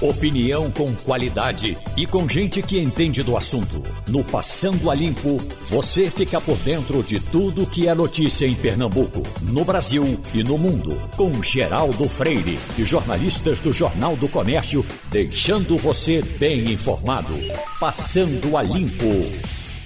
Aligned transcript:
Opinião 0.00 0.70
com 0.70 0.94
qualidade 0.94 1.76
e 1.94 2.06
com 2.06 2.26
gente 2.26 2.62
que 2.62 2.80
entende 2.80 3.22
do 3.22 3.36
assunto. 3.36 3.82
No 4.08 4.24
Passando 4.24 4.90
a 4.90 4.94
Limpo, 4.94 5.36
você 5.68 6.10
fica 6.10 6.40
por 6.40 6.56
dentro 6.60 7.02
de 7.02 7.20
tudo 7.20 7.66
que 7.66 7.86
é 7.86 7.94
notícia 7.94 8.46
em 8.46 8.54
Pernambuco, 8.54 9.22
no 9.42 9.62
Brasil 9.62 10.18
e 10.32 10.42
no 10.42 10.56
mundo. 10.56 10.96
Com 11.18 11.42
Geraldo 11.42 12.08
Freire 12.08 12.58
e 12.78 12.82
jornalistas 12.82 13.60
do 13.60 13.74
Jornal 13.74 14.16
do 14.16 14.26
Comércio, 14.26 14.82
deixando 15.10 15.76
você 15.76 16.22
bem 16.22 16.72
informado. 16.72 17.34
Passando 17.78 18.56
a 18.56 18.62
Limpo. 18.62 19.04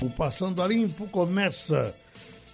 O 0.00 0.08
Passando 0.08 0.62
a 0.62 0.68
Limpo 0.68 1.08
começa. 1.08 1.92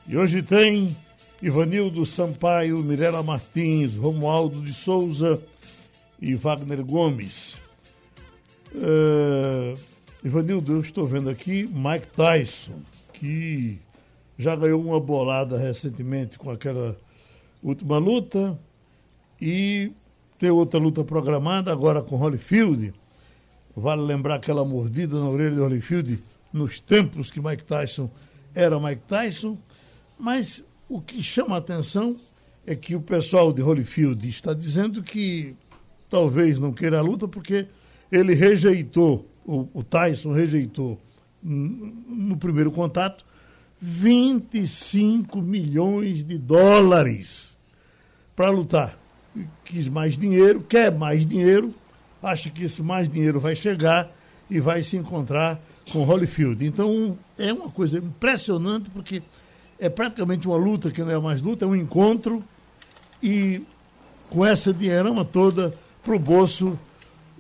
E 0.09 0.17
hoje 0.17 0.41
tem 0.41 0.97
Ivanildo 1.43 2.07
Sampaio, 2.07 2.79
Mirela 2.79 3.23
Martins, 3.23 3.97
Romualdo 3.97 4.63
de 4.63 4.73
Souza 4.73 5.43
e 6.21 6.35
Wagner 6.35 6.85
Gomes. 6.85 7.59
Uh, 8.75 9.79
Ivanildo, 10.23 10.75
eu 10.75 10.81
estou 10.81 11.07
vendo 11.07 11.31
aqui 11.31 11.69
Mike 11.73 12.09
Tyson, 12.09 12.83
que 13.13 13.79
já 14.39 14.55
ganhou 14.55 14.81
uma 14.81 15.01
bolada 15.01 15.59
recentemente 15.59 16.39
com 16.39 16.51
aquela 16.51 16.97
última 17.63 17.99
luta 17.99 18.59
e 19.41 19.93
tem 20.39 20.51
outra 20.51 20.79
luta 20.79 21.03
programada 21.05 21.73
agora 21.73 22.03
com 22.03 22.17
Holyfield. 22.17 22.93
Vale 23.75 24.03
lembrar 24.03 24.37
aquela 24.37 24.65
mordida 24.65 25.19
na 25.19 25.29
orelha 25.29 25.55
de 25.55 25.61
Holyfield 25.61 26.23
nos 26.53 26.81
tempos 26.81 27.31
que 27.31 27.41
Mike 27.41 27.65
Tyson 27.65 28.11
era 28.55 28.79
Mike 28.81 29.03
Tyson, 29.03 29.57
mas 30.19 30.65
o 30.89 31.01
que 31.01 31.23
chama 31.23 31.55
a 31.55 31.59
atenção 31.59 32.17
é 32.67 32.75
que 32.75 32.95
o 32.95 33.01
pessoal 33.01 33.53
de 33.53 33.63
Holyfield 33.63 34.29
está 34.29 34.53
dizendo 34.53 35.03
que 35.03 35.57
talvez 36.11 36.59
não 36.59 36.73
queira 36.73 36.99
a 36.99 37.03
luta 37.03 37.29
porque 37.29 37.67
ele 38.11 38.35
rejeitou, 38.35 39.27
o, 39.47 39.69
o 39.73 39.83
Tyson 39.83 40.33
rejeitou 40.33 41.01
no 41.43 42.37
primeiro 42.37 42.71
contato 42.71 43.25
25 43.81 45.41
milhões 45.41 46.23
de 46.23 46.37
dólares 46.37 47.57
para 48.37 48.51
lutar. 48.51 48.99
Quis 49.65 49.89
mais 49.89 50.19
dinheiro, 50.19 50.61
quer 50.61 50.93
mais 50.93 51.25
dinheiro, 51.25 51.73
acha 52.23 52.51
que 52.51 52.65
esse 52.65 52.83
mais 52.83 53.09
dinheiro 53.09 53.41
vai 53.41 53.55
chegar 53.55 54.11
e 54.51 54.61
vai 54.61 54.83
se 54.83 54.97
encontrar 54.97 55.59
com 55.91 56.03
Holyfield. 56.03 56.67
Então 56.67 57.17
é 57.39 57.53
uma 57.53 57.71
coisa 57.71 57.99
impressionante 57.99 58.91
porque 58.91 59.23
é 59.79 59.89
praticamente 59.89 60.47
uma 60.47 60.57
luta 60.57 60.91
que 60.91 61.03
não 61.03 61.11
é 61.11 61.19
mais 61.19 61.41
luta, 61.41 61.65
é 61.65 61.69
um 61.69 61.77
encontro 61.77 62.45
e 63.23 63.63
com 64.29 64.45
essa 64.45 64.75
dinheirama 64.75 65.25
toda 65.25 65.75
para 66.03 66.15
o 66.15 66.19
bolso 66.19 66.79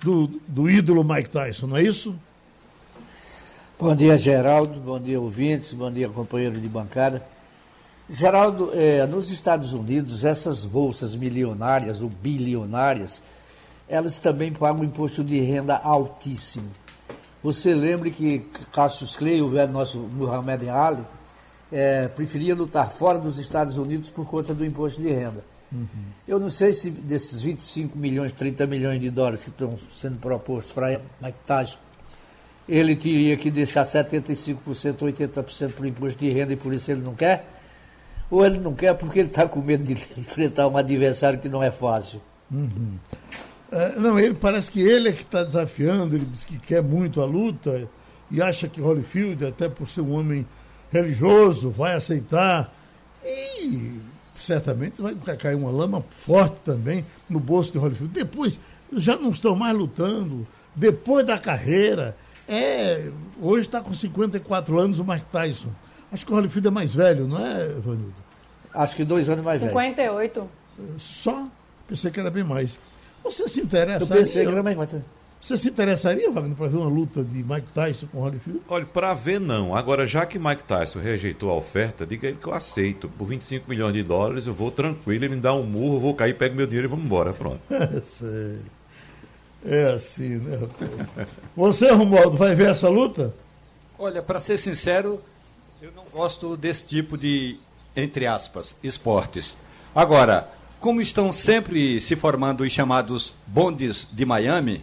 do, 0.02 0.26
do 0.46 0.68
ídolo 0.68 1.04
Mike 1.04 1.30
Tyson, 1.30 1.66
não 1.66 1.76
é 1.76 1.82
isso? 1.82 2.14
Bom 3.78 3.96
dia, 3.96 4.16
Geraldo. 4.18 4.78
Bom 4.78 5.00
dia, 5.00 5.18
ouvintes. 5.18 5.72
Bom 5.72 5.90
dia, 5.90 6.08
companheiro 6.08 6.60
de 6.60 6.68
bancada. 6.68 7.26
Geraldo, 8.08 8.72
é, 8.74 9.06
nos 9.06 9.30
Estados 9.30 9.72
Unidos, 9.72 10.24
essas 10.24 10.64
bolsas 10.64 11.14
milionárias 11.14 12.02
ou 12.02 12.08
bilionárias, 12.08 13.22
elas 13.88 14.20
também 14.20 14.52
pagam 14.52 14.84
imposto 14.84 15.24
de 15.24 15.40
renda 15.40 15.76
altíssimo. 15.76 16.70
Você 17.42 17.74
lembre 17.74 18.10
que 18.10 18.40
Cassius 18.72 19.16
Clay, 19.16 19.40
o 19.40 19.48
velho 19.48 19.72
nosso 19.72 19.98
Muhammad 19.98 20.68
Ali, 20.68 21.06
é, 21.72 22.06
preferia 22.08 22.54
lutar 22.54 22.90
fora 22.90 23.18
dos 23.18 23.38
Estados 23.38 23.78
Unidos 23.78 24.10
por 24.10 24.26
conta 24.26 24.52
do 24.52 24.64
imposto 24.64 25.00
de 25.00 25.10
renda. 25.10 25.42
Eu 26.26 26.40
não 26.40 26.48
sei 26.48 26.72
se 26.72 26.90
desses 26.90 27.42
25 27.42 27.96
milhões, 27.96 28.32
30 28.32 28.66
milhões 28.66 29.00
de 29.00 29.10
dólares 29.10 29.44
que 29.44 29.50
estão 29.50 29.78
sendo 29.90 30.18
propostos 30.18 30.72
para 30.72 31.00
Mike 31.20 31.38
Tyson, 31.46 31.78
ele 32.68 32.96
teria 32.96 33.36
que 33.36 33.50
deixar 33.50 33.82
75%, 33.82 34.56
80% 34.64 35.72
para 35.72 35.82
o 35.82 35.86
imposto 35.86 36.18
de 36.18 36.28
renda 36.30 36.52
e 36.52 36.56
por 36.56 36.72
isso 36.72 36.90
ele 36.90 37.00
não 37.00 37.14
quer? 37.14 37.46
Ou 38.30 38.44
ele 38.44 38.58
não 38.58 38.74
quer 38.74 38.94
porque 38.94 39.20
ele 39.20 39.28
está 39.28 39.46
com 39.46 39.60
medo 39.60 39.82
de 39.82 39.92
enfrentar 40.18 40.68
um 40.68 40.76
adversário 40.76 41.38
que 41.38 41.48
não 41.48 41.62
é 41.62 41.70
fácil? 41.70 42.20
Uhum. 42.50 42.94
É, 43.72 43.96
não, 43.96 44.18
ele 44.18 44.34
parece 44.34 44.70
que 44.70 44.80
ele 44.80 45.08
é 45.08 45.12
que 45.12 45.22
está 45.22 45.44
desafiando, 45.44 46.16
ele 46.16 46.24
diz 46.24 46.44
que 46.44 46.58
quer 46.58 46.82
muito 46.82 47.20
a 47.20 47.24
luta 47.24 47.88
e 48.30 48.42
acha 48.42 48.68
que 48.68 48.80
Holyfield, 48.80 49.44
até 49.46 49.68
por 49.68 49.88
ser 49.88 50.00
um 50.00 50.12
homem 50.12 50.46
religioso, 50.90 51.70
vai 51.70 51.94
aceitar. 51.94 52.72
E 53.24 54.00
certamente 54.42 55.00
vai 55.00 55.36
cair 55.36 55.54
uma 55.54 55.70
lama 55.70 56.04
forte 56.10 56.56
também 56.64 57.04
no 57.28 57.38
bolso 57.38 57.72
de 57.72 57.78
Holyfield. 57.78 58.12
Depois, 58.12 58.58
já 58.92 59.16
não 59.16 59.30
estão 59.30 59.54
mais 59.54 59.76
lutando, 59.76 60.46
depois 60.74 61.26
da 61.26 61.38
carreira. 61.38 62.16
É, 62.48 63.10
hoje 63.40 63.62
está 63.62 63.80
com 63.80 63.94
54 63.94 64.78
anos 64.78 64.98
o 64.98 65.04
Mike 65.04 65.26
Tyson. 65.30 65.68
Acho 66.10 66.26
que 66.26 66.32
o 66.32 66.34
Holyfield 66.34 66.68
é 66.68 66.70
mais 66.70 66.94
velho, 66.94 67.26
não 67.26 67.38
é, 67.38 67.66
Vanildo? 67.68 68.14
Acho 68.74 68.96
que 68.96 69.04
dois 69.04 69.28
anos 69.28 69.44
mais 69.44 69.60
58. 69.60 70.40
velho. 70.40 70.50
58. 70.76 71.00
Só? 71.00 71.46
Pensei 71.86 72.10
que 72.10 72.20
era 72.20 72.30
bem 72.30 72.44
mais. 72.44 72.78
Você 73.22 73.48
se 73.48 73.60
interessa? 73.60 74.04
Eu 74.12 74.18
pensei 74.18 74.44
que 74.44 74.50
era 74.50 74.62
mais, 74.62 74.76
mais. 74.76 74.90
Você 75.40 75.56
se 75.56 75.68
interessaria, 75.70 76.30
Wagner, 76.30 76.54
para 76.54 76.68
ver 76.68 76.76
uma 76.76 76.88
luta 76.88 77.24
de 77.24 77.42
Mike 77.42 77.72
Tyson 77.74 78.06
com 78.08 78.20
Holyfield? 78.20 78.60
Olha, 78.68 78.84
para 78.84 79.14
ver 79.14 79.40
não. 79.40 79.74
Agora, 79.74 80.06
já 80.06 80.26
que 80.26 80.38
Mike 80.38 80.64
Tyson 80.64 81.00
rejeitou 81.00 81.50
a 81.50 81.54
oferta, 81.54 82.06
diga 82.06 82.28
ele 82.28 82.36
que 82.36 82.46
eu 82.46 82.52
aceito. 82.52 83.08
Por 83.08 83.26
25 83.26 83.68
milhões 83.68 83.94
de 83.94 84.02
dólares, 84.02 84.46
eu 84.46 84.52
vou 84.52 84.70
tranquilo, 84.70 85.24
ele 85.24 85.36
me 85.36 85.40
dá 85.40 85.54
um 85.54 85.62
murro, 85.62 85.96
eu 85.96 86.00
vou 86.00 86.14
cair, 86.14 86.36
pego 86.36 86.54
meu 86.54 86.66
dinheiro 86.66 86.86
e 86.86 86.90
vamos 86.90 87.06
embora. 87.06 87.32
Pronto. 87.32 87.60
Sei. 88.04 88.58
É 89.64 89.92
assim, 89.92 90.36
né, 90.36 90.56
rapaz? 90.56 91.28
Você, 91.56 91.90
Romualdo, 91.90 92.36
vai 92.36 92.54
ver 92.54 92.70
essa 92.70 92.88
luta? 92.88 93.34
Olha, 93.98 94.22
para 94.22 94.40
ser 94.40 94.58
sincero, 94.58 95.22
eu 95.80 95.90
não 95.92 96.04
gosto 96.12 96.56
desse 96.56 96.84
tipo 96.84 97.16
de, 97.16 97.58
entre 97.96 98.26
aspas, 98.26 98.76
esportes. 98.82 99.56
Agora, 99.94 100.48
como 100.78 101.00
estão 101.00 101.32
sempre 101.32 102.00
se 102.00 102.16
formando 102.16 102.62
os 102.62 102.72
chamados 102.72 103.34
bondes 103.46 104.06
de 104.10 104.24
Miami, 104.24 104.82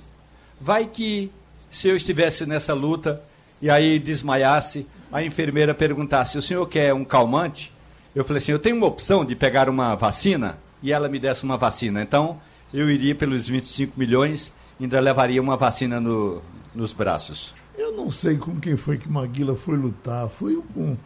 Vai 0.59 0.87
que 0.87 1.31
se 1.69 1.87
eu 1.87 1.95
estivesse 1.95 2.45
nessa 2.45 2.73
luta 2.73 3.21
e 3.61 3.69
aí 3.69 3.99
desmaiasse, 3.99 4.87
a 5.11 5.23
enfermeira 5.23 5.73
perguntasse: 5.73 6.37
o 6.37 6.41
senhor 6.41 6.65
quer 6.67 6.93
um 6.93 7.03
calmante? 7.03 7.71
Eu 8.15 8.23
falei 8.23 8.41
assim: 8.41 8.51
eu 8.51 8.59
tenho 8.59 8.75
uma 8.77 8.87
opção 8.87 9.23
de 9.23 9.35
pegar 9.35 9.69
uma 9.69 9.95
vacina 9.95 10.57
e 10.81 10.91
ela 10.91 11.07
me 11.07 11.19
desse 11.19 11.43
uma 11.43 11.57
vacina. 11.57 12.01
Então 12.01 12.39
eu 12.73 12.89
iria 12.89 13.15
pelos 13.15 13.47
25 13.47 13.97
milhões, 13.97 14.51
ainda 14.79 14.99
levaria 14.99 15.41
uma 15.41 15.55
vacina 15.55 15.99
no, 15.99 16.41
nos 16.73 16.93
braços. 16.93 17.53
Eu 17.77 17.93
não 17.93 18.09
sei 18.09 18.37
com 18.37 18.59
quem 18.59 18.75
foi 18.75 18.97
que 18.97 19.09
Maguila 19.09 19.55
foi 19.55 19.77
lutar. 19.77 20.27
Foi 20.27 20.61
com. 20.73 20.97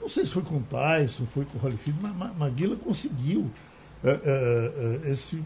Não 0.00 0.08
sei 0.08 0.24
se 0.24 0.32
foi 0.32 0.42
com 0.42 0.60
Tyson, 0.62 1.24
foi 1.32 1.44
com 1.46 1.58
Holyfield, 1.58 1.98
mas 2.02 2.36
Maguila 2.36 2.76
conseguiu 2.76 3.50
é, 4.02 4.10
é, 4.10 4.72
é, 5.06 5.12
esse, 5.12 5.42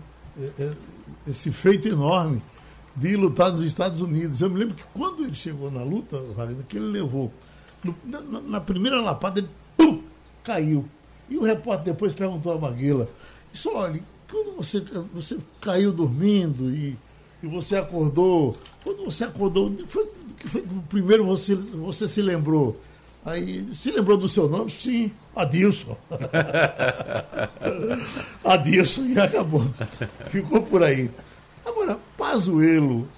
esse 1.29 1.53
feito 1.53 1.87
enorme 1.87 2.43
de 2.97 3.17
lutar 3.17 3.53
nos 3.53 3.61
Estados 3.61 4.01
Unidos. 4.01 4.41
Eu 4.41 4.51
me 4.51 4.59
lembro 4.59 4.75
que 4.75 4.85
quando 4.95 5.25
ele 5.25 5.35
chegou 5.35 5.71
na 5.71 5.83
luta, 5.83 6.19
que 6.69 6.77
ele 6.77 6.87
levou, 6.87 7.33
no, 7.85 7.95
na, 8.05 8.41
na, 8.41 8.61
primeira 8.61 9.01
lapada, 9.01 9.41
ele 9.41 9.49
pum, 9.77 10.03
caiu. 10.43 10.85
E 11.29 11.37
o 11.37 11.43
repórter 11.43 11.93
depois 11.93 12.15
perguntou 12.15 12.53
a 12.53 12.59
Maguila, 12.59 13.09
isso 13.53 13.71
olha, 13.73 14.03
quando 14.31 14.57
você, 14.57 14.83
você 15.13 15.37
caiu 15.61 15.93
dormindo 15.93 16.71
e, 16.71 16.97
e 17.43 17.47
você 17.47 17.77
acordou, 17.77 18.57
quando 18.83 19.05
você 19.05 19.25
acordou, 19.25 19.73
foi, 19.87 20.09
foi, 20.47 20.65
primeiro 20.89 21.25
você, 21.25 21.55
você 21.55 22.09
se 22.09 22.23
lembrou? 22.23 22.81
Aí, 23.25 23.67
se 23.75 23.91
lembrou 23.91 24.17
do 24.17 24.29
seu 24.29 24.49
nome? 24.49 24.71
Sim, 24.71 25.11
Adilson. 25.37 25.97
Adilson, 28.45 29.03
e 29.03 29.19
acabou. 29.19 29.67
Ficou 30.31 30.63
por 30.63 30.83
aí. 30.83 31.11
Agora, 31.65 31.99
Pazuello, 32.29 33.09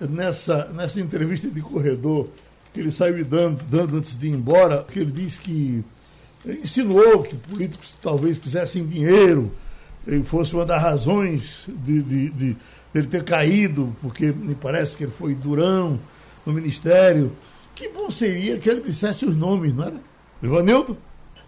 nessa, 0.00 0.64
nessa 0.74 1.00
entrevista 1.00 1.48
de 1.48 1.60
corredor 1.60 2.28
que 2.74 2.80
ele 2.80 2.90
saiu 2.90 3.24
dando, 3.24 3.64
dando 3.66 3.96
antes 3.96 4.16
de 4.16 4.26
ir 4.26 4.32
embora, 4.32 4.84
que 4.90 4.98
ele 4.98 5.12
disse 5.12 5.40
que 5.40 5.84
insinuou 6.44 7.22
que 7.22 7.36
políticos 7.36 7.96
talvez 8.02 8.36
quisessem 8.36 8.84
dinheiro, 8.84 9.52
e 10.04 10.22
fosse 10.24 10.54
uma 10.54 10.64
das 10.64 10.82
razões 10.82 11.66
de, 11.68 12.02
de, 12.02 12.30
de 12.30 12.56
ele 12.92 13.06
ter 13.06 13.22
caído, 13.22 13.94
porque 14.02 14.32
me 14.32 14.56
parece 14.56 14.96
que 14.96 15.04
ele 15.04 15.12
foi 15.12 15.36
durão 15.36 16.00
no 16.44 16.52
ministério. 16.52 17.30
Que 17.76 17.88
bom 17.88 18.10
seria 18.10 18.58
que 18.58 18.68
ele 18.68 18.80
dissesse 18.80 19.24
os 19.24 19.36
nomes, 19.36 19.72
não 19.72 19.84
era? 19.84 20.00
Ivanildo? 20.42 20.96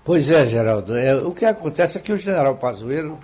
Pois 0.04 0.30
é, 0.30 0.46
Geraldo. 0.46 0.96
É, 0.96 1.16
o 1.16 1.32
que 1.32 1.44
acontece 1.44 1.98
é 1.98 2.00
que 2.00 2.12
o 2.12 2.16
general 2.16 2.56
Pazuello 2.56 3.18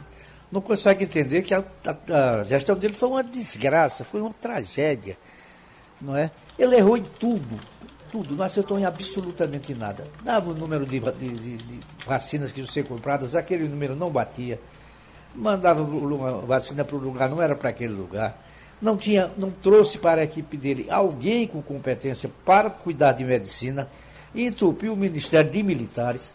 não 0.50 0.60
consegue 0.60 1.04
entender 1.04 1.42
que 1.42 1.54
a, 1.54 1.64
a, 1.84 2.40
a, 2.40 2.42
gestão 2.44 2.76
dele 2.76 2.94
foi 2.94 3.08
uma 3.08 3.24
desgraça, 3.24 4.04
foi 4.04 4.20
uma 4.20 4.32
tragédia, 4.32 5.18
não 6.00 6.16
é? 6.16 6.30
Ele 6.58 6.76
errou 6.76 6.96
em 6.96 7.02
tudo, 7.02 7.58
tudo, 8.10 8.34
não 8.34 8.44
acertou 8.44 8.78
em 8.78 8.84
absolutamente 8.84 9.74
nada. 9.74 10.06
Dava 10.22 10.50
o 10.50 10.54
número 10.54 10.86
de, 10.86 11.00
de, 11.00 11.56
de, 11.56 11.80
vacinas 12.06 12.52
que 12.52 12.60
iam 12.60 12.66
ser 12.66 12.84
compradas, 12.84 13.34
aquele 13.34 13.68
número 13.68 13.96
não 13.96 14.10
batia. 14.10 14.60
Mandava 15.34 15.82
uma 15.82 16.30
vacina 16.42 16.84
para 16.84 16.96
o 16.96 16.98
lugar, 16.98 17.28
não 17.28 17.42
era 17.42 17.54
para 17.54 17.68
aquele 17.68 17.92
lugar. 17.92 18.40
não, 18.80 18.96
tinha, 18.96 19.30
não 19.36 19.50
trouxe 19.50 19.98
para 19.98 20.22
a 20.22 20.24
equipe 20.24 20.56
dele 20.56 20.86
alguém 20.88 21.46
com 21.46 21.60
competência 21.60 22.30
para 22.44 22.70
cuidar 22.70 23.12
de 23.12 23.24
medicina, 23.24 23.88
entupiu 24.34 24.94
o 24.94 24.96
Ministério 24.96 25.50
de 25.50 25.62
Militares. 25.62 26.32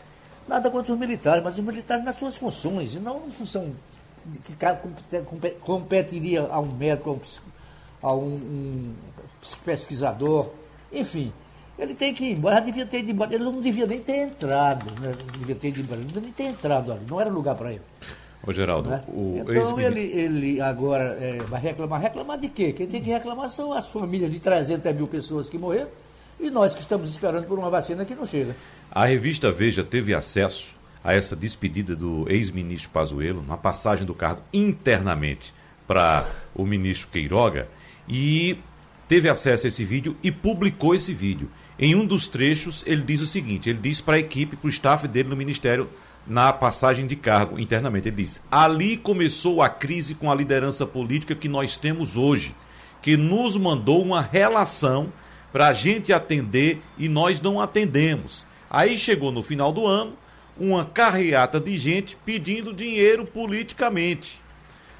Nada 0.47 0.69
contra 0.69 0.91
os 0.91 0.99
militares, 0.99 1.43
mas 1.43 1.57
os 1.57 1.63
militares 1.63 2.03
nas 2.03 2.15
suas 2.15 2.35
funções, 2.35 2.93
e 2.95 2.99
não 2.99 3.27
em 3.27 3.31
função 3.31 3.73
que 4.43 4.55
competiria 5.61 6.47
a 6.49 6.59
um 6.59 6.71
médico, 6.71 7.19
a 8.01 8.13
um, 8.13 8.35
um 8.35 8.93
pesquisador, 9.65 10.49
enfim. 10.91 11.31
Ele 11.79 11.95
tem 11.95 12.13
que 12.13 12.25
ir 12.25 12.33
embora, 12.33 12.59
devia 12.59 12.85
ter 12.85 12.99
ido 12.99 13.11
embora. 13.11 13.33
Ele 13.33 13.43
não 13.43 13.59
devia 13.59 13.87
nem 13.87 13.99
ter 13.99 14.27
entrado, 14.27 14.85
né? 15.01 15.11
Não 15.25 15.39
devia 15.39 15.55
ter 15.55 15.69
ido 15.69 15.79
embora, 15.79 15.99
ele 15.99 16.05
não 16.05 16.13
devia 16.13 16.21
nem 16.21 16.31
ter 16.31 16.43
entrado 16.43 16.91
ali, 16.91 17.01
não 17.09 17.19
era 17.19 17.29
lugar 17.29 17.55
para 17.55 17.71
ele. 17.71 17.81
Ô, 18.45 18.51
Geraldo, 18.51 18.89
né? 18.89 19.03
o 19.07 19.43
Então 19.47 19.79
ele, 19.79 20.01
ele 20.01 20.61
agora 20.61 21.17
é, 21.19 21.37
vai 21.43 21.61
reclamar. 21.61 22.01
Reclamar 22.01 22.39
de 22.39 22.49
quê? 22.49 22.71
Quem 22.71 22.87
tem 22.87 23.01
que 23.01 23.09
reclamar 23.09 23.49
são 23.49 23.71
as 23.71 23.87
famílias 23.87 24.31
de 24.31 24.39
300 24.39 24.95
mil 24.95 25.07
pessoas 25.07 25.49
que 25.49 25.57
morreram 25.57 25.89
e 26.39 26.49
nós 26.49 26.73
que 26.73 26.81
estamos 26.81 27.09
esperando 27.09 27.45
por 27.45 27.57
uma 27.59 27.69
vacina 27.69 28.03
que 28.03 28.15
não 28.15 28.25
chega. 28.25 28.55
A 28.91 29.05
revista 29.05 29.51
Veja 29.51 29.83
teve 29.83 30.13
acesso 30.13 30.75
a 31.03 31.13
essa 31.13 31.35
despedida 31.35 31.95
do 31.95 32.25
ex-ministro 32.29 32.89
Pazuello, 32.91 33.43
na 33.47 33.57
passagem 33.57 34.05
do 34.05 34.13
cargo 34.13 34.41
internamente 34.53 35.53
para 35.87 36.25
o 36.53 36.65
ministro 36.65 37.09
Queiroga, 37.09 37.67
e 38.07 38.57
teve 39.07 39.27
acesso 39.27 39.65
a 39.65 39.69
esse 39.69 39.83
vídeo 39.83 40.15
e 40.23 40.31
publicou 40.31 40.95
esse 40.95 41.13
vídeo. 41.13 41.49
Em 41.77 41.95
um 41.95 42.05
dos 42.05 42.27
trechos, 42.27 42.83
ele 42.85 43.01
diz 43.01 43.21
o 43.21 43.27
seguinte: 43.27 43.69
ele 43.69 43.79
diz 43.79 43.99
para 43.99 44.15
a 44.15 44.19
equipe, 44.19 44.55
para 44.55 44.67
o 44.67 44.69
staff 44.69 45.07
dele 45.07 45.29
no 45.29 45.35
Ministério, 45.35 45.89
na 46.25 46.53
passagem 46.53 47.07
de 47.07 47.15
cargo 47.15 47.59
internamente, 47.59 48.07
ele 48.07 48.17
diz: 48.17 48.39
ali 48.51 48.95
começou 48.97 49.61
a 49.61 49.69
crise 49.69 50.13
com 50.13 50.31
a 50.31 50.35
liderança 50.35 50.85
política 50.85 51.35
que 51.35 51.49
nós 51.49 51.75
temos 51.75 52.15
hoje, 52.15 52.55
que 53.01 53.17
nos 53.17 53.57
mandou 53.57 54.01
uma 54.01 54.21
relação 54.21 55.11
para 55.51 55.67
a 55.67 55.73
gente 55.73 56.13
atender 56.13 56.81
e 56.97 57.09
nós 57.09 57.41
não 57.41 57.59
atendemos. 57.59 58.45
Aí 58.69 58.97
chegou 58.97 59.31
no 59.31 59.43
final 59.43 59.73
do 59.73 59.85
ano 59.85 60.13
uma 60.57 60.85
carreata 60.85 61.59
de 61.59 61.77
gente 61.77 62.17
pedindo 62.25 62.73
dinheiro 62.73 63.25
politicamente. 63.25 64.39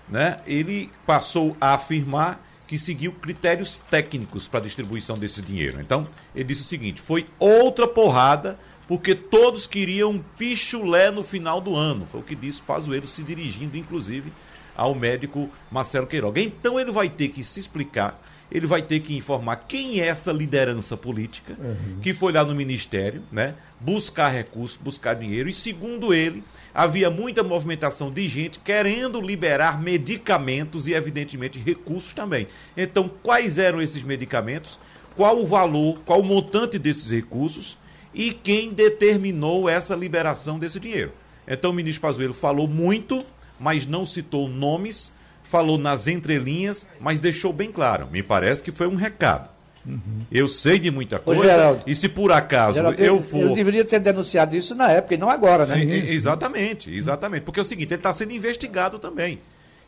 Né? 0.07 0.39
Ele 0.45 0.89
passou 1.05 1.55
a 1.59 1.73
afirmar 1.73 2.45
que 2.67 2.79
seguiu 2.79 3.11
critérios 3.11 3.79
técnicos 3.89 4.47
para 4.47 4.61
a 4.61 4.63
distribuição 4.63 5.17
desse 5.17 5.41
dinheiro. 5.41 5.81
Então, 5.81 6.05
ele 6.33 6.45
disse 6.45 6.61
o 6.61 6.65
seguinte: 6.65 7.01
foi 7.01 7.27
outra 7.37 7.85
porrada, 7.85 8.57
porque 8.87 9.13
todos 9.13 9.67
queriam 9.67 10.11
um 10.11 10.19
pichulé 10.19 11.11
no 11.11 11.21
final 11.21 11.59
do 11.59 11.75
ano. 11.75 12.05
Foi 12.05 12.21
o 12.21 12.23
que 12.23 12.35
disse 12.35 12.61
Pazuello, 12.61 13.07
se 13.07 13.23
dirigindo, 13.23 13.77
inclusive, 13.77 14.31
ao 14.75 14.95
médico 14.95 15.49
Marcelo 15.69 16.07
Queiroga. 16.07 16.41
Então, 16.41 16.79
ele 16.79 16.91
vai 16.91 17.09
ter 17.09 17.27
que 17.27 17.43
se 17.43 17.59
explicar 17.59 18.21
ele 18.51 18.67
vai 18.67 18.81
ter 18.81 18.99
que 18.99 19.15
informar 19.15 19.55
quem 19.67 20.01
é 20.01 20.07
essa 20.07 20.31
liderança 20.31 20.97
política 20.97 21.55
uhum. 21.57 21.99
que 22.01 22.13
foi 22.13 22.33
lá 22.33 22.43
no 22.43 22.53
ministério, 22.53 23.23
né, 23.31 23.55
buscar 23.79 24.29
recursos, 24.29 24.77
buscar 24.77 25.13
dinheiro. 25.13 25.47
E 25.47 25.53
segundo 25.53 26.13
ele, 26.13 26.43
havia 26.73 27.09
muita 27.09 27.43
movimentação 27.43 28.11
de 28.11 28.27
gente 28.27 28.59
querendo 28.59 29.21
liberar 29.21 29.81
medicamentos 29.81 30.85
e, 30.85 30.93
evidentemente, 30.93 31.59
recursos 31.59 32.13
também. 32.13 32.47
Então, 32.75 33.09
quais 33.23 33.57
eram 33.57 33.81
esses 33.81 34.03
medicamentos? 34.03 34.77
Qual 35.15 35.39
o 35.39 35.47
valor, 35.47 36.01
qual 36.05 36.19
o 36.19 36.23
montante 36.23 36.77
desses 36.77 37.09
recursos 37.09 37.77
e 38.13 38.33
quem 38.33 38.73
determinou 38.73 39.69
essa 39.69 39.95
liberação 39.95 40.59
desse 40.59 40.79
dinheiro? 40.79 41.13
Então, 41.47 41.71
o 41.71 41.73
ministro 41.73 42.01
Pazuello 42.01 42.33
falou 42.33 42.67
muito, 42.67 43.25
mas 43.57 43.85
não 43.85 44.05
citou 44.05 44.49
nomes 44.49 45.13
falou 45.51 45.77
nas 45.77 46.07
entrelinhas, 46.07 46.87
mas 46.99 47.19
deixou 47.19 47.51
bem 47.51 47.69
claro. 47.71 48.07
Me 48.09 48.23
parece 48.23 48.63
que 48.63 48.71
foi 48.71 48.87
um 48.87 48.95
recado. 48.95 49.49
Uhum. 49.85 50.21
Eu 50.31 50.47
sei 50.47 50.79
de 50.79 50.89
muita 50.89 51.19
coisa. 51.19 51.41
Ô, 51.41 51.43
Geraldo, 51.43 51.83
e 51.85 51.93
se 51.93 52.07
por 52.07 52.31
acaso 52.31 52.77
Geraldo, 52.77 53.01
eu 53.03 53.21
for. 53.21 53.41
Ele 53.41 53.55
deveria 53.55 53.83
ter 53.83 53.99
denunciado 53.99 54.55
isso 54.55 54.73
na 54.73 54.89
época 54.89 55.15
e 55.15 55.17
não 55.17 55.29
agora, 55.29 55.65
né? 55.65 55.77
Sim, 55.77 55.91
exatamente, 55.91 56.89
exatamente. 56.89 57.43
Porque 57.43 57.59
é 57.59 57.63
o 57.63 57.65
seguinte, 57.65 57.89
ele 57.89 57.99
está 57.99 58.13
sendo 58.13 58.31
investigado 58.31 58.97
também. 58.97 59.39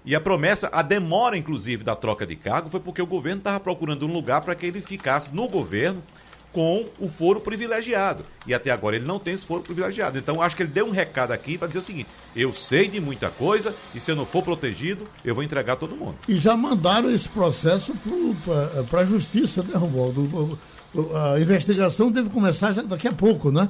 E 0.06 0.14
a 0.14 0.20
promessa, 0.20 0.68
a 0.74 0.82
demora, 0.82 1.38
inclusive, 1.38 1.82
da 1.82 1.96
troca 1.96 2.26
de 2.26 2.36
cargo 2.36 2.70
foi 2.70 2.82
porque 2.82 3.02
o 3.02 3.08
governo 3.08 3.38
estava 3.38 3.60
procurando 3.60 4.06
um 4.06 4.12
lugar 4.12 4.42
para 4.42 4.54
que 4.54 4.66
ele 4.66 4.82
ficasse 4.82 5.34
no 5.34 5.48
governo 5.48 6.04
com 6.54 6.86
o 7.00 7.10
foro 7.10 7.42
privilegiado. 7.42 8.24
E 8.46 8.54
até 8.54 8.70
agora 8.70 8.96
ele 8.96 9.06
não 9.06 9.20
tem 9.20 9.34
esse 9.34 9.46
foro 9.46 9.62
privilegiado. 9.62 10.18
Então 10.20 10.42
acho 10.42 10.56
que 10.56 10.64
ele 10.64 10.72
deu 10.72 10.86
um 10.86 10.92
recado 10.92 11.32
aqui 11.32 11.58
para 11.58 11.68
dizer 11.68 11.80
o 11.80 11.82
seguinte: 11.82 12.08
eu 12.36 12.54
sei 12.54 12.88
de 12.88 13.02
muita 13.02 13.30
coisa 13.30 13.76
e 13.94 14.00
se 14.00 14.12
eu 14.12 14.16
não 14.16 14.26
for 14.26 14.44
protegido, 14.44 15.06
eu 15.26 15.34
vou 15.34 15.44
entregar 15.44 15.76
todo 15.76 15.96
mundo. 15.96 16.16
E 16.28 16.38
já 16.38 16.56
mandaram 16.56 17.10
esse 17.10 17.28
processo 17.28 17.94
para 18.90 19.02
a 19.02 19.06
justiça, 19.06 19.64
né, 19.64 19.76
Romualdo? 19.76 20.58
A 21.16 21.40
investigação 21.40 22.12
deve 22.12 22.30
começar 22.30 22.72
daqui 22.84 23.08
a 23.08 23.14
pouco, 23.14 23.52
né? 23.52 23.68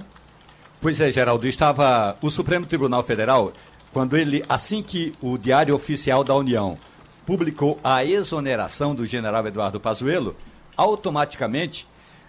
Pois 0.82 1.00
é, 1.00 1.10
Geraldo, 1.10 1.48
estava 1.48 2.18
o 2.22 2.30
Supremo 2.30 2.66
Tribunal 2.66 3.02
Federal, 3.04 3.54
quando 3.94 4.18
ele, 4.18 4.44
assim 4.50 4.84
que 4.84 5.14
o 5.22 5.38
Diário 5.38 5.74
Oficial 5.74 6.26
da 6.26 6.36
União 6.36 6.78
publicou 7.26 7.80
a 7.82 8.04
exoneração 8.04 8.94
do 8.94 9.06
general 9.06 9.48
Eduardo 9.48 9.80
Pazuello, 9.80 10.36
automaticamente 10.76 11.88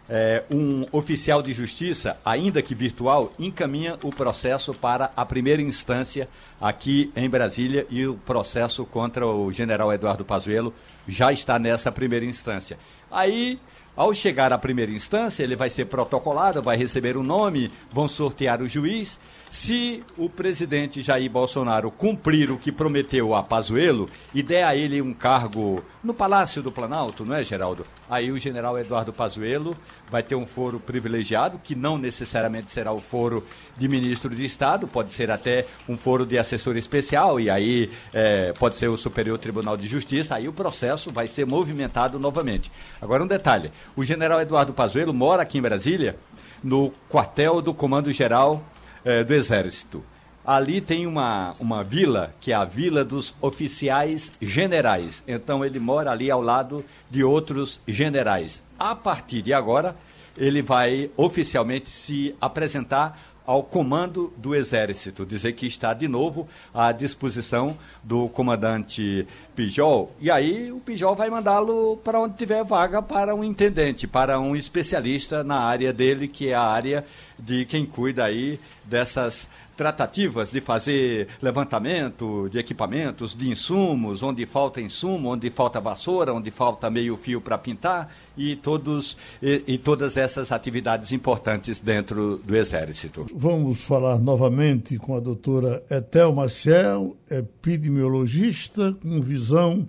é, 0.08 0.44
um 0.50 0.86
oficial 0.92 1.42
de 1.42 1.52
justiça, 1.52 2.18
ainda 2.24 2.62
que 2.62 2.74
virtual, 2.74 3.32
encaminha 3.38 3.98
o 4.02 4.10
processo 4.10 4.74
para 4.74 5.10
a 5.16 5.24
primeira 5.24 5.62
instância 5.62 6.28
aqui 6.60 7.10
em 7.16 7.28
Brasília 7.28 7.86
e 7.90 8.06
o 8.06 8.14
processo 8.14 8.84
contra 8.84 9.26
o 9.26 9.50
general 9.50 9.92
Eduardo 9.92 10.24
Pazuello 10.24 10.74
já 11.08 11.32
está 11.32 11.58
nessa 11.58 11.90
primeira 11.90 12.24
instância. 12.24 12.78
Aí, 13.10 13.58
ao 13.96 14.12
chegar 14.12 14.52
à 14.52 14.58
primeira 14.58 14.92
instância, 14.92 15.42
ele 15.42 15.56
vai 15.56 15.70
ser 15.70 15.86
protocolado, 15.86 16.62
vai 16.62 16.76
receber 16.76 17.16
o 17.16 17.20
um 17.20 17.24
nome, 17.24 17.70
vão 17.92 18.08
sortear 18.08 18.60
o 18.60 18.68
juiz 18.68 19.18
se 19.54 20.02
o 20.18 20.28
presidente 20.28 21.00
Jair 21.00 21.30
Bolsonaro 21.30 21.88
cumprir 21.88 22.50
o 22.50 22.58
que 22.58 22.72
prometeu 22.72 23.36
a 23.36 23.40
Pazuello 23.40 24.10
e 24.34 24.42
der 24.42 24.64
a 24.64 24.74
ele 24.74 25.00
um 25.00 25.14
cargo 25.14 25.80
no 26.02 26.12
Palácio 26.12 26.60
do 26.60 26.72
Planalto, 26.72 27.24
não 27.24 27.36
é, 27.36 27.44
Geraldo? 27.44 27.86
Aí 28.10 28.32
o 28.32 28.38
general 28.38 28.76
Eduardo 28.76 29.12
Pazuello 29.12 29.76
vai 30.10 30.24
ter 30.24 30.34
um 30.34 30.44
foro 30.44 30.80
privilegiado, 30.80 31.60
que 31.62 31.76
não 31.76 31.96
necessariamente 31.96 32.72
será 32.72 32.92
o 32.92 33.00
foro 33.00 33.46
de 33.76 33.86
ministro 33.86 34.34
de 34.34 34.44
Estado, 34.44 34.88
pode 34.88 35.12
ser 35.12 35.30
até 35.30 35.66
um 35.88 35.96
foro 35.96 36.26
de 36.26 36.36
assessor 36.36 36.76
especial, 36.76 37.38
e 37.38 37.48
aí 37.48 37.92
é, 38.12 38.52
pode 38.54 38.74
ser 38.74 38.88
o 38.88 38.96
Superior 38.96 39.38
Tribunal 39.38 39.76
de 39.76 39.86
Justiça, 39.86 40.34
aí 40.34 40.48
o 40.48 40.52
processo 40.52 41.12
vai 41.12 41.28
ser 41.28 41.46
movimentado 41.46 42.18
novamente. 42.18 42.72
Agora 43.00 43.22
um 43.22 43.28
detalhe, 43.28 43.70
o 43.94 44.02
general 44.02 44.40
Eduardo 44.40 44.72
Pazuello 44.72 45.14
mora 45.14 45.42
aqui 45.42 45.58
em 45.58 45.62
Brasília, 45.62 46.16
no 46.60 46.92
quartel 47.08 47.62
do 47.62 47.72
Comando 47.72 48.10
Geral 48.10 48.60
é, 49.04 49.22
do 49.22 49.34
Exército. 49.34 50.02
Ali 50.44 50.80
tem 50.80 51.06
uma, 51.06 51.54
uma 51.58 51.82
vila, 51.82 52.34
que 52.40 52.52
é 52.52 52.54
a 52.54 52.66
Vila 52.66 53.02
dos 53.02 53.34
Oficiais 53.40 54.30
Generais. 54.42 55.22
Então 55.26 55.64
ele 55.64 55.78
mora 55.78 56.10
ali 56.10 56.30
ao 56.30 56.42
lado 56.42 56.84
de 57.10 57.24
outros 57.24 57.80
generais. 57.88 58.62
A 58.78 58.94
partir 58.94 59.40
de 59.40 59.54
agora, 59.54 59.96
ele 60.36 60.60
vai 60.60 61.10
oficialmente 61.16 61.90
se 61.90 62.34
apresentar 62.40 63.18
ao 63.46 63.62
comando 63.62 64.32
do 64.36 64.54
Exército, 64.54 65.26
dizer 65.26 65.52
que 65.52 65.66
está 65.66 65.92
de 65.92 66.08
novo 66.08 66.48
à 66.72 66.92
disposição 66.92 67.76
do 68.02 68.28
comandante 68.28 69.26
Pijol. 69.54 70.10
E 70.20 70.30
aí 70.30 70.72
o 70.72 70.80
Pijol 70.80 71.14
vai 71.14 71.30
mandá-lo 71.30 71.96
para 71.98 72.20
onde 72.20 72.36
tiver 72.36 72.64
vaga 72.64 73.02
para 73.02 73.34
um 73.34 73.44
intendente, 73.44 74.06
para 74.06 74.40
um 74.40 74.56
especialista 74.56 75.44
na 75.44 75.58
área 75.58 75.92
dele, 75.92 76.26
que 76.26 76.48
é 76.48 76.54
a 76.54 76.62
área 76.62 77.04
de 77.38 77.64
quem 77.64 77.84
cuida 77.84 78.24
aí 78.24 78.58
dessas 78.84 79.48
tratativas 79.76 80.50
de 80.50 80.60
fazer 80.60 81.28
levantamento 81.42 82.48
de 82.50 82.58
equipamentos, 82.58 83.34
de 83.34 83.50
insumos, 83.50 84.22
onde 84.22 84.46
falta 84.46 84.80
insumo, 84.80 85.30
onde 85.30 85.50
falta 85.50 85.80
vassoura, 85.80 86.32
onde 86.32 86.50
falta 86.50 86.90
meio 86.90 87.16
fio 87.16 87.40
para 87.40 87.58
pintar 87.58 88.14
e, 88.36 88.56
todos, 88.56 89.16
e, 89.42 89.62
e, 89.66 89.78
todas 89.78 90.16
essas 90.16 90.52
atividades 90.52 91.12
importantes 91.12 91.80
dentro 91.80 92.38
do 92.44 92.56
Exército. 92.56 93.26
Vamos 93.34 93.80
falar 93.80 94.18
novamente 94.18 94.96
com 94.98 95.16
a 95.16 95.20
doutora 95.20 95.82
Etel 95.90 96.32
Maciel, 96.32 97.16
epidemiologista 97.30 98.96
com 99.02 99.20
visão 99.20 99.88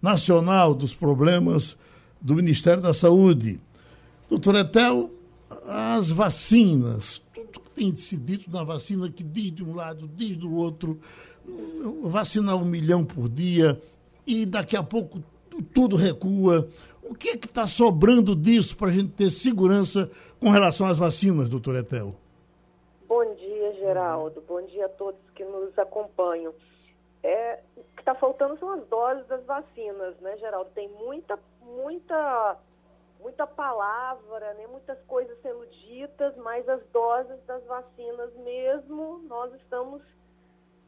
nacional 0.00 0.74
dos 0.74 0.94
problemas 0.94 1.76
do 2.20 2.34
Ministério 2.34 2.82
da 2.82 2.94
Saúde. 2.94 3.60
Doutora 4.28 4.60
Etel, 4.60 5.10
as 5.66 6.10
vacinas, 6.10 7.20
tem 7.80 7.96
se 7.96 8.14
dito 8.18 8.50
na 8.50 8.62
vacina 8.62 9.10
que 9.10 9.24
diz 9.24 9.50
de 9.52 9.64
um 9.64 9.74
lado, 9.74 10.06
diz 10.06 10.36
do 10.36 10.54
outro, 10.54 11.00
vacinar 12.02 12.56
um 12.56 12.64
milhão 12.64 13.06
por 13.06 13.26
dia 13.26 13.80
e 14.26 14.44
daqui 14.44 14.76
a 14.76 14.82
pouco 14.82 15.22
tudo 15.72 15.96
recua. 15.96 16.68
O 17.02 17.14
que 17.14 17.30
é 17.30 17.36
que 17.38 17.46
está 17.46 17.66
sobrando 17.66 18.36
disso 18.36 18.76
para 18.76 18.88
a 18.88 18.90
gente 18.90 19.12
ter 19.12 19.30
segurança 19.30 20.10
com 20.38 20.50
relação 20.50 20.86
às 20.86 20.98
vacinas, 20.98 21.48
doutor 21.48 21.74
Etel? 21.74 22.14
Bom 23.08 23.34
dia, 23.34 23.72
Geraldo. 23.76 24.42
Bom 24.46 24.60
dia 24.66 24.84
a 24.84 24.90
todos 24.90 25.18
que 25.34 25.42
nos 25.42 25.76
acompanham. 25.78 26.52
é, 27.22 27.60
o 27.76 27.80
que 27.94 28.00
está 28.00 28.14
faltando 28.14 28.58
são 28.58 28.72
as 28.72 28.86
doses 28.88 29.26
das 29.26 29.42
vacinas, 29.46 30.14
né, 30.20 30.36
Geraldo? 30.36 30.70
Tem 30.74 30.88
muita, 30.88 31.38
muita, 31.62 32.58
muita 33.20 33.46
palavra, 33.46 34.54
né, 34.54 34.66
muitas 34.66 35.00
coisas 35.04 35.40
sendo 35.40 35.66
ditas, 35.66 36.36
mas 36.36 36.68
as 36.68 36.84
doses 36.88 37.42
das 37.44 37.64
vacinas 37.64 38.34
mesmo, 38.36 39.18
nós 39.26 39.52
estamos 39.54 40.02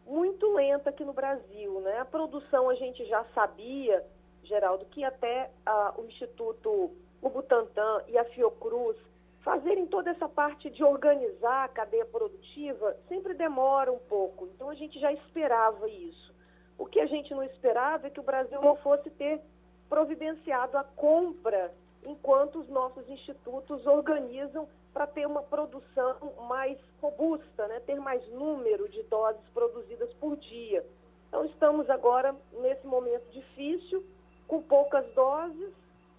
muito 0.07 0.53
lenta 0.55 0.91
aqui 0.91 1.05
no 1.05 1.13
Brasil, 1.13 1.81
né? 1.81 2.01
A 2.01 2.05
produção 2.05 2.69
a 2.69 2.75
gente 2.75 3.05
já 3.07 3.25
sabia, 3.35 4.05
Geraldo, 4.43 4.85
que 4.87 5.05
até 5.05 5.51
ah, 5.65 5.95
o 5.97 6.05
Instituto, 6.05 6.91
o 7.21 7.31
Butantan 7.31 8.03
e 8.09 8.19
a 8.19 8.25
Fiocruz 8.25 8.97
fazerem 9.43 9.87
toda 9.87 10.11
essa 10.11 10.29
parte 10.29 10.71
de 10.71 10.83
organizar 10.83 11.65
a 11.65 11.69
cadeia 11.69 12.05
produtiva 12.07 12.97
sempre 13.09 13.35
demora 13.35 13.93
um 13.93 13.99
pouco. 13.99 14.47
Então 14.47 14.71
a 14.71 14.75
gente 14.75 14.99
já 14.99 15.13
esperava 15.13 15.89
isso. 15.89 16.33
O 16.79 16.87
que 16.87 17.01
a 17.01 17.07
gente 17.07 17.33
não 17.35 17.43
esperava 17.43 18.07
é 18.07 18.11
que 18.11 18.21
o 18.21 18.25
Brasil 18.25 18.61
não 18.61 18.77
fosse 18.77 19.11
ter 19.11 19.41
providenciado 19.89 20.79
a 20.79 20.85
compra 20.85 21.73
enquanto 22.05 22.61
os 22.61 22.69
nossos 22.69 23.09
institutos 23.09 23.87
organizam 23.87 24.69
para 24.93 25.07
ter 25.07 25.27
uma 25.27 25.43
produção 25.43 26.17
mais 26.49 26.79
robusta, 27.01 27.67
né? 27.69 27.81
ter 27.81 27.99
mais 27.99 28.27
número 28.31 28.89
de 28.89 29.03
doses 29.05 29.43
produzidas 29.55 30.13
por 30.15 30.37
dia. 30.37 30.85
Então 31.29 31.45
estamos 31.47 31.89
agora 31.89 32.35
nesse 32.61 32.87
momento 32.87 33.25
difícil, 33.31 34.05
com 34.47 34.61
poucas 34.63 35.07
doses, 35.15 35.73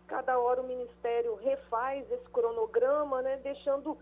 cada 0.08 0.40
hora 0.40 0.62
o 0.62 0.68
Ministério 0.68 1.36
refaz 1.36 2.10
esse 2.12 2.26
cronograma, 2.30 3.22
né, 3.22 3.38
deixando 3.44 3.98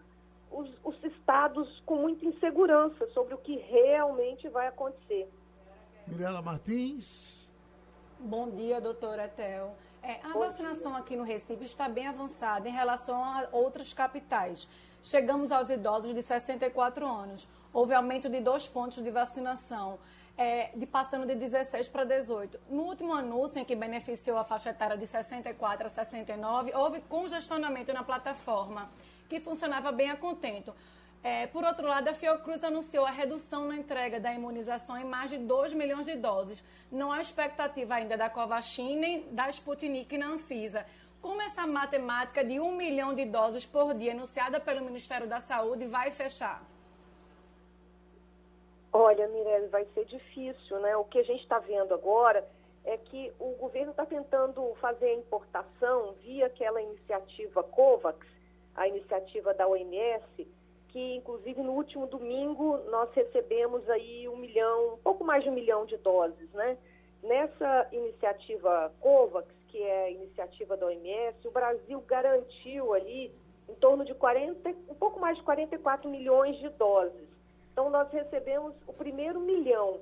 os, 0.49 0.69
os 0.83 1.03
estados 1.03 1.81
com 1.85 1.95
muita 1.95 2.25
insegurança 2.25 3.07
sobre 3.11 3.33
o 3.33 3.37
que 3.37 3.57
realmente 3.57 4.47
vai 4.49 4.67
acontecer. 4.67 5.29
Mirela 6.07 6.41
Martins. 6.41 7.49
Bom 8.19 8.49
dia, 8.49 8.79
doutora 8.79 9.27
Tel. 9.27 9.75
É, 10.03 10.19
a 10.23 10.33
vacinação 10.33 10.95
aqui 10.95 11.15
no 11.15 11.23
Recife 11.23 11.63
está 11.63 11.87
bem 11.87 12.07
avançada 12.07 12.67
em 12.67 12.71
relação 12.71 13.23
a 13.23 13.47
outras 13.51 13.93
capitais. 13.93 14.67
Chegamos 15.03 15.51
aos 15.51 15.69
idosos 15.69 16.15
de 16.15 16.23
64 16.23 17.07
anos. 17.07 17.47
Houve 17.71 17.93
aumento 17.93 18.27
de 18.27 18.39
dois 18.39 18.67
pontos 18.67 19.03
de 19.03 19.11
vacinação 19.11 19.99
é, 20.37 20.71
de 20.75 20.85
passando 20.85 21.25
de 21.25 21.35
16 21.35 21.87
para 21.89 22.03
18. 22.03 22.59
No 22.69 22.83
último 22.83 23.13
anúncio, 23.13 23.59
em 23.59 23.65
que 23.65 23.75
beneficiou 23.75 24.37
a 24.37 24.43
faixa 24.43 24.69
etária 24.71 24.97
de 24.97 25.05
64 25.05 25.87
a 25.87 25.89
69, 25.89 26.73
houve 26.73 27.01
congestionamento 27.01 27.93
na 27.93 28.03
plataforma, 28.03 28.89
que 29.29 29.39
funcionava 29.39 29.91
bem 29.91 30.09
a 30.09 30.15
contento. 30.15 30.73
É, 31.23 31.45
por 31.45 31.63
outro 31.63 31.87
lado, 31.87 32.07
a 32.07 32.13
Fiocruz 32.15 32.63
anunciou 32.63 33.05
a 33.05 33.11
redução 33.11 33.67
na 33.67 33.75
entrega 33.75 34.19
da 34.19 34.33
imunização 34.33 34.97
em 34.97 35.05
mais 35.05 35.29
de 35.29 35.37
2 35.37 35.73
milhões 35.73 36.05
de 36.07 36.15
doses. 36.15 36.63
Não 36.91 37.11
há 37.11 37.21
expectativa 37.21 37.93
ainda 37.93 38.17
da 38.17 38.27
Covaxin 38.27 38.97
nem 38.97 39.31
da 39.31 39.47
Sputnik 39.49 40.17
na 40.17 40.27
Anfisa. 40.27 40.83
Como 41.21 41.39
essa 41.39 41.67
matemática 41.67 42.43
de 42.43 42.59
1 42.59 42.75
milhão 42.75 43.13
de 43.13 43.25
doses 43.25 43.67
por 43.67 43.93
dia 43.93 44.13
anunciada 44.13 44.59
pelo 44.59 44.83
Ministério 44.83 45.27
da 45.27 45.39
Saúde 45.39 45.85
vai 45.85 46.09
fechar? 46.09 46.63
Olha, 48.91 49.27
Mirelle, 49.27 49.67
vai 49.67 49.85
ser 49.93 50.05
difícil, 50.05 50.79
né? 50.79 50.97
O 50.97 51.05
que 51.05 51.19
a 51.19 51.23
gente 51.23 51.43
está 51.43 51.59
vendo 51.59 51.93
agora 51.93 52.43
é 52.83 52.97
que 52.97 53.31
o 53.39 53.51
governo 53.59 53.91
está 53.91 54.07
tentando 54.07 54.73
fazer 54.81 55.05
a 55.05 55.13
importação 55.13 56.13
via 56.23 56.47
aquela 56.47 56.81
iniciativa 56.81 57.61
COVAX, 57.61 58.25
a 58.75 58.87
iniciativa 58.87 59.53
da 59.53 59.67
OMS, 59.67 60.47
que 60.91 61.15
inclusive 61.15 61.61
no 61.61 61.73
último 61.73 62.05
domingo 62.07 62.77
nós 62.89 63.09
recebemos 63.13 63.89
aí 63.89 64.27
um 64.27 64.35
milhão, 64.35 64.95
um 64.95 64.97
pouco 64.97 65.23
mais 65.23 65.43
de 65.43 65.49
um 65.49 65.53
milhão 65.53 65.85
de 65.85 65.97
doses, 65.97 66.51
né? 66.53 66.77
Nessa 67.23 67.87
iniciativa 67.91 68.91
COVAX, 68.99 69.47
que 69.69 69.81
é 69.81 70.05
a 70.05 70.09
iniciativa 70.09 70.75
da 70.75 70.87
OMS, 70.87 71.47
o 71.47 71.51
Brasil 71.51 72.01
garantiu 72.07 72.93
ali 72.93 73.31
em 73.69 73.75
torno 73.75 74.03
de 74.03 74.13
40, 74.13 74.69
um 74.89 74.95
pouco 74.95 75.19
mais 75.19 75.37
de 75.37 75.43
44 75.43 76.09
milhões 76.09 76.57
de 76.57 76.69
doses. 76.69 77.27
Então, 77.71 77.89
nós 77.89 78.11
recebemos 78.11 78.73
o 78.85 78.93
primeiro 78.93 79.39
milhão. 79.39 79.99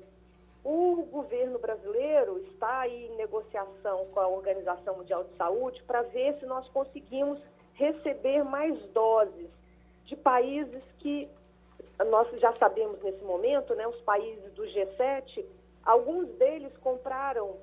O 0.63 1.07
governo 1.11 1.59
brasileiro 1.59 2.39
está 2.51 2.79
aí 2.79 3.05
em 3.05 3.15
negociação 3.15 4.07
com 4.07 4.19
a 4.19 4.27
Organização 4.27 4.97
Mundial 4.97 5.23
de 5.23 5.35
Saúde 5.35 5.81
para 5.83 6.01
ver 6.01 6.37
se 6.39 6.45
nós 6.45 6.67
conseguimos 6.69 7.39
receber 7.75 8.43
mais 8.43 8.77
doses 8.91 9.49
de 10.09 10.15
países 10.15 10.83
que 10.97 11.29
nós 12.09 12.27
já 12.39 12.53
sabemos 12.55 12.99
nesse 13.03 13.23
momento, 13.23 13.75
né, 13.75 13.87
os 13.87 14.01
países 14.01 14.51
do 14.53 14.63
G7, 14.63 15.45
alguns 15.85 16.27
deles 16.37 16.75
compraram 16.77 17.55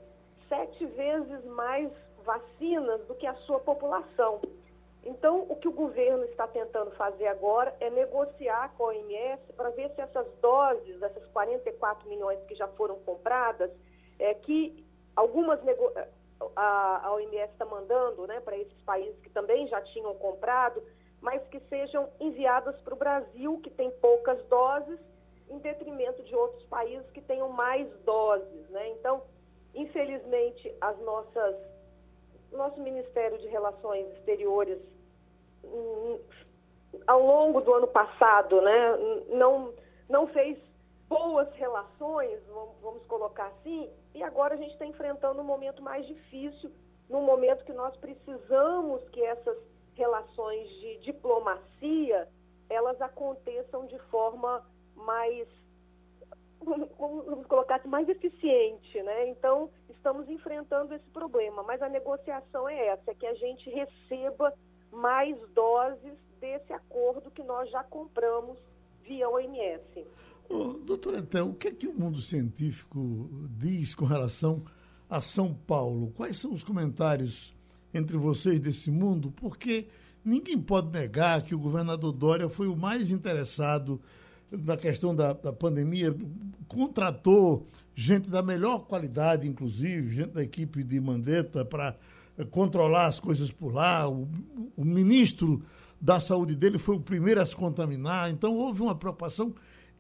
sete 0.49 0.87
vezes 0.87 1.45
mais 1.45 1.91
vacinas 2.25 3.05
do 3.07 3.15
que 3.17 3.27
a 3.27 3.35
sua 3.35 3.59
população. 3.59 4.41
Então, 5.05 5.47
o 5.49 5.57
que 5.57 5.69
o 5.69 5.73
governo 5.73 6.25
está 6.25 6.47
tentando 6.47 6.91
fazer 6.93 7.27
agora 7.27 7.75
é 7.81 7.91
negociar 7.91 8.73
com 8.77 8.85
a 8.85 8.87
OMS 8.89 9.41
para 9.57 9.71
ver 9.71 9.91
se 9.91 10.01
essas 10.01 10.27
doses, 10.41 11.03
essas 11.03 11.27
44 11.29 12.09
milhões 12.09 12.39
que 12.45 12.55
já 12.55 12.69
foram 12.69 12.97
compradas, 13.01 13.71
é, 14.19 14.35
que 14.35 14.85
algumas 15.15 15.61
a, 16.55 17.13
OMS 17.13 17.53
está 17.53 17.65
mandando 17.65 18.27
né, 18.27 18.41
para 18.41 18.57
esses 18.57 18.81
países 18.83 19.19
que 19.21 19.31
também 19.31 19.67
já 19.69 19.81
tinham 19.81 20.15
comprado, 20.17 20.83
mas 21.27 21.43
que 21.49 21.59
sejam 21.69 22.09
enviadas 22.21 22.81
para 22.83 22.95
o 22.95 22.97
Brasil, 22.97 23.61
que 23.61 23.69
tem 23.71 23.91
poucas 23.91 24.41
doses, 24.45 25.01
em 25.51 25.59
detrimento 25.59 26.23
de 26.23 26.37
outros 26.37 26.63
países 26.67 27.11
que 27.11 27.21
tenham 27.21 27.49
mais 27.49 27.89
doses. 28.05 28.71
Né? 28.71 28.91
Então, 28.91 29.23
infelizmente, 29.75 30.73
as 30.81 30.97
nossas 31.01 31.57
nosso 32.53 32.81
Ministério 32.81 33.39
de 33.39 33.49
Relações 33.49 34.07
Exteriores 34.19 34.79
ao 37.09 37.21
longo 37.21 37.61
do 37.61 37.75
ano 37.75 37.89
passado, 37.89 38.61
né, 38.61 38.97
não, 39.31 39.75
não 40.09 40.29
fez 40.29 40.57
boas 41.09 41.53
relações, 41.55 42.39
vamos 42.81 43.05
colocar 43.07 43.49
assim, 43.49 43.91
e 44.15 44.23
agora 44.23 44.55
a 44.55 44.57
gente 44.57 44.73
está 44.73 44.87
enfrentando 44.87 45.41
um 45.41 45.45
momento 45.45 45.83
mais 45.83 46.07
difícil, 46.07 46.71
num 47.11 47.23
momento 47.23 47.65
que 47.65 47.73
nós 47.73 47.97
precisamos 47.97 49.07
que 49.11 49.21
essas 49.25 49.59
relações 49.97 50.69
de 50.81 50.99
diplomacia 50.99 52.29
elas 52.69 53.01
aconteçam 53.01 53.87
de 53.87 53.99
forma 54.11 54.65
mais 54.95 55.49
vamos 56.99 57.47
colocar 57.47 57.77
assim, 57.77 57.89
mais 57.89 58.09
eficiente, 58.09 59.03
né? 59.03 59.29
Então, 59.29 59.71
estamos 59.89 60.29
enfrentando 60.29 60.95
esse 60.95 61.09
problema, 61.11 61.63
mas 61.63 61.81
a 61.81 61.89
negociação 61.89 62.69
é 62.69 62.89
essa, 62.89 63.11
é 63.11 63.15
que 63.15 63.27
a 63.27 63.35
gente 63.35 63.71
receba 63.71 64.53
mais 64.91 65.37
doses 65.51 66.19
desse 66.41 66.73
acordo 66.73 67.31
que 67.31 67.43
nós 67.43 67.71
já 67.71 67.85
compramos 67.85 68.59
via 69.05 69.29
OMS. 69.29 70.07
Oh, 70.49 70.75
doutora 70.85 71.19
Etel, 71.19 71.51
o 71.51 71.55
que 71.55 71.69
é 71.69 71.73
que 71.73 71.89
o 71.89 71.95
mundo 71.95 72.21
científico 72.21 73.29
diz 73.51 73.95
com 73.95 74.05
relação 74.05 74.65
a 75.09 75.21
São 75.21 75.55
Paulo? 75.55 76.13
Quais 76.17 76.39
são 76.39 76.53
os 76.53 76.65
comentários 76.65 77.56
entre 77.97 78.17
vocês 78.17 78.61
desse 78.61 78.91
mundo? 78.91 79.31
Porque 79.31 79.89
ninguém 80.25 80.59
pode 80.59 80.91
negar 80.91 81.43
que 81.43 81.55
o 81.55 81.59
governador 81.59 82.13
Dória 82.13 82.49
foi 82.49 82.69
o 82.69 82.77
mais 82.77 83.11
interessado 83.11 84.01
na 84.51 84.77
questão 84.77 85.15
da, 85.15 85.33
da 85.33 85.53
pandemia, 85.53 86.15
contratou 86.69 87.67
gente 87.95 88.29
da 88.29 88.43
melhor 88.43 88.81
qualidade, 88.81 89.49
inclusive, 89.49 90.15
gente 90.15 90.31
da 90.31 90.43
equipe 90.43 90.83
de 90.85 91.01
Mandetta, 91.01 91.65
para 91.65 91.97
controlar 92.51 93.07
as 93.07 93.19
coisas 93.19 93.51
por 93.51 93.75
lá. 93.75 94.09
O, 94.09 94.29
o 94.77 94.85
ministro 94.85 95.63
da 96.01 96.21
saúde 96.21 96.55
dele 96.55 96.79
foi 96.79 96.97
o 96.97 97.01
primeiro 97.01 97.41
a 97.41 97.47
se 97.47 97.57
contaminar, 97.57 98.31
então 98.31 98.55
houve 98.55 98.83
uma 98.83 98.95
preocupação 98.95 99.55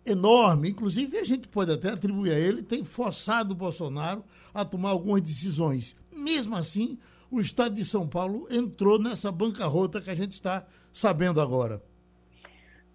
enorme. 0.04 0.70
Inclusive, 0.70 1.18
a 1.18 1.24
gente 1.24 1.48
pode 1.48 1.72
até 1.72 1.90
atribuir 1.90 2.32
a 2.32 2.38
ele, 2.38 2.62
tem 2.62 2.84
forçado 2.84 3.52
o 3.52 3.56
Bolsonaro 3.56 4.22
a 4.54 4.64
tomar 4.64 4.90
algumas 4.90 5.22
decisões. 5.22 5.96
Mesmo 6.14 6.54
assim, 6.54 6.98
o 7.30 7.40
estado 7.40 7.74
de 7.74 7.84
São 7.84 8.08
Paulo 8.08 8.46
entrou 8.50 8.98
nessa 8.98 9.30
bancarrota 9.32 10.00
que 10.00 10.10
a 10.10 10.14
gente 10.14 10.32
está 10.32 10.66
sabendo 10.92 11.40
agora. 11.40 11.82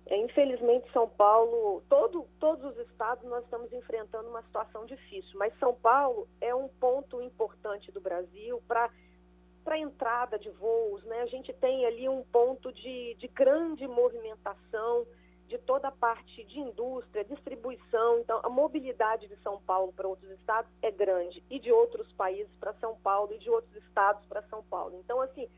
É, 0.08 0.18
infelizmente, 0.18 0.92
São 0.92 1.08
Paulo, 1.08 1.82
todo, 1.88 2.28
todos 2.40 2.66
os 2.66 2.78
estados 2.90 3.24
nós 3.30 3.44
estamos 3.46 3.72
enfrentando 3.72 4.30
uma 4.30 4.42
situação 4.42 4.86
difícil, 4.86 5.40
mas 5.40 5.58
São 5.58 5.74
Paulo 5.74 6.28
é 6.42 6.54
um 6.54 6.68
ponto 6.68 7.22
importante 7.22 7.92
do 7.92 8.02
Brasil 8.02 8.62
para 8.68 8.90
para 9.64 9.78
entrada 9.78 10.40
de 10.40 10.50
voos, 10.50 11.04
né? 11.04 11.22
A 11.22 11.28
gente 11.28 11.54
tem 11.54 11.86
ali 11.86 12.10
um 12.10 12.24
ponto 12.24 12.74
de, 12.74 13.16
de 13.20 13.28
grande 13.28 13.88
movimentação 13.88 15.06
de 15.52 15.58
toda 15.58 15.90
a 15.90 15.92
parte 15.92 16.46
de 16.46 16.60
indústria, 16.62 17.26
distribuição. 17.26 18.20
Então, 18.20 18.40
a 18.42 18.48
mobilidade 18.48 19.28
de 19.28 19.36
São 19.44 19.60
Paulo 19.64 19.92
para 19.92 20.08
outros 20.08 20.32
estados 20.32 20.72
é 20.82 20.90
grande 20.90 21.44
e 21.50 21.60
de 21.60 21.70
outros 21.70 22.10
países 22.14 22.52
para 22.58 22.74
São 22.76 22.96
Paulo 22.96 23.34
e 23.34 23.38
de 23.38 23.50
outros 23.50 23.76
estados 23.84 24.26
para 24.28 24.42
São 24.44 24.64
Paulo. 24.64 24.98
Então, 25.04 25.20
assim, 25.20 25.50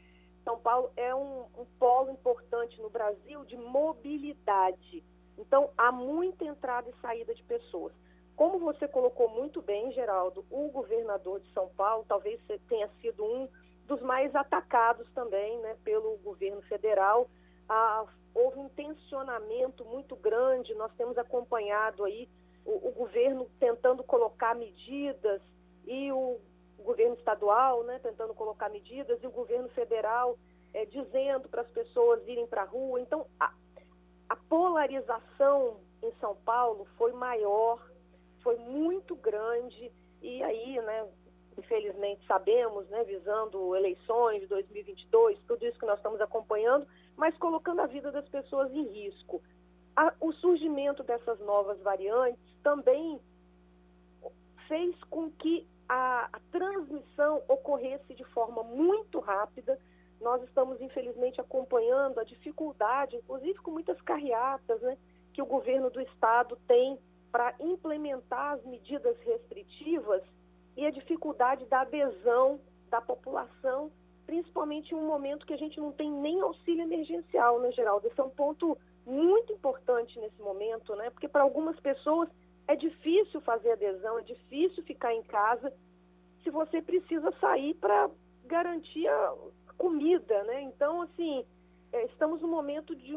São 0.44 0.58
Paulo 0.60 0.92
é 0.98 1.14
um, 1.14 1.46
um 1.56 1.66
polo 1.78 2.10
importante 2.10 2.82
no 2.82 2.90
Brasil 2.90 3.46
de 3.46 3.56
mobilidade. 3.56 5.04
Então, 5.38 5.70
há 5.78 5.92
muita 5.92 6.44
entrada 6.44 6.90
e 6.90 7.00
saída 7.00 7.36
de 7.36 7.44
pessoas. 7.44 7.94
Como 8.36 8.58
você 8.58 8.88
colocou 8.88 9.30
muito 9.30 9.62
bem, 9.62 9.92
Geraldo, 9.92 10.44
o 10.50 10.70
governador 10.70 11.40
de 11.40 11.54
São 11.54 11.70
Paulo 11.78 12.04
talvez 12.08 12.42
tenha 12.68 12.90
sido 13.00 13.24
um 13.24 13.48
dos 13.86 14.02
mais 14.02 14.36
atacados 14.36 15.08
também 15.14 15.60
né, 15.60 15.78
pelo 15.84 16.18
governo 16.24 16.64
federal. 16.64 17.30
Ah, 17.70 18.08
houve 18.34 18.60
um 18.60 18.70
tensionamento 18.70 19.86
muito 19.86 20.16
grande, 20.16 20.74
nós 20.74 20.92
temos 20.96 21.18
acompanhado 21.18 22.04
aí 22.04 22.28
o, 22.66 22.90
o 22.90 22.92
governo 22.92 23.50
tentando 23.60 24.04
colocar 24.04 24.56
medidas 24.56 25.42
e 25.86 26.12
o 26.12 26.40
governo 26.84 27.16
estadual 27.16 27.84
né, 27.84 28.00
tentando 28.00 28.34
colocar 28.34 28.70
medidas 28.70 29.22
e 29.24 29.28
o 29.28 29.32
governo 29.32 29.70
federal 29.70 30.38
é, 30.74 30.86
dizendo 30.86 31.48
para 31.48 31.62
as 31.62 31.70
pessoas 31.70 32.28
irem 32.28 32.48
para 32.48 32.64
a 32.64 32.66
rua. 32.66 33.00
Então, 33.00 33.26
a, 33.40 33.54
a 34.30 34.36
polarização 34.36 35.78
em 36.02 36.12
São 36.20 36.36
Paulo 36.44 36.86
foi 36.98 37.14
maior, 37.14 37.80
foi 38.42 38.58
muito 38.58 39.16
grande 39.16 39.92
e 40.22 40.44
aí, 40.44 40.80
né, 40.82 41.08
infelizmente 41.58 42.26
sabemos, 42.26 42.88
né, 42.90 43.04
visando 43.04 43.76
eleições 43.76 44.42
de 44.42 44.48
2022, 44.48 45.40
tudo 45.48 45.66
isso 45.66 45.80
que 45.80 45.86
nós 45.86 45.98
estamos 45.98 46.20
acompanhando, 46.20 46.88
mas 47.18 47.36
colocando 47.38 47.82
a 47.82 47.88
vida 47.88 48.12
das 48.12 48.28
pessoas 48.30 48.72
em 48.72 48.84
risco. 48.84 49.42
A, 49.96 50.14
o 50.20 50.32
surgimento 50.34 51.04
dessas 51.04 51.40
novas 51.40 51.80
variantes 51.82 52.44
também 52.64 53.20
fez 54.68 54.96
com 55.06 55.30
que 55.32 55.68
a, 55.88 56.30
a 56.32 56.40
transmissão 56.52 57.44
ocorresse 57.48 58.14
de 58.14 58.24
forma 58.26 58.64
muito 58.64 59.20
rápida. 59.20 59.80
Nós 60.20 60.42
estamos, 60.44 60.82
infelizmente, 60.82 61.40
acompanhando 61.40 62.20
a 62.20 62.24
dificuldade, 62.24 63.18
inclusive 63.18 63.60
com 63.60 63.72
muitas 63.72 64.00
carreatas, 64.02 64.82
né, 64.82 64.98
que 65.34 65.42
o 65.42 65.46
governo 65.46 65.90
do 65.90 66.02
estado 66.02 66.58
tem 66.68 66.98
para 67.32 67.54
implementar 67.60 68.54
as 68.54 68.64
medidas 68.64 69.18
restritivas 69.20 70.24
e 70.78 70.86
a 70.86 70.92
dificuldade 70.92 71.66
da 71.66 71.82
adesão 71.82 72.60
da 72.90 73.02
população, 73.02 73.92
principalmente 74.34 74.92
em 74.92 74.98
um 74.98 75.06
momento 75.06 75.46
que 75.46 75.54
a 75.54 75.58
gente 75.58 75.80
não 75.80 75.92
tem 75.92 76.12
nem 76.12 76.42
auxílio 76.42 76.82
emergencial, 76.82 77.60
né, 77.60 77.72
Geraldo? 77.72 78.08
Esse 78.08 78.20
é 78.20 78.24
um 78.24 78.32
ponto 78.32 78.76
muito 79.06 79.54
importante 79.54 80.20
nesse 80.20 80.42
momento, 80.42 80.96
né? 80.96 81.12
Porque 81.12 81.28
para 81.28 81.44
algumas 81.44 81.80
pessoas 81.80 82.28
é 82.68 82.76
difícil 82.76 83.40
fazer 83.42 83.74
adesão, 83.74 84.18
é 84.18 84.24
difícil 84.24 84.82
ficar 84.86 85.14
em 85.14 85.22
casa 85.22 85.72
se 86.44 86.50
você 86.50 86.82
precisa 86.82 87.32
sair 87.40 87.76
para 87.76 88.10
garantir 88.46 89.08
a 89.08 89.36
comida, 89.78 90.44
né? 90.46 90.64
Então, 90.64 91.04
assim, 91.04 91.46
é, 91.92 92.06
estamos 92.06 92.42
num 92.42 92.50
momento 92.50 92.96
de, 92.96 93.16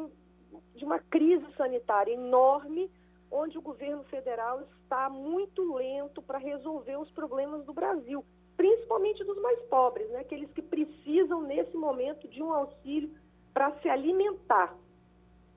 de 0.74 0.84
uma 0.84 0.98
crise 0.98 1.46
sanitária 1.56 2.12
enorme, 2.12 2.90
onde 3.30 3.56
o 3.56 3.62
governo 3.62 4.04
federal 4.04 4.60
está 4.82 5.08
muito 5.08 5.76
lento 5.76 6.20
para 6.20 6.36
resolver 6.36 6.98
os 6.98 7.10
problemas 7.12 7.64
do 7.64 7.72
Brasil, 7.72 8.22
principalmente 8.56 9.22
dos 9.24 9.40
mais 9.42 9.60
pobres, 9.62 10.08
né? 10.10 10.20
aqueles 10.20 10.50
que 10.50 10.62
precisam, 10.62 11.42
nesse 11.42 11.76
momento, 11.76 12.26
de 12.28 12.42
um 12.42 12.52
auxílio 12.52 13.10
para 13.52 13.72
se 13.80 13.88
alimentar. 13.88 14.74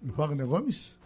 Wagner 0.01 0.48
Gomes? 0.48 0.98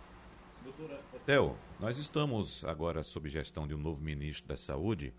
Doutora 0.63 0.99
Theo, 1.25 1.57
nós 1.79 1.97
estamos 1.97 2.63
agora 2.65 3.03
sob 3.03 3.27
gestão 3.27 3.67
de 3.67 3.73
um 3.73 3.77
novo 3.77 4.01
ministro 4.01 4.47
da 4.47 4.55
Saúde 4.55 5.13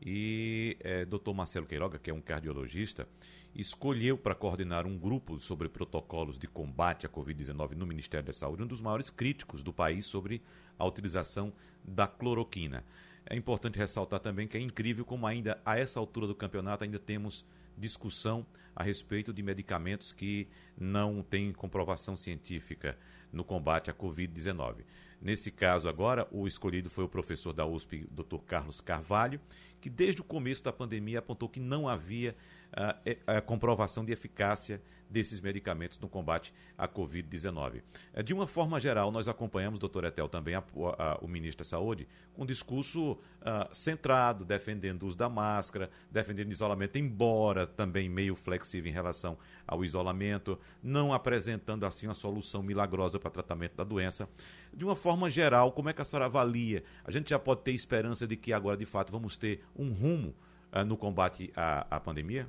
e 0.00 0.76
é, 0.80 1.04
doutor 1.04 1.34
Marcelo 1.34 1.66
Queiroga, 1.66 1.98
que 1.98 2.10
é 2.10 2.14
um 2.14 2.20
cardiologista, 2.20 3.08
escolheu 3.54 4.18
para 4.18 4.34
coordenar 4.34 4.86
um 4.86 4.98
grupo 4.98 5.40
sobre 5.40 5.68
protocolos 5.68 6.38
de 6.38 6.46
combate 6.46 7.06
à 7.06 7.08
Covid-19 7.08 7.72
no 7.72 7.86
Ministério 7.86 8.26
da 8.26 8.32
Saúde, 8.32 8.62
um 8.62 8.66
dos 8.66 8.82
maiores 8.82 9.10
críticos 9.10 9.62
do 9.62 9.72
país 9.72 10.06
sobre 10.06 10.42
a 10.78 10.84
utilização 10.84 11.52
da 11.82 12.06
cloroquina. 12.06 12.84
É 13.26 13.34
importante 13.34 13.78
ressaltar 13.78 14.20
também 14.20 14.46
que 14.46 14.56
é 14.56 14.60
incrível 14.60 15.04
como 15.04 15.26
ainda 15.26 15.60
a 15.64 15.78
essa 15.78 15.98
altura 15.98 16.26
do 16.26 16.34
campeonato 16.34 16.84
ainda 16.84 16.98
temos 16.98 17.44
discussão 17.76 18.46
a 18.76 18.82
respeito 18.82 19.32
de 19.32 19.42
medicamentos 19.42 20.12
que 20.12 20.48
não 20.78 21.22
têm 21.22 21.52
comprovação 21.52 22.16
científica 22.16 22.98
no 23.32 23.44
combate 23.44 23.90
à 23.90 23.94
Covid-19. 23.94 24.84
Nesse 25.20 25.50
caso 25.50 25.88
agora, 25.88 26.28
o 26.30 26.46
escolhido 26.46 26.90
foi 26.90 27.04
o 27.04 27.08
professor 27.08 27.52
da 27.52 27.64
USP, 27.64 28.06
Dr. 28.10 28.38
Carlos 28.46 28.80
Carvalho, 28.80 29.40
que 29.80 29.88
desde 29.88 30.20
o 30.20 30.24
começo 30.24 30.62
da 30.62 30.72
pandemia 30.72 31.20
apontou 31.20 31.48
que 31.48 31.60
não 31.60 31.88
havia 31.88 32.36
a, 32.76 33.36
a 33.38 33.40
comprovação 33.40 34.04
de 34.04 34.12
eficácia 34.12 34.80
desses 35.08 35.40
medicamentos 35.40 35.98
no 36.00 36.08
combate 36.08 36.52
à 36.76 36.88
Covid-19. 36.88 37.82
É, 38.12 38.22
de 38.22 38.34
uma 38.34 38.48
forma 38.48 38.80
geral, 38.80 39.12
nós 39.12 39.28
acompanhamos, 39.28 39.78
doutor 39.78 40.04
Etel, 40.04 40.28
também 40.28 40.56
a, 40.56 40.64
a, 40.98 41.18
o 41.22 41.28
ministro 41.28 41.64
da 41.64 41.68
Saúde, 41.68 42.08
com 42.34 42.42
um 42.42 42.46
discurso 42.46 43.12
uh, 43.12 43.72
centrado, 43.72 44.44
defendendo 44.44 45.04
o 45.04 45.06
uso 45.06 45.16
da 45.16 45.28
máscara, 45.28 45.88
defendendo 46.10 46.48
o 46.48 46.52
isolamento, 46.52 46.98
embora 46.98 47.64
também 47.64 48.08
meio 48.08 48.34
flexível 48.34 48.90
em 48.90 48.94
relação 48.94 49.38
ao 49.66 49.84
isolamento, 49.84 50.58
não 50.82 51.12
apresentando 51.12 51.86
assim 51.86 52.08
uma 52.08 52.14
solução 52.14 52.60
milagrosa 52.60 53.18
para 53.18 53.30
tratamento 53.30 53.76
da 53.76 53.84
doença. 53.84 54.28
De 54.72 54.84
uma 54.84 54.96
forma 54.96 55.30
geral, 55.30 55.70
como 55.70 55.88
é 55.88 55.92
que 55.92 56.02
a 56.02 56.04
senhora 56.04 56.26
avalia? 56.26 56.82
A 57.04 57.12
gente 57.12 57.30
já 57.30 57.38
pode 57.38 57.62
ter 57.62 57.70
esperança 57.70 58.26
de 58.26 58.36
que 58.36 58.52
agora, 58.52 58.76
de 58.76 58.86
fato, 58.86 59.12
vamos 59.12 59.36
ter 59.36 59.64
um 59.76 59.92
rumo 59.92 60.34
uh, 60.72 60.84
no 60.84 60.96
combate 60.96 61.52
à, 61.54 61.86
à 61.88 62.00
pandemia? 62.00 62.48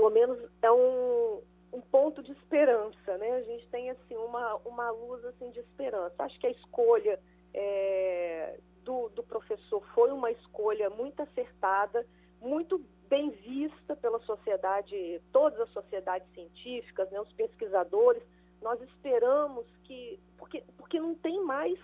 Pelo 0.00 0.08
menos 0.08 0.38
é 0.62 0.72
um, 0.72 1.42
um 1.74 1.80
ponto 1.82 2.22
de 2.22 2.32
esperança, 2.32 3.18
né? 3.18 3.32
A 3.32 3.42
gente 3.42 3.68
tem 3.68 3.90
assim 3.90 4.16
uma, 4.16 4.56
uma 4.64 4.90
luz 4.90 5.22
assim 5.26 5.50
de 5.50 5.60
esperança. 5.60 6.14
Acho 6.20 6.40
que 6.40 6.46
a 6.46 6.50
escolha 6.50 7.20
é, 7.52 8.58
do, 8.82 9.10
do 9.10 9.22
professor 9.22 9.84
foi 9.94 10.10
uma 10.10 10.30
escolha 10.30 10.88
muito 10.88 11.20
acertada, 11.20 12.06
muito 12.40 12.82
bem 13.10 13.28
vista 13.28 13.94
pela 13.94 14.18
sociedade, 14.20 15.20
todas 15.32 15.60
as 15.60 15.70
sociedades 15.70 16.26
científicas, 16.32 17.10
né, 17.10 17.20
os 17.20 17.32
pesquisadores. 17.34 18.22
Nós 18.62 18.80
esperamos 18.80 19.66
que, 19.84 20.18
porque, 20.38 20.64
porque 20.78 20.98
não 20.98 21.14
tem 21.14 21.44
mais, 21.44 21.78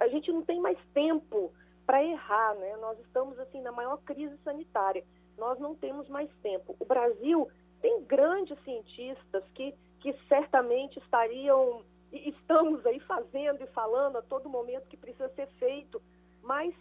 a 0.00 0.08
gente 0.08 0.32
não 0.32 0.42
tem 0.42 0.60
mais 0.60 0.78
tempo 0.92 1.52
para 1.86 2.02
errar, 2.02 2.54
né? 2.56 2.76
Nós 2.78 2.98
estamos 2.98 3.38
assim 3.38 3.60
na 3.60 3.70
maior 3.70 3.98
crise 3.98 4.36
sanitária 4.38 5.04
nós 5.36 5.58
não 5.58 5.74
temos 5.74 6.08
mais 6.08 6.30
tempo. 6.42 6.76
O 6.78 6.84
Brasil 6.84 7.48
tem 7.80 8.02
grandes 8.04 8.58
cientistas 8.64 9.44
que, 9.54 9.74
que 10.00 10.12
certamente 10.28 10.98
estariam, 10.98 11.82
e 12.12 12.30
estamos 12.30 12.84
aí 12.86 13.00
fazendo 13.00 13.62
e 13.62 13.66
falando 13.68 14.16
a 14.16 14.22
todo 14.22 14.48
momento 14.48 14.88
que 14.88 14.96
precisa 14.96 15.28
ser 15.30 15.48
feito, 15.58 16.00
mas 16.42 16.74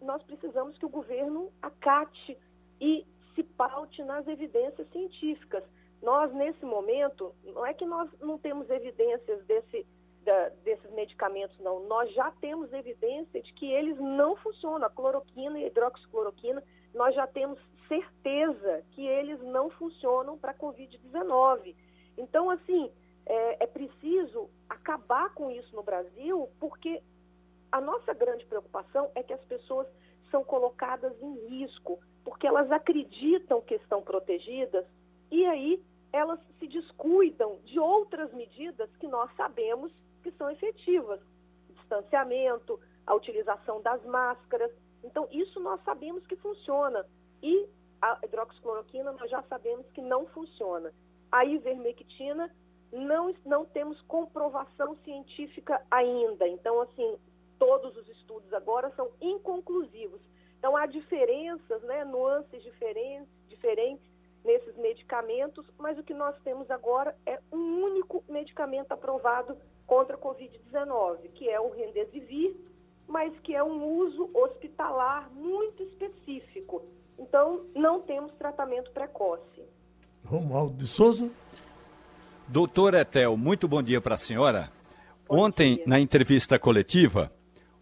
nós 0.00 0.22
precisamos 0.22 0.76
que 0.78 0.86
o 0.86 0.90
governo 0.90 1.52
acate 1.60 2.36
e 2.80 3.06
se 3.34 3.42
paute 3.42 4.02
nas 4.02 4.26
evidências 4.26 4.88
científicas. 4.90 5.62
Nós, 6.02 6.32
nesse 6.32 6.64
momento, 6.64 7.34
não 7.44 7.64
é 7.64 7.74
que 7.74 7.84
nós 7.84 8.10
não 8.20 8.38
temos 8.38 8.68
evidências 8.70 9.44
desse, 9.44 9.86
da, 10.24 10.48
desses 10.64 10.90
medicamentos, 10.92 11.58
não. 11.60 11.86
Nós 11.86 12.12
já 12.14 12.30
temos 12.40 12.72
evidência 12.72 13.42
de 13.42 13.52
que 13.52 13.70
eles 13.70 13.98
não 13.98 14.34
funcionam. 14.36 14.86
A 14.86 14.90
cloroquina 14.90 15.58
e 15.58 15.64
a 15.64 15.66
hidroxicloroquina, 15.66 16.62
nós 16.94 17.14
já 17.14 17.26
temos 17.26 17.58
certeza 17.90 18.84
que 18.92 19.04
eles 19.04 19.42
não 19.42 19.68
funcionam 19.70 20.38
para 20.38 20.52
a 20.52 20.54
Covid-19. 20.54 21.74
Então, 22.16 22.48
assim, 22.48 22.88
é, 23.26 23.64
é 23.64 23.66
preciso 23.66 24.48
acabar 24.68 25.34
com 25.34 25.50
isso 25.50 25.74
no 25.74 25.82
Brasil, 25.82 26.48
porque 26.60 27.02
a 27.72 27.80
nossa 27.80 28.14
grande 28.14 28.46
preocupação 28.46 29.10
é 29.16 29.24
que 29.24 29.32
as 29.32 29.44
pessoas 29.44 29.88
são 30.30 30.44
colocadas 30.44 31.12
em 31.20 31.34
risco, 31.48 31.98
porque 32.24 32.46
elas 32.46 32.70
acreditam 32.70 33.60
que 33.60 33.74
estão 33.74 34.00
protegidas 34.02 34.86
e 35.28 35.44
aí 35.46 35.82
elas 36.12 36.38
se 36.60 36.68
descuidam 36.68 37.58
de 37.64 37.78
outras 37.80 38.32
medidas 38.32 38.88
que 38.96 39.08
nós 39.08 39.34
sabemos 39.36 39.92
que 40.22 40.30
são 40.32 40.48
efetivas. 40.50 41.20
Distanciamento, 41.70 42.78
a 43.06 43.14
utilização 43.14 43.80
das 43.82 44.04
máscaras. 44.04 44.70
Então, 45.02 45.26
isso 45.32 45.58
nós 45.60 45.82
sabemos 45.84 46.24
que 46.26 46.36
funciona. 46.36 47.04
E 47.42 47.68
a 48.00 48.18
hidroxicloroquina 48.22 49.12
nós 49.12 49.30
já 49.30 49.42
sabemos 49.42 49.86
que 49.92 50.00
não 50.00 50.26
funciona. 50.26 50.92
A 51.30 51.44
ivermectina 51.44 52.50
não, 52.92 53.34
não 53.44 53.64
temos 53.64 54.00
comprovação 54.02 54.96
científica 55.04 55.80
ainda. 55.90 56.48
Então, 56.48 56.80
assim, 56.80 57.16
todos 57.58 57.96
os 57.96 58.08
estudos 58.08 58.52
agora 58.52 58.90
são 58.96 59.10
inconclusivos. 59.20 60.20
Então, 60.58 60.76
há 60.76 60.86
diferenças, 60.86 61.82
né, 61.82 62.04
nuances 62.04 62.62
diferentes, 62.62 63.28
diferentes 63.48 64.10
nesses 64.44 64.74
medicamentos, 64.76 65.66
mas 65.78 65.98
o 65.98 66.02
que 66.02 66.14
nós 66.14 66.36
temos 66.42 66.70
agora 66.70 67.14
é 67.26 67.38
um 67.52 67.84
único 67.84 68.24
medicamento 68.28 68.92
aprovado 68.92 69.56
contra 69.86 70.16
a 70.16 70.18
Covid-19, 70.18 71.30
que 71.34 71.48
é 71.48 71.60
o 71.60 71.70
Remdesivir, 71.70 72.56
mas 73.06 73.38
que 73.40 73.54
é 73.54 73.62
um 73.62 73.84
uso 73.98 74.30
hospitalar 74.32 75.30
muito 75.32 75.82
específico. 75.82 76.82
Então, 77.20 77.66
não 77.76 78.00
temos 78.00 78.32
tratamento 78.32 78.90
precoce. 78.92 79.62
Romualdo 80.24 80.74
de 80.76 80.86
Souza. 80.86 81.28
Doutor 82.48 82.94
Etel, 82.94 83.36
muito 83.36 83.68
bom 83.68 83.82
dia 83.82 84.00
para 84.00 84.14
a 84.14 84.18
senhora. 84.18 84.72
Bom 85.28 85.42
Ontem, 85.44 85.76
dia. 85.76 85.84
na 85.86 86.00
entrevista 86.00 86.58
coletiva, 86.58 87.30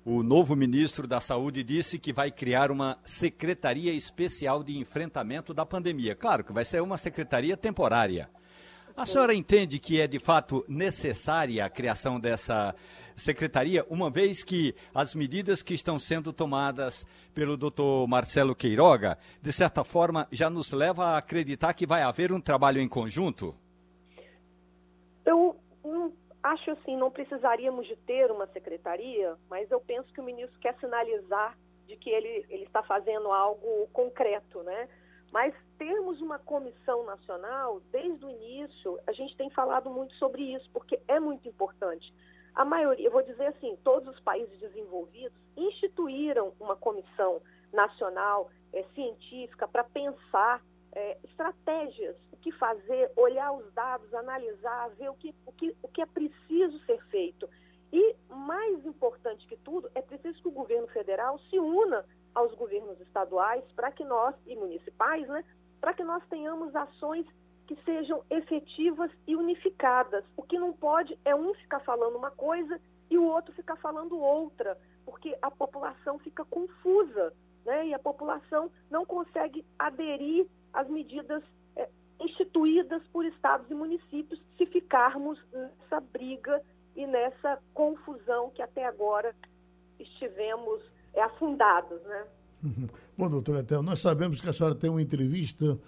o 0.05 0.25
novo 0.25 0.57
ministro 0.57 1.07
da 1.07 1.21
Saúde 1.21 1.63
disse 1.63 2.01
que 2.01 2.13
vai 2.13 2.33
criar 2.33 2.73
uma 2.73 2.99
secretaria 3.05 3.93
especial 3.93 4.65
de 4.65 4.77
enfrentamento 4.77 5.55
da 5.55 5.65
pandemia. 5.65 6.17
Claro 6.17 6.43
que 6.43 6.53
vai 6.53 6.65
ser 6.65 6.83
uma 6.83 6.97
secretaria 6.97 7.57
temporária. 7.57 8.29
A 8.97 9.07
senhora 9.07 9.33
entende 9.33 9.79
que 9.79 10.01
é 10.01 10.09
de 10.09 10.19
fato 10.19 10.65
necessária 10.67 11.65
a 11.65 11.71
criação 11.71 12.19
dessa 12.19 12.75
secretaria, 13.19 13.85
uma 13.91 14.11
vez 14.11 14.43
que 14.43 14.75
as 14.95 15.15
medidas 15.15 15.63
que 15.63 15.75
estão 15.75 15.99
sendo 15.99 16.33
tomadas 16.33 17.05
pelo 17.35 17.57
doutor 17.57 18.07
Marcelo 18.09 18.55
Queiroga, 18.55 19.19
de 19.43 19.53
certa 19.53 19.85
forma, 19.85 20.27
já 20.31 20.49
nos 20.49 20.73
leva 20.73 21.07
a 21.07 21.19
acreditar 21.19 21.75
que 21.75 21.87
vai 21.87 22.03
haver 22.03 22.33
um 22.33 22.41
trabalho 22.41 22.81
em 22.81 22.89
conjunto? 22.89 23.55
Eu 25.27 25.57
não, 25.85 26.13
acho 26.43 26.71
assim, 26.71 26.97
não 26.97 27.11
precisaríamos 27.11 27.87
de 27.87 27.97
ter 27.97 28.31
uma 28.31 28.47
secretaria, 28.47 29.37
mas 29.51 29.71
eu 29.71 29.81
penso 29.81 30.13
que 30.13 30.21
o 30.21 30.25
ministro 30.25 30.59
quer 30.61 30.75
sinalizar 30.79 31.57
de 31.87 31.97
que 31.97 32.11
ele, 32.11 32.47
ele 32.49 32.65
está 32.65 32.83
fazendo 32.83 33.33
algo 33.33 33.89
concreto, 33.93 34.63
né? 34.63 34.89
Mas 35.33 35.55
termos 35.79 36.21
uma 36.21 36.39
comissão 36.39 37.05
nacional, 37.05 37.81
desde 37.93 38.25
o 38.25 38.31
início, 38.31 38.99
a 39.07 39.13
gente 39.13 39.37
tem 39.37 39.51
falado 39.51 39.91
muito 39.91 40.15
sobre 40.15 40.43
isso, 40.43 40.69
porque 40.73 40.99
é 41.07 41.21
muito 41.21 41.47
importante. 41.49 42.13
A 42.59 42.65
maioria, 42.65 43.07
eu 43.07 43.13
vou 43.13 43.23
dizer 43.23 43.47
assim, 43.47 43.79
todos 43.85 44.13
os 44.13 44.21
países 44.21 44.59
desenvolvidos 44.59 45.39
instituíram 45.57 46.53
uma 46.59 46.75
comissão 46.75 47.41
nacional 47.73 48.51
é, 48.73 48.83
científica 48.97 49.69
para 49.69 49.85
pensar 49.85 50.61
é, 50.91 51.19
estratégias, 51.23 52.17
o 52.33 52.37
que 52.39 52.51
fazer, 52.51 53.13
olhar 53.15 53.53
os 53.53 53.73
dados, 53.75 54.13
analisar, 54.13 54.89
ver 54.99 55.09
o 55.09 55.15
que, 55.15 55.33
o, 55.47 55.53
que, 55.53 55.77
o 55.81 55.87
que 55.87 56.03
é 56.03 56.07
preciso 56.07 56.85
ser 56.85 57.01
feito. 57.07 57.49
E, 57.93 58.17
mais 58.29 58.85
importante 58.85 59.47
que 59.47 59.57
tudo, 59.59 59.89
é 59.95 60.03
preciso 60.03 60.43
que 60.43 60.49
o 60.49 60.51
governo 60.51 60.89
federal 60.89 61.39
se 61.51 61.61
una 61.61 62.05
aos 62.35 62.53
governos 62.57 63.01
estaduais 63.03 63.63
para 63.77 63.93
que 63.93 64.03
nós, 64.03 64.35
e 64.49 64.57
municipais, 64.57 65.29
né, 65.29 65.45
para 65.81 65.95
que 65.95 66.03
nós 66.03 66.27
tenhamos 66.27 66.75
ações 66.75 67.25
que 67.69 67.77
sejam 67.85 68.25
efetivas 68.31 69.11
e 69.27 69.37
unificadas. 69.37 70.25
O 70.35 70.43
que 70.43 70.59
não 70.59 70.73
pode 70.73 71.17
é 71.23 71.37
um 71.37 71.53
ficar 71.53 71.81
falando 71.81 72.17
uma 72.17 72.31
coisa 72.31 72.81
e 73.11 73.19
o 73.19 73.25
outro 73.25 73.53
ficar 73.53 73.77
falando 73.77 74.19
outra, 74.19 74.77
porque 75.05 75.37
a 75.43 75.51
população 75.51 76.19
fica 76.19 76.47
confusa, 76.47 77.33
né? 77.67 77.89
E 77.89 77.95
a 77.95 77.99
população 77.99 78.71
não 78.91 79.05
consegue 79.05 79.65
aderir 79.79 80.47
às 80.73 80.89
medidas 80.89 81.43
é, 81.77 81.87
instituídas 82.19 83.03
por 83.13 83.27
estados 83.27 83.71
e 83.71 83.75
municípios 83.75 84.41
se 84.57 84.65
ficarmos 84.65 85.39
nessa 85.53 86.01
briga 86.01 86.63
e 86.97 87.07
nessa 87.07 87.59
confusão 87.75 88.51
que 88.51 88.63
até 88.63 88.87
agora 88.87 89.35
estivemos 90.01 90.81
é, 91.13 91.23
afundados, 91.23 92.01
né? 92.05 92.27
Bom, 93.17 93.29
doutora 93.29 93.61
Etel, 93.61 93.83
nós 93.83 94.01
sabemos 94.01 94.41
que 94.41 94.49
a 94.49 94.53
senhora 94.55 94.75
tem 94.75 94.89
uma 94.89 95.03
entrevista 95.03 95.79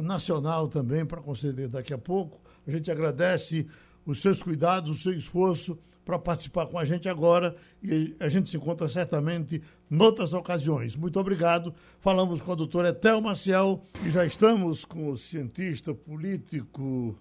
nacional 0.00 0.68
também 0.68 1.04
para 1.04 1.20
conceder 1.20 1.68
daqui 1.68 1.92
a 1.92 1.98
pouco. 1.98 2.40
A 2.66 2.70
gente 2.70 2.90
agradece 2.90 3.66
os 4.06 4.20
seus 4.20 4.42
cuidados, 4.42 4.90
o 4.90 5.02
seu 5.02 5.12
esforço 5.12 5.78
para 6.04 6.18
participar 6.18 6.66
com 6.66 6.78
a 6.78 6.84
gente 6.84 7.08
agora 7.08 7.54
e 7.82 8.14
a 8.18 8.28
gente 8.28 8.48
se 8.48 8.56
encontra 8.56 8.88
certamente 8.88 9.62
noutras 9.88 10.32
ocasiões. 10.32 10.96
Muito 10.96 11.18
obrigado. 11.18 11.74
Falamos 12.00 12.40
com 12.40 12.52
a 12.52 12.56
doutora 12.56 12.88
Etel 12.88 13.20
Maciel 13.20 13.82
e 14.04 14.10
já 14.10 14.24
estamos 14.26 14.84
com 14.84 15.10
o 15.10 15.16
cientista 15.16 15.94
político 15.94 17.16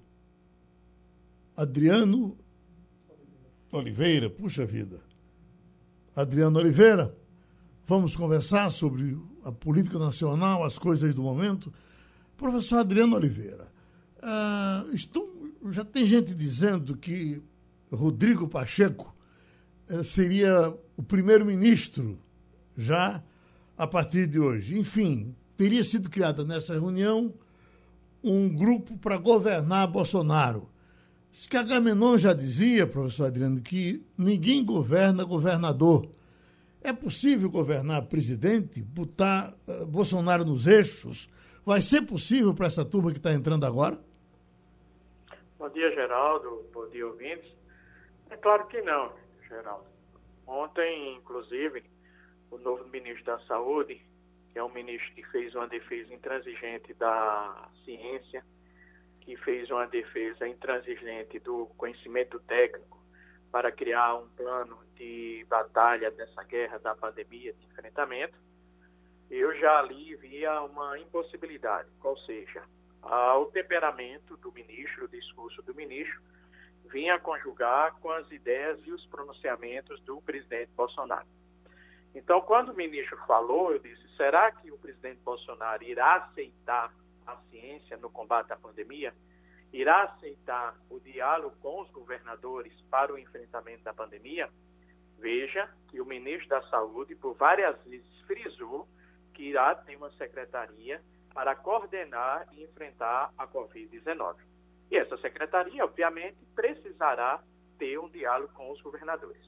Adriano 1.56 2.38
Oliveira. 3.72 4.30
Puxa 4.30 4.66
vida. 4.66 5.00
Adriano 6.16 6.60
Oliveira, 6.60 7.16
vamos 7.86 8.16
conversar 8.16 8.70
sobre 8.70 9.18
a 9.44 9.52
política 9.52 10.00
nacional, 10.00 10.64
as 10.64 10.78
coisas 10.78 11.14
do 11.14 11.22
momento. 11.22 11.72
Professor 12.42 12.80
Adriano 12.80 13.16
Oliveira, 13.16 13.68
uh, 14.18 15.72
já 15.72 15.86
tem 15.86 16.08
gente 16.08 16.34
dizendo 16.34 16.98
que 16.98 17.40
Rodrigo 17.92 18.48
Pacheco 18.48 19.16
uh, 19.88 20.04
seria 20.04 20.76
o 20.98 21.04
primeiro-ministro 21.04 22.18
já 22.76 23.24
a 23.78 23.86
partir 23.86 24.26
de 24.26 24.40
hoje. 24.40 24.76
Enfim, 24.76 25.36
teria 25.56 25.84
sido 25.84 26.10
criada 26.10 26.44
nessa 26.44 26.74
reunião 26.74 27.32
um 28.24 28.50
grupo 28.50 28.98
para 28.98 29.18
governar 29.18 29.88
Bolsonaro. 29.88 30.68
Que 31.48 31.56
Agamenon 31.56 32.18
já 32.18 32.34
dizia, 32.34 32.88
professor 32.88 33.28
Adriano, 33.28 33.62
que 33.62 34.04
ninguém 34.18 34.66
governa 34.66 35.24
governador. 35.24 36.10
É 36.82 36.92
possível 36.92 37.52
governar 37.52 38.08
presidente, 38.08 38.82
botar 38.82 39.54
uh, 39.68 39.86
Bolsonaro 39.86 40.44
nos 40.44 40.66
eixos, 40.66 41.30
Vai 41.64 41.80
ser 41.80 42.02
possível 42.02 42.56
para 42.56 42.66
essa 42.66 42.84
turma 42.84 43.12
que 43.12 43.18
está 43.18 43.32
entrando 43.32 43.66
agora? 43.66 44.00
Bom 45.60 45.70
dia, 45.70 45.92
Geraldo. 45.92 46.66
Bom 46.74 46.90
dia, 46.90 47.06
ouvintes. 47.06 47.52
É 48.32 48.38
claro 48.38 48.66
que 48.68 48.82
não, 48.82 49.14
Geraldo. 49.48 49.86
Ontem, 50.48 51.16
inclusive, 51.16 51.84
o 52.50 52.58
novo 52.58 52.88
ministro 52.88 53.26
da 53.26 53.40
Saúde, 53.42 54.02
que 54.52 54.58
é 54.58 54.64
um 54.64 54.74
ministro 54.74 55.14
que 55.14 55.24
fez 55.28 55.54
uma 55.54 55.68
defesa 55.68 56.12
intransigente 56.12 56.96
da 56.96 57.70
ciência, 57.86 58.44
que 59.20 59.38
fez 59.38 59.70
uma 59.70 59.86
defesa 59.86 60.48
intransigente 60.48 61.38
do 61.40 61.68
conhecimento 61.78 62.40
técnico 62.40 63.00
para 63.52 63.72
criar 63.72 64.16
um 64.16 64.28
plano 64.30 64.80
de 64.96 65.46
batalha 65.48 66.10
dessa 66.10 66.44
guerra 66.44 66.80
da 66.80 66.96
pandemia, 66.96 67.54
de 67.54 67.66
enfrentamento, 67.68 68.34
eu 69.32 69.58
já 69.58 69.80
ali 69.80 70.14
via 70.18 70.62
uma 70.62 71.00
impossibilidade, 71.00 71.90
qual 72.02 72.18
seja, 72.20 72.62
o 73.02 73.46
temperamento 73.46 74.36
do 74.38 74.52
ministro, 74.52 75.06
o 75.06 75.08
discurso 75.08 75.62
do 75.62 75.74
ministro, 75.74 76.22
vinha 76.92 77.18
conjugar 77.18 77.96
com 78.02 78.12
as 78.12 78.30
ideias 78.30 78.78
e 78.86 78.92
os 78.92 79.06
pronunciamentos 79.06 80.02
do 80.02 80.22
presidente 80.22 80.72
Bolsonaro. 80.76 81.26
Então, 82.14 82.42
quando 82.42 82.70
o 82.70 82.76
ministro 82.76 83.18
falou, 83.26 83.72
eu 83.72 83.80
disse: 83.80 84.06
será 84.18 84.52
que 84.52 84.70
o 84.70 84.78
presidente 84.78 85.22
Bolsonaro 85.22 85.82
irá 85.82 86.16
aceitar 86.16 86.94
a 87.26 87.38
ciência 87.50 87.96
no 87.96 88.10
combate 88.10 88.52
à 88.52 88.58
pandemia? 88.58 89.14
Irá 89.72 90.04
aceitar 90.04 90.76
o 90.90 91.00
diálogo 91.00 91.56
com 91.62 91.82
os 91.82 91.90
governadores 91.92 92.74
para 92.90 93.14
o 93.14 93.18
enfrentamento 93.18 93.84
da 93.84 93.94
pandemia? 93.94 94.50
Veja 95.18 95.70
que 95.88 96.02
o 96.02 96.06
ministro 96.06 96.50
da 96.50 96.62
Saúde, 96.64 97.16
por 97.16 97.34
várias 97.36 97.82
vezes, 97.86 98.22
frisou 98.28 98.86
que 99.42 99.48
irá 99.48 99.74
ter 99.74 99.96
uma 99.96 100.12
secretaria 100.12 101.02
para 101.34 101.56
coordenar 101.56 102.48
e 102.54 102.64
enfrentar 102.64 103.34
a 103.36 103.48
Covid-19. 103.48 104.36
E 104.92 104.98
essa 104.98 105.18
secretaria, 105.18 105.84
obviamente, 105.84 106.38
precisará 106.54 107.42
ter 107.80 107.98
um 107.98 108.08
diálogo 108.08 108.54
com 108.54 108.70
os 108.70 108.80
governadores. 108.84 109.42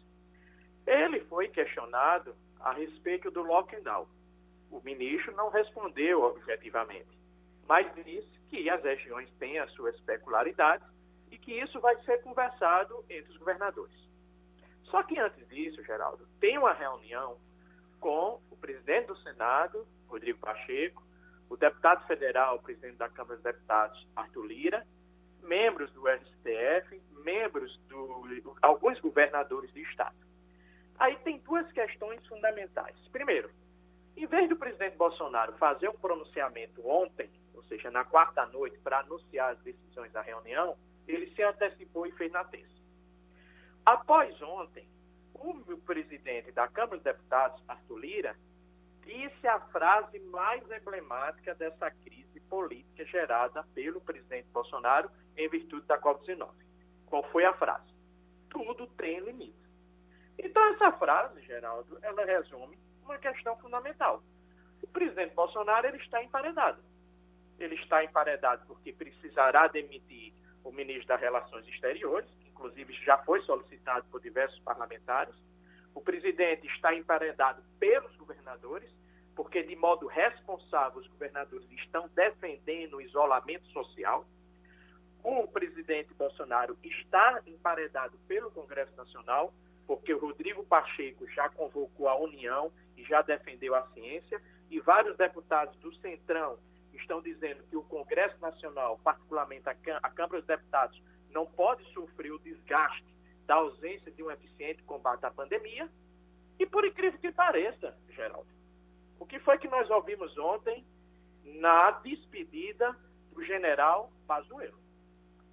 Ele 0.88 1.20
foi 1.26 1.48
questionado 1.48 2.36
a 2.60 2.74
respeito 2.74 3.30
do 3.30 3.44
lockdown. 3.44 4.08
O 4.72 4.82
ministro 4.82 5.32
não 5.36 5.50
respondeu 5.50 6.24
objetivamente, 6.24 7.16
mas 7.68 7.86
disse 8.04 8.32
que 8.50 8.68
as 8.72 8.82
regiões 8.82 9.30
têm 9.38 9.60
as 9.60 9.72
suas 9.74 10.00
peculiaridades 10.02 10.88
e 11.30 11.38
que 11.38 11.52
isso 11.62 11.80
vai 11.80 11.96
ser 12.02 12.20
conversado 12.24 13.06
entre 13.12 13.32
os 13.32 13.38
governadores. 13.38 13.94
Só 14.86 15.04
que 15.04 15.20
antes 15.20 15.48
disso, 15.50 15.84
Geraldo, 15.84 16.28
tem 16.40 16.58
uma 16.58 16.74
reunião 16.74 17.38
com 18.00 18.42
presidente 18.64 19.08
do 19.08 19.18
Senado, 19.18 19.86
Rodrigo 20.08 20.40
Pacheco, 20.40 21.04
o 21.50 21.58
deputado 21.58 22.08
federal, 22.08 22.60
presidente 22.60 22.96
da 22.96 23.10
Câmara 23.10 23.36
dos 23.36 23.44
Deputados, 23.44 24.08
Arthur 24.16 24.46
Lira, 24.46 24.88
membros 25.42 25.92
do 25.92 26.04
STF, 26.08 27.02
membros 27.26 27.78
do 27.90 28.56
alguns 28.62 28.98
governadores 29.02 29.70
do 29.74 29.80
estado. 29.80 30.16
Aí 30.98 31.18
tem 31.26 31.40
duas 31.40 31.70
questões 31.74 32.26
fundamentais. 32.26 32.96
Primeiro, 33.12 33.52
em 34.16 34.26
vez 34.28 34.48
do 34.48 34.56
presidente 34.56 34.96
Bolsonaro 34.96 35.52
fazer 35.58 35.90
um 35.90 35.98
pronunciamento 35.98 36.88
ontem, 36.88 37.30
ou 37.54 37.64
seja, 37.64 37.92
na 37.92 38.06
quarta 38.06 38.46
noite, 38.46 38.80
para 38.80 39.00
anunciar 39.00 39.52
as 39.52 39.60
decisões 39.60 40.14
da 40.14 40.22
reunião, 40.22 40.78
ele 41.06 41.30
se 41.36 41.44
antecipou 41.44 42.08
e 42.08 42.14
fez 42.14 42.32
na 42.32 42.46
terça. 42.46 42.72
Após 43.86 44.42
ontem, 44.42 44.88
o 45.34 45.78
presidente 45.80 46.54
da 46.54 46.66
Câmara 46.70 46.96
dos 46.96 47.04
Deputados, 47.04 47.62
Arthur 47.68 47.98
Lira, 47.98 48.38
disse 49.06 49.48
a 49.48 49.60
frase 49.60 50.20
mais 50.20 50.64
emblemática 50.72 51.54
dessa 51.56 51.92
crise 51.92 52.40
política 52.50 53.06
gerada 53.06 53.64
pelo 53.74 54.02
presidente 54.02 54.48
Bolsonaro 54.50 55.10
em 55.38 55.48
virtude 55.50 55.86
da 55.88 56.00
Covid-19. 56.00 56.50
Qual 57.06 57.24
foi 57.32 57.46
a 57.46 57.54
frase? 57.54 57.94
Tudo 58.50 58.88
tem 58.88 59.20
limite. 59.20 59.64
Então, 60.38 60.64
essa 60.74 60.92
frase, 60.94 61.42
Geraldo, 61.42 61.98
ela 62.02 62.26
resume 62.26 62.78
uma 63.04 63.18
questão 63.18 63.56
fundamental. 63.58 64.24
O 64.82 64.88
presidente 64.88 65.34
Bolsonaro 65.34 65.88
ele 65.88 65.98
está 65.98 66.24
emparedado. 66.24 66.82
Ele 67.60 67.76
está 67.76 68.04
emparedado 68.04 68.66
porque 68.68 68.92
precisará 68.92 69.68
demitir 69.68 70.34
o 70.64 70.72
ministro 70.72 71.08
das 71.08 71.22
Relações 71.22 71.68
Exteriores, 71.68 72.30
inclusive 72.48 72.94
já 73.06 73.18
foi 73.20 73.42
solicitado 73.42 74.06
por 74.10 74.22
diversos 74.22 74.60
parlamentares, 74.60 75.36
O 75.94 76.02
presidente 76.02 76.68
está 76.68 76.94
emparedado 76.96 77.64
pelos 77.80 78.16
governadores, 78.16 78.90
porque 79.36 79.64
de 79.64 79.76
modo 79.76 80.08
responsável 80.08 81.02
os 81.02 81.08
governadores 81.08 81.70
estão 81.72 82.10
defendendo 82.14 82.96
o 82.96 83.02
isolamento 83.02 83.66
social. 83.68 84.26
O 85.24 85.48
presidente 85.48 86.14
Bolsonaro 86.14 86.78
está 86.84 87.42
emparedado 87.48 88.18
pelo 88.28 88.52
Congresso 88.52 88.96
Nacional, 88.96 89.54
porque 89.88 90.14
o 90.14 90.20
Rodrigo 90.20 90.64
Pacheco 90.66 91.28
já 91.30 91.50
convocou 91.50 92.08
a 92.10 92.18
União 92.18 92.72
e 92.98 93.04
já 93.04 93.22
defendeu 93.22 93.76
a 93.76 93.88
ciência, 93.94 94.42
e 94.70 94.80
vários 94.80 95.16
deputados 95.18 95.76
do 95.80 95.94
Centrão 95.96 96.58
estão 96.94 97.22
dizendo 97.22 97.64
que 97.70 97.76
o 97.76 97.84
Congresso 97.84 98.40
Nacional, 98.40 99.00
particularmente 99.04 99.68
a, 99.70 99.76
Câmara 100.10 100.40
dos 100.40 100.46
Deputados, 100.46 101.02
não 101.30 101.46
pode 101.46 101.84
sofrer 101.94 102.32
o 102.32 102.40
desgaste 102.40 103.13
da 103.46 103.56
ausência 103.56 104.12
de 104.12 104.24
um 104.24 104.32
eficiente 104.32 104.82
combate 104.84 105.26
à 105.26 105.32
pandemia. 105.32 105.90
E 106.60 106.66
por 106.66 106.86
incrível 106.86 107.20
que 107.20 107.32
pareça, 107.32 107.96
Geraldo, 108.10 108.48
o 109.20 109.26
que 109.26 109.40
foi 109.40 109.58
que 109.58 109.68
nós 109.68 109.90
ouvimos 109.90 110.38
ontem 110.38 110.86
na 111.44 111.92
despedida 111.92 112.96
do 113.32 113.44
general 113.44 114.12
Pazuello? 114.28 114.78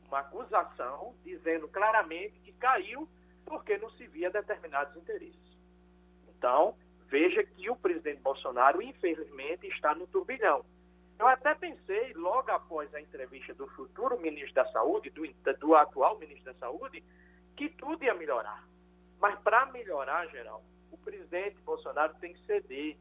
Uma 0.07 0.21
acusação 0.21 1.15
dizendo 1.25 1.69
claramente 1.69 2.39
que 2.41 2.53
caiu 2.53 3.09
porque 3.47 3.79
não 3.79 3.91
se 3.93 4.07
via 4.07 4.31
determinados 4.31 4.97
interesses. 4.97 5.59
Então, 6.29 6.77
veja 7.09 7.43
que 7.43 7.69
o 7.69 7.77
presidente 7.77 8.21
Bolsonaro, 8.21 8.81
infelizmente, 8.83 9.67
está 9.67 9.95
no 9.95 10.07
turbilhão. 10.07 10.65
Eu 11.19 11.27
até 11.27 11.55
pensei, 11.55 12.15
logo 12.15 12.51
após 12.51 12.95
a 12.95 13.01
entrevista 13.01 13.53
do 13.53 13.67
futuro 13.69 14.19
ministro 14.19 14.55
da 14.55 14.65
Saúde, 14.73 15.11
do, 15.11 15.23
do 15.59 15.75
atual 15.75 16.19
ministro 16.19 16.53
da 16.53 16.59
Saúde, 16.59 17.05
que 17.61 17.69
tudo 17.77 18.03
ia 18.03 18.15
melhorar. 18.15 18.67
Mas 19.21 19.39
para 19.41 19.67
melhorar, 19.67 20.27
geral, 20.29 20.63
o 20.91 20.97
presidente 20.97 21.61
Bolsonaro 21.61 22.15
tem 22.15 22.33
que 22.33 22.43
ceder. 22.47 22.97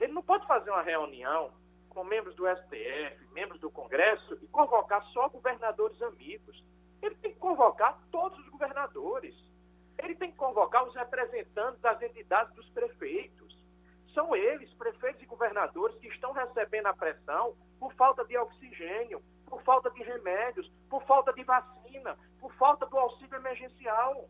Ele 0.00 0.12
não 0.14 0.22
pode 0.22 0.46
fazer 0.46 0.70
uma 0.70 0.80
reunião 0.80 1.50
com 1.90 2.02
membros 2.02 2.34
do 2.34 2.46
STF, 2.48 3.26
membros 3.34 3.60
do 3.60 3.70
Congresso 3.70 4.38
e 4.40 4.46
convocar 4.46 5.04
só 5.12 5.28
governadores 5.28 6.00
amigos. 6.00 6.64
Ele 7.02 7.14
tem 7.16 7.34
que 7.34 7.38
convocar 7.38 8.00
todos 8.10 8.38
os 8.38 8.48
governadores. 8.48 9.34
Ele 9.98 10.14
tem 10.14 10.30
que 10.30 10.38
convocar 10.38 10.82
os 10.88 10.94
representantes 10.94 11.78
das 11.82 12.00
entidades 12.00 12.54
dos 12.54 12.70
prefeitos. 12.70 13.54
São 14.14 14.34
eles, 14.34 14.72
prefeitos 14.74 15.22
e 15.22 15.26
governadores, 15.26 15.98
que 15.98 16.08
estão 16.08 16.32
recebendo 16.32 16.86
a 16.86 16.94
pressão 16.94 17.54
por 17.78 17.92
falta 17.92 18.24
de 18.24 18.36
oxigênio, 18.38 19.22
por 19.50 19.60
falta 19.62 19.90
de 19.90 20.02
remédios, 20.02 20.70
por 20.88 21.02
falta 21.02 21.32
de 21.32 21.42
vacina, 21.42 22.16
por 22.38 22.54
falta 22.54 22.86
do 22.86 22.96
auxílio 22.96 23.34
emergencial. 23.34 24.28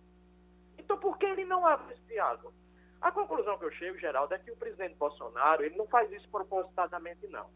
Então, 0.79 0.99
por 0.99 1.19
que 1.19 1.27
ele 1.27 1.45
não 1.45 1.65
abre 1.67 1.95
esse 1.95 2.03
diálogo? 2.07 2.53
A 3.01 3.13
conclusão 3.13 3.59
que 3.59 3.67
eu 3.67 3.73
chego, 3.73 3.99
Geraldo, 3.99 4.35
é 4.35 4.39
que 4.39 4.51
o 4.51 4.57
presidente 4.57 4.95
Bolsonaro 4.97 5.63
ele 5.63 5.77
não 5.77 5.87
faz 5.87 6.11
isso 6.11 6.29
propositadamente, 6.31 7.27
não. 7.29 7.49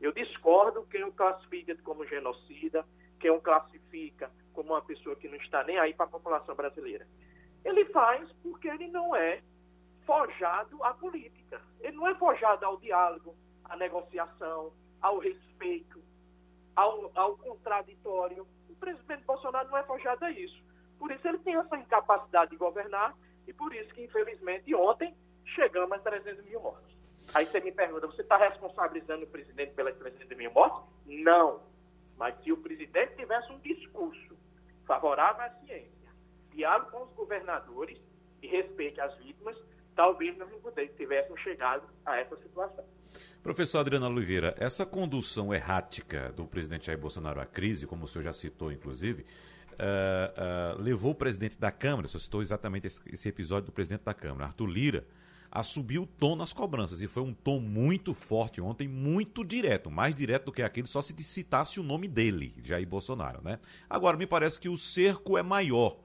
Eu 0.00 0.12
discordo 0.12 0.86
quem 0.86 1.04
o 1.04 1.12
classifica 1.12 1.76
como 1.84 2.06
genocida, 2.06 2.84
quem 3.20 3.30
o 3.30 3.40
classifica 3.40 4.30
como 4.52 4.72
uma 4.72 4.82
pessoa 4.82 5.16
que 5.16 5.28
não 5.28 5.36
está 5.36 5.62
nem 5.64 5.78
aí 5.78 5.94
para 5.94 6.06
a 6.06 6.10
população 6.10 6.54
brasileira. 6.54 7.06
Ele 7.64 7.84
faz 7.86 8.30
porque 8.42 8.68
ele 8.68 8.88
não 8.88 9.14
é 9.14 9.42
forjado 10.04 10.82
à 10.82 10.94
política. 10.94 11.60
Ele 11.80 11.96
não 11.96 12.06
é 12.08 12.14
forjado 12.14 12.64
ao 12.64 12.78
diálogo, 12.78 13.34
à 13.64 13.76
negociação, 13.76 14.72
ao 15.00 15.18
respeito, 15.18 16.02
ao, 16.76 17.10
ao 17.14 17.36
contraditório. 17.38 18.46
O 18.68 18.74
presidente 18.76 19.24
Bolsonaro 19.24 19.68
não 19.68 19.78
é 19.78 19.82
forjado 19.84 20.24
a 20.24 20.30
isso. 20.30 20.62
Por 20.98 21.10
isso 21.10 21.26
ele 21.26 21.38
tem 21.38 21.56
essa 21.56 21.76
incapacidade 21.76 22.50
de 22.50 22.56
governar 22.56 23.16
e 23.46 23.52
por 23.52 23.74
isso 23.74 23.92
que, 23.94 24.04
infelizmente, 24.04 24.74
ontem 24.74 25.16
chegamos 25.44 25.92
a 25.92 25.98
300 25.98 26.44
mil 26.44 26.60
mortos. 26.60 26.94
Aí 27.34 27.44
você 27.46 27.60
me 27.60 27.72
pergunta, 27.72 28.06
você 28.06 28.22
está 28.22 28.36
responsabilizando 28.36 29.24
o 29.24 29.28
presidente 29.28 29.74
pelas 29.74 29.96
300 29.96 30.36
mil 30.36 30.52
mortes? 30.52 30.82
Não. 31.06 31.60
Mas 32.16 32.40
se 32.42 32.52
o 32.52 32.56
presidente 32.56 33.16
tivesse 33.16 33.50
um 33.52 33.58
discurso 33.58 34.36
favorável 34.86 35.42
à 35.42 35.50
ciência, 35.60 36.08
diálogo 36.50 36.90
com 36.90 37.02
os 37.02 37.12
governadores 37.12 37.98
e 38.42 38.46
respeite 38.46 39.00
às 39.00 39.14
vítimas, 39.18 39.56
talvez 39.94 40.36
nós 40.38 40.50
não 40.50 40.86
tivéssemos 40.96 41.40
chegado 41.40 41.88
a 42.04 42.16
essa 42.18 42.36
situação. 42.36 42.84
Professor 43.42 43.78
Adriano 43.78 44.06
Oliveira, 44.06 44.54
essa 44.58 44.84
condução 44.84 45.54
errática 45.54 46.32
do 46.36 46.44
presidente 46.46 46.86
Jair 46.86 46.98
Bolsonaro 46.98 47.40
à 47.40 47.46
crise, 47.46 47.86
como 47.86 48.04
o 48.04 48.08
senhor 48.08 48.24
já 48.24 48.32
citou, 48.32 48.72
inclusive, 48.72 49.24
uh, 49.72 50.78
uh, 50.78 50.82
levou 50.82 51.12
o 51.12 51.14
presidente 51.14 51.56
da 51.58 51.70
Câmara, 51.70 52.08
você 52.08 52.18
citou 52.18 52.42
exatamente 52.42 52.86
esse, 52.86 53.00
esse, 53.12 53.28
episódio 53.28 53.66
do 53.66 53.72
presidente 53.72 54.02
da 54.04 54.14
Câmara, 54.14 54.46
Arthur 54.46 54.66
Lira, 54.66 55.06
a 55.50 55.62
subir 55.62 55.98
o 55.98 56.06
tom 56.06 56.36
nas 56.36 56.52
cobranças. 56.52 57.00
E 57.00 57.06
foi 57.06 57.22
um 57.22 57.32
tom 57.32 57.60
muito 57.60 58.12
forte 58.12 58.60
ontem, 58.60 58.88
muito 58.88 59.44
direto, 59.44 59.90
mais 59.90 60.14
direto 60.14 60.46
do 60.46 60.52
que 60.52 60.62
aquele 60.62 60.86
só 60.86 61.00
se 61.00 61.14
citasse 61.22 61.78
o 61.78 61.82
nome 61.82 62.08
dele, 62.08 62.54
Jair 62.64 62.86
Bolsonaro, 62.86 63.40
né? 63.42 63.58
Agora, 63.88 64.16
me 64.16 64.26
parece 64.26 64.58
que 64.58 64.68
o 64.68 64.76
cerco 64.76 65.38
é 65.38 65.42
maior 65.42 65.96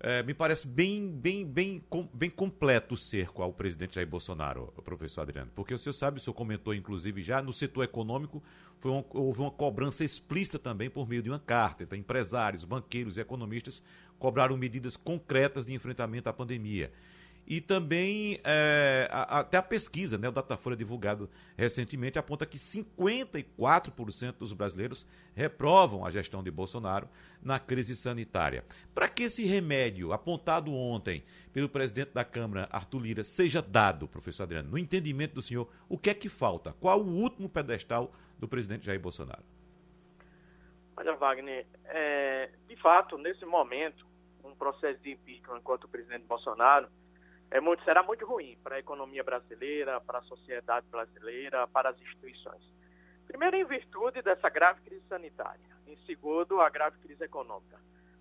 é, 0.00 0.22
me 0.22 0.34
parece 0.34 0.66
bem, 0.66 1.10
bem, 1.10 1.44
bem, 1.44 1.82
com, 1.88 2.08
bem 2.12 2.28
completo 2.28 2.94
o 2.94 2.96
cerco 2.96 3.42
ao 3.42 3.52
presidente 3.52 3.94
Jair 3.94 4.06
Bolsonaro, 4.06 4.72
professor 4.84 5.22
Adriano. 5.22 5.50
Porque 5.54 5.72
o 5.72 5.78
senhor 5.78 5.94
sabe, 5.94 6.18
o 6.18 6.20
senhor 6.20 6.34
comentou, 6.34 6.74
inclusive, 6.74 7.22
já 7.22 7.40
no 7.40 7.52
setor 7.52 7.84
econômico, 7.84 8.42
uma, 8.84 9.04
houve 9.10 9.40
uma 9.40 9.50
cobrança 9.50 10.04
explícita 10.04 10.58
também 10.58 10.90
por 10.90 11.08
meio 11.08 11.22
de 11.22 11.30
uma 11.30 11.38
carta. 11.38 11.82
Então, 11.82 11.98
empresários, 11.98 12.64
banqueiros 12.64 13.16
e 13.16 13.20
economistas 13.20 13.82
cobraram 14.18 14.56
medidas 14.56 14.96
concretas 14.96 15.64
de 15.64 15.74
enfrentamento 15.74 16.28
à 16.28 16.32
pandemia. 16.32 16.92
E 17.46 17.60
também 17.60 18.40
é, 18.42 19.08
a, 19.10 19.40
até 19.40 19.56
a 19.56 19.62
pesquisa, 19.62 20.18
né, 20.18 20.28
o 20.28 20.32
Datafolha 20.32 20.76
divulgado 20.76 21.30
recentemente, 21.56 22.18
aponta 22.18 22.44
que 22.44 22.58
54% 22.58 24.32
dos 24.38 24.52
brasileiros 24.52 25.06
reprovam 25.34 26.04
a 26.04 26.10
gestão 26.10 26.42
de 26.42 26.50
Bolsonaro 26.50 27.08
na 27.40 27.60
crise 27.60 27.94
sanitária. 27.94 28.64
Para 28.92 29.08
que 29.08 29.22
esse 29.22 29.44
remédio 29.44 30.12
apontado 30.12 30.74
ontem 30.74 31.22
pelo 31.52 31.68
presidente 31.68 32.10
da 32.12 32.24
Câmara, 32.24 32.68
Arthur 32.72 32.98
Lira, 32.98 33.22
seja 33.22 33.62
dado, 33.62 34.08
professor 34.08 34.42
Adriano, 34.42 34.70
no 34.70 34.78
entendimento 34.78 35.34
do 35.34 35.42
senhor, 35.42 35.70
o 35.88 35.96
que 35.96 36.10
é 36.10 36.14
que 36.14 36.28
falta? 36.28 36.72
Qual 36.80 37.00
o 37.00 37.14
último 37.14 37.48
pedestal 37.48 38.12
do 38.38 38.48
presidente 38.48 38.86
Jair 38.86 39.00
Bolsonaro? 39.00 39.44
Olha, 40.96 41.14
Wagner, 41.14 41.64
é, 41.84 42.50
de 42.66 42.76
fato, 42.76 43.16
nesse 43.18 43.44
momento, 43.44 44.04
um 44.42 44.54
processo 44.54 45.00
de 45.02 45.12
impeachment 45.12 45.60
contra 45.60 45.86
o 45.86 45.90
presidente 45.90 46.24
Bolsonaro 46.24 46.88
é 47.50 47.60
muito, 47.60 47.84
será 47.84 48.02
muito 48.02 48.26
ruim 48.26 48.56
para 48.62 48.76
a 48.76 48.78
economia 48.78 49.22
brasileira, 49.22 50.00
para 50.00 50.18
a 50.18 50.22
sociedade 50.22 50.86
brasileira, 50.88 51.66
para 51.68 51.90
as 51.90 52.00
instituições. 52.00 52.62
Primeiro, 53.26 53.56
em 53.56 53.64
virtude 53.64 54.22
dessa 54.22 54.48
grave 54.48 54.80
crise 54.82 55.04
sanitária. 55.08 55.60
Em 55.86 55.96
segundo, 56.06 56.60
a 56.60 56.68
grave 56.68 56.98
crise 56.98 57.24
econômica. 57.24 57.78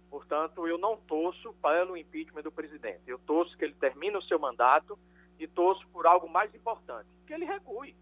Portanto, 0.09 0.67
eu 0.67 0.77
não 0.77 0.97
torço 0.97 1.53
pelo 1.55 1.97
impeachment 1.97 2.43
do 2.43 2.51
presidente. 2.51 3.01
Eu 3.07 3.19
torço 3.19 3.57
que 3.57 3.65
ele 3.65 3.75
termine 3.75 4.15
o 4.15 4.21
seu 4.21 4.39
mandato 4.39 4.97
e 5.39 5.47
torço 5.47 5.87
por 5.89 6.05
algo 6.05 6.29
mais 6.29 6.53
importante, 6.55 7.09
que 7.27 7.33
ele 7.33 7.45
recue. 7.45 7.95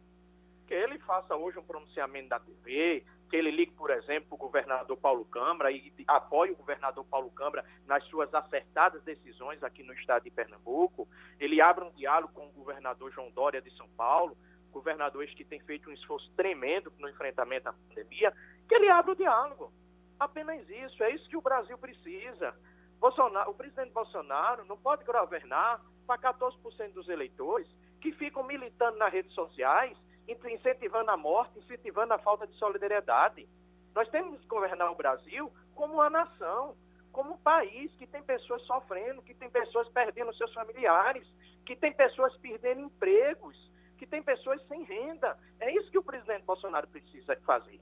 Que 0.67 0.73
ele 0.73 0.99
faça 0.99 1.35
hoje 1.35 1.57
um 1.57 1.63
pronunciamento 1.63 2.29
da 2.29 2.39
TV, 2.39 3.03
que 3.33 3.37
ele 3.37 3.49
ligue, 3.49 3.71
por 3.71 3.89
exemplo, 3.89 4.29
para 4.29 4.35
o 4.35 4.37
governador 4.37 4.95
Paulo 4.95 5.25
Câmara 5.25 5.71
e 5.71 5.91
apoie 6.07 6.51
o 6.51 6.55
governador 6.55 7.03
Paulo 7.03 7.31
Câmara 7.31 7.65
nas 7.87 8.03
suas 8.03 8.31
acertadas 8.31 9.01
decisões 9.01 9.63
aqui 9.63 9.81
no 9.81 9.91
estado 9.93 10.25
de 10.25 10.29
Pernambuco. 10.29 11.07
Ele 11.39 11.59
abre 11.59 11.83
um 11.83 11.89
diálogo 11.93 12.31
com 12.31 12.45
o 12.45 12.51
governador 12.51 13.11
João 13.11 13.31
Dória 13.31 13.59
de 13.59 13.75
São 13.75 13.89
Paulo, 13.97 14.37
governadores 14.71 15.33
que 15.33 15.43
têm 15.43 15.59
feito 15.61 15.89
um 15.89 15.93
esforço 15.93 16.31
tremendo 16.37 16.93
no 16.99 17.09
enfrentamento 17.09 17.69
à 17.69 17.73
pandemia, 17.73 18.31
que 18.69 18.75
ele 18.75 18.87
abra 18.87 19.13
o 19.13 19.15
diálogo. 19.15 19.73
Apenas 20.19 20.69
isso, 20.69 21.03
é 21.03 21.09
isso 21.09 21.27
que 21.27 21.35
o 21.35 21.41
Brasil 21.41 21.75
precisa. 21.79 22.53
Bolsonaro, 22.99 23.49
o 23.49 23.55
presidente 23.55 23.91
Bolsonaro 23.93 24.63
não 24.65 24.77
pode 24.77 25.03
governar 25.05 25.81
para 26.05 26.35
14% 26.35 26.93
dos 26.93 27.09
eleitores 27.09 27.67
que 27.99 28.11
ficam 28.11 28.43
militando 28.43 28.99
nas 28.99 29.11
redes 29.11 29.33
sociais 29.33 29.97
incentivando 30.27 31.11
a 31.11 31.17
morte, 31.17 31.59
incentivando 31.59 32.13
a 32.13 32.19
falta 32.19 32.47
de 32.47 32.55
solidariedade. 32.55 33.47
Nós 33.93 34.09
temos 34.09 34.39
que 34.41 34.47
governar 34.47 34.91
o 34.91 34.95
Brasil 34.95 35.51
como 35.75 35.95
uma 35.95 36.09
nação, 36.09 36.75
como 37.11 37.33
um 37.33 37.37
país 37.37 37.93
que 37.95 38.07
tem 38.07 38.23
pessoas 38.23 38.61
sofrendo, 38.63 39.21
que 39.21 39.33
tem 39.33 39.49
pessoas 39.49 39.87
perdendo 39.89 40.33
seus 40.35 40.53
familiares, 40.53 41.27
que 41.65 41.75
tem 41.75 41.93
pessoas 41.93 42.35
perdendo 42.37 42.81
empregos, 42.81 43.71
que 43.97 44.07
tem 44.07 44.23
pessoas 44.23 44.61
sem 44.67 44.83
renda. 44.83 45.37
É 45.59 45.71
isso 45.71 45.91
que 45.91 45.97
o 45.97 46.03
presidente 46.03 46.43
Bolsonaro 46.43 46.87
precisa 46.87 47.35
fazer. 47.45 47.79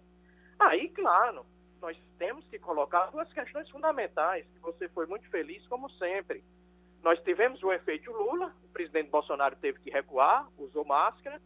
Aí, 0.60 0.90
claro, 0.90 1.46
nós 1.82 1.98
temos 2.18 2.46
que 2.48 2.60
colocar 2.60 3.08
duas 3.08 3.32
questões 3.34 3.70
fundamentais, 3.70 4.46
que 4.54 4.60
você 4.60 4.88
foi 4.90 5.08
muito 5.08 5.28
feliz, 5.30 5.66
como 5.68 5.90
sempre. 5.92 6.44
Nós 7.02 7.20
tivemos 7.24 7.64
o 7.64 7.72
efeito 7.72 8.12
Lula, 8.12 8.54
o 8.64 8.70
presidente 8.70 9.10
Bolsonaro 9.10 9.56
teve 9.56 9.80
que 9.80 9.90
recuar, 9.90 10.48
usou 10.60 10.86
máscara, 10.86 11.42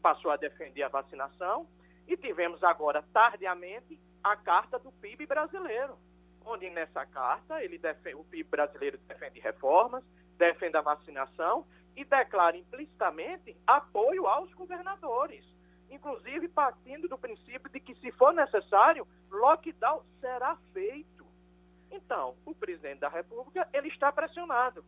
passou 0.00 0.30
a 0.30 0.36
defender 0.36 0.82
a 0.82 0.88
vacinação. 0.88 1.66
E 2.08 2.16
tivemos 2.16 2.64
agora, 2.64 3.04
tardiamente, 3.12 4.00
a 4.22 4.36
carta 4.36 4.78
do 4.78 4.90
PIB 4.92 5.26
brasileiro, 5.26 5.96
onde 6.44 6.68
nessa 6.70 7.06
carta 7.06 7.62
ele 7.62 7.78
defende, 7.78 8.16
o 8.16 8.24
PIB 8.24 8.50
brasileiro 8.50 8.98
defende 9.06 9.38
reformas, 9.40 10.04
defende 10.36 10.76
a 10.76 10.80
vacinação 10.80 11.66
e 11.96 12.04
declara 12.04 12.56
implicitamente 12.56 13.56
apoio 13.66 14.26
aos 14.26 14.52
governadores, 14.54 15.44
inclusive 15.90 16.48
partindo 16.48 17.08
do 17.08 17.18
princípio 17.18 17.70
de 17.70 17.80
que, 17.80 17.94
se 17.96 18.10
for 18.12 18.32
necessário, 18.32 19.06
lockdown 19.30 20.02
será 20.20 20.56
feito. 20.72 21.26
Então, 21.90 22.36
o 22.44 22.54
presidente 22.54 23.00
da 23.00 23.08
República 23.08 23.68
ele 23.72 23.88
está 23.88 24.12
pressionado. 24.12 24.84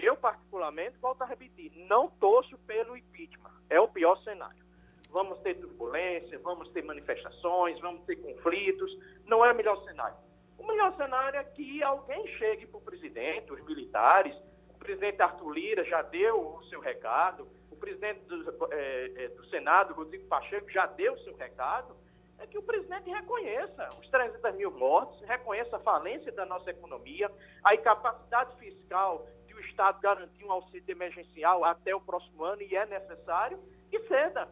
Eu, 0.00 0.16
particularmente, 0.16 0.96
volto 0.98 1.22
a 1.22 1.26
repetir, 1.26 1.70
não 1.86 2.08
torço 2.08 2.56
pelo 2.58 2.96
impeachment. 2.96 3.50
É 3.68 3.78
o 3.78 3.88
pior 3.88 4.16
cenário. 4.22 4.62
Vamos 5.10 5.38
ter 5.40 5.54
turbulência, 5.56 6.38
vamos 6.38 6.70
ter 6.70 6.82
manifestações, 6.82 7.78
vamos 7.80 8.02
ter 8.06 8.16
conflitos. 8.16 8.90
Não 9.26 9.44
é 9.44 9.52
o 9.52 9.54
melhor 9.54 9.76
cenário. 9.84 10.16
O 10.58 10.66
melhor 10.66 10.96
cenário 10.96 11.38
é 11.38 11.44
que 11.44 11.82
alguém 11.82 12.26
chegue 12.38 12.66
para 12.66 12.78
o 12.78 12.80
presidente, 12.80 13.52
os 13.52 13.62
militares. 13.66 14.34
O 14.70 14.78
presidente 14.78 15.20
Arthur 15.20 15.50
Lira 15.50 15.84
já 15.84 16.00
deu 16.00 16.56
o 16.56 16.64
seu 16.64 16.80
recado. 16.80 17.46
O 17.70 17.76
presidente 17.76 18.20
do, 18.20 18.68
é, 18.72 19.28
do 19.28 19.44
Senado, 19.46 19.92
Rodrigo 19.92 20.26
Pacheco, 20.26 20.70
já 20.70 20.86
deu 20.86 21.12
o 21.12 21.18
seu 21.18 21.36
recado. 21.36 21.94
É 22.38 22.46
que 22.46 22.56
o 22.56 22.62
presidente 22.62 23.10
reconheça 23.10 23.88
os 24.00 24.08
300 24.08 24.56
mil 24.56 24.70
mortos, 24.70 25.20
reconheça 25.28 25.76
a 25.76 25.80
falência 25.80 26.32
da 26.32 26.46
nossa 26.46 26.70
economia, 26.70 27.30
a 27.62 27.74
incapacidade 27.74 28.56
fiscal 28.58 29.26
Estado 29.72 30.00
garantir 30.00 30.44
um 30.44 30.52
auxílio 30.52 30.84
emergencial 30.86 31.64
até 31.64 31.94
o 31.94 32.00
próximo 32.00 32.44
ano, 32.44 32.62
e 32.62 32.76
é 32.76 32.86
necessário, 32.86 33.58
e 33.90 33.98
ceda. 34.06 34.48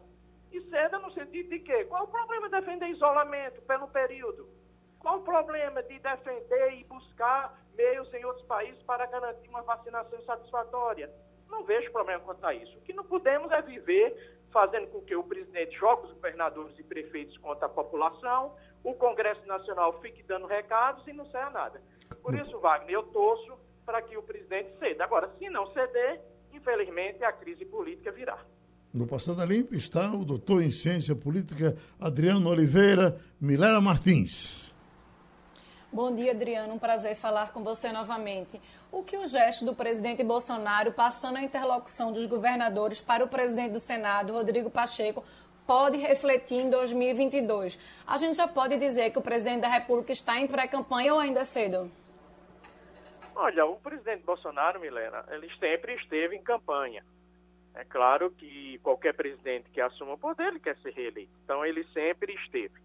E 0.51 0.61
ceda 0.69 0.99
no 0.99 1.11
sentido 1.13 1.49
de 1.49 1.59
que 1.59 1.85
qual 1.85 2.03
o 2.03 2.07
problema 2.07 2.49
de 2.49 2.59
defender 2.59 2.89
isolamento 2.89 3.61
pelo 3.61 3.87
período? 3.87 4.49
Qual 4.99 5.19
o 5.19 5.23
problema 5.23 5.81
de 5.83 5.97
defender 5.99 6.73
e 6.73 6.83
buscar 6.83 7.57
meios 7.75 8.13
em 8.13 8.25
outros 8.25 8.45
países 8.45 8.81
para 8.83 9.05
garantir 9.05 9.47
uma 9.47 9.61
vacinação 9.61 10.21
satisfatória? 10.23 11.09
Não 11.49 11.63
vejo 11.63 11.91
problema 11.91 12.23
quanto 12.23 12.45
a 12.45 12.53
isso. 12.53 12.77
O 12.77 12.81
que 12.81 12.93
não 12.93 13.03
podemos 13.03 13.51
é 13.51 13.61
viver 13.61 14.39
fazendo 14.51 14.87
com 14.87 15.01
que 15.01 15.15
o 15.15 15.23
presidente 15.23 15.77
jogue 15.77 16.07
os 16.07 16.13
governadores 16.13 16.77
e 16.77 16.83
prefeitos 16.83 17.37
contra 17.37 17.67
a 17.67 17.69
população, 17.69 18.55
o 18.83 18.93
Congresso 18.93 19.45
Nacional 19.47 19.99
fique 20.01 20.21
dando 20.23 20.45
recados 20.45 21.07
e 21.07 21.13
não 21.13 21.25
saia 21.27 21.49
nada. 21.49 21.81
Por 22.21 22.35
isso, 22.35 22.59
Wagner, 22.59 22.95
eu 22.95 23.03
torço 23.03 23.57
para 23.91 24.01
que 24.03 24.15
o 24.15 24.23
presidente 24.23 24.69
ceda. 24.79 25.03
Agora, 25.03 25.29
se 25.37 25.49
não 25.49 25.67
ceder, 25.73 26.21
infelizmente 26.53 27.25
a 27.25 27.33
crise 27.33 27.65
política 27.65 28.09
virá. 28.09 28.39
No 28.93 29.05
Passada 29.05 29.43
Limpa 29.43 29.75
está 29.75 30.13
o 30.13 30.23
doutor 30.23 30.63
em 30.63 30.71
ciência 30.71 31.13
política 31.13 31.75
Adriano 31.99 32.49
Oliveira 32.49 33.19
Milena 33.39 33.81
Martins. 33.81 34.73
Bom 35.91 36.15
dia, 36.15 36.31
Adriano. 36.31 36.73
Um 36.73 36.79
prazer 36.79 37.15
falar 37.15 37.51
com 37.51 37.61
você 37.65 37.91
novamente. 37.91 38.61
O 38.89 39.03
que 39.03 39.17
o 39.17 39.27
gesto 39.27 39.65
do 39.65 39.75
presidente 39.75 40.23
Bolsonaro, 40.23 40.93
passando 40.93 41.35
a 41.35 41.43
interlocução 41.43 42.13
dos 42.13 42.25
governadores 42.25 43.01
para 43.01 43.25
o 43.25 43.27
presidente 43.27 43.73
do 43.73 43.79
Senado, 43.81 44.31
Rodrigo 44.31 44.69
Pacheco, 44.69 45.21
pode 45.67 45.97
refletir 45.97 46.61
em 46.61 46.69
2022? 46.69 47.77
A 48.07 48.15
gente 48.15 48.37
já 48.37 48.47
pode 48.47 48.77
dizer 48.77 49.11
que 49.11 49.19
o 49.19 49.21
presidente 49.21 49.63
da 49.63 49.67
República 49.67 50.13
está 50.13 50.39
em 50.39 50.47
pré-campanha 50.47 51.13
ou 51.13 51.19
ainda 51.19 51.43
cedo? 51.43 51.91
Olha, 53.43 53.65
o 53.65 53.79
presidente 53.79 54.23
Bolsonaro, 54.23 54.79
Milena, 54.79 55.25
ele 55.29 55.49
sempre 55.57 55.95
esteve 55.95 56.35
em 56.35 56.43
campanha. 56.43 57.03
É 57.73 57.83
claro 57.83 58.29
que 58.29 58.77
qualquer 58.83 59.15
presidente 59.15 59.67
que 59.71 59.81
assuma 59.81 60.13
o 60.13 60.17
poder, 60.17 60.49
ele 60.49 60.59
quer 60.59 60.77
ser 60.77 60.93
reeleito. 60.93 61.31
Então, 61.43 61.65
ele 61.65 61.83
sempre 61.85 62.35
esteve. 62.35 62.79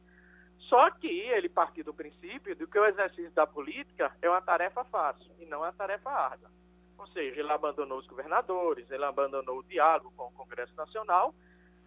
Só 0.60 0.90
que 0.92 1.08
ele 1.08 1.50
partiu 1.50 1.84
do 1.84 1.92
princípio 1.92 2.56
de 2.56 2.66
que 2.66 2.78
o 2.78 2.86
exercício 2.86 3.30
da 3.32 3.46
política 3.46 4.10
é 4.22 4.30
uma 4.30 4.40
tarefa 4.40 4.82
fácil 4.84 5.30
e 5.38 5.44
não 5.44 5.58
uma 5.58 5.74
tarefa 5.74 6.08
árdua. 6.08 6.50
Ou 6.96 7.06
seja, 7.08 7.38
ele 7.38 7.52
abandonou 7.52 7.98
os 7.98 8.06
governadores, 8.06 8.90
ele 8.90 9.04
abandonou 9.04 9.58
o 9.58 9.64
diálogo 9.64 10.10
com 10.16 10.28
o 10.28 10.32
Congresso 10.32 10.74
Nacional. 10.74 11.34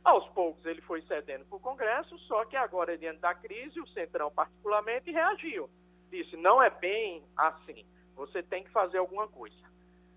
Aos 0.04 0.30
poucos 0.30 0.64
ele 0.68 0.82
foi 0.82 1.02
cedendo 1.02 1.44
para 1.46 1.58
o 1.58 1.60
Congresso, 1.60 2.16
só 2.20 2.46
que 2.46 2.56
agora, 2.56 2.96
diante 2.96 3.20
da 3.20 3.34
crise, 3.34 3.80
o 3.80 3.88
Centrão 3.88 4.30
particularmente 4.30 5.10
reagiu. 5.10 5.68
Disse, 6.12 6.38
não 6.38 6.62
é 6.62 6.70
bem 6.70 7.24
assim, 7.36 7.84
você 8.20 8.44
tem 8.44 8.64
que 8.64 8.70
fazer 8.72 8.98
alguma 8.98 9.28
coisa. 9.28 9.56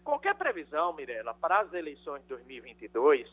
Qualquer 0.03 0.35
previsão, 0.35 0.93
Mirella, 0.93 1.33
para 1.35 1.61
as 1.61 1.73
eleições 1.73 2.23
de 2.23 2.29
2022 2.29 3.29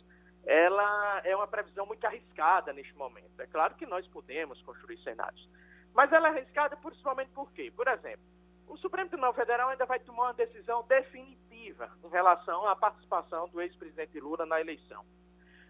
ela 0.45 1.21
é 1.25 1.35
uma 1.35 1.47
previsão 1.47 1.85
muito 1.85 2.05
arriscada 2.05 2.71
neste 2.71 2.95
momento. 2.95 3.39
É 3.39 3.47
claro 3.47 3.75
que 3.75 3.85
nós 3.85 4.07
podemos 4.07 4.61
construir 4.61 4.97
cenários, 4.99 5.49
mas 5.93 6.11
ela 6.11 6.29
é 6.29 6.31
arriscada 6.31 6.77
principalmente 6.77 7.29
por 7.31 7.51
quê? 7.51 7.71
Por 7.75 7.87
exemplo, 7.87 8.23
o 8.67 8.77
Supremo 8.77 9.09
Tribunal 9.09 9.33
Federal 9.33 9.69
ainda 9.69 9.85
vai 9.85 9.99
tomar 9.99 10.27
uma 10.27 10.33
decisão 10.33 10.85
definitiva 10.87 11.91
em 12.03 12.09
relação 12.09 12.67
à 12.67 12.75
participação 12.75 13.49
do 13.49 13.61
ex-presidente 13.61 14.19
Lula 14.19 14.45
na 14.45 14.61
eleição. 14.61 15.03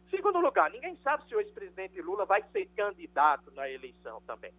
Segundo 0.10 0.40
lugar, 0.40 0.70
ninguém 0.72 0.98
sabe 0.98 1.26
se 1.28 1.36
o 1.36 1.40
ex-presidente 1.40 2.02
Lula 2.02 2.26
vai 2.26 2.44
ser 2.52 2.66
candidato 2.76 3.52
na 3.52 3.70
eleição 3.70 4.22
também. 4.22 4.54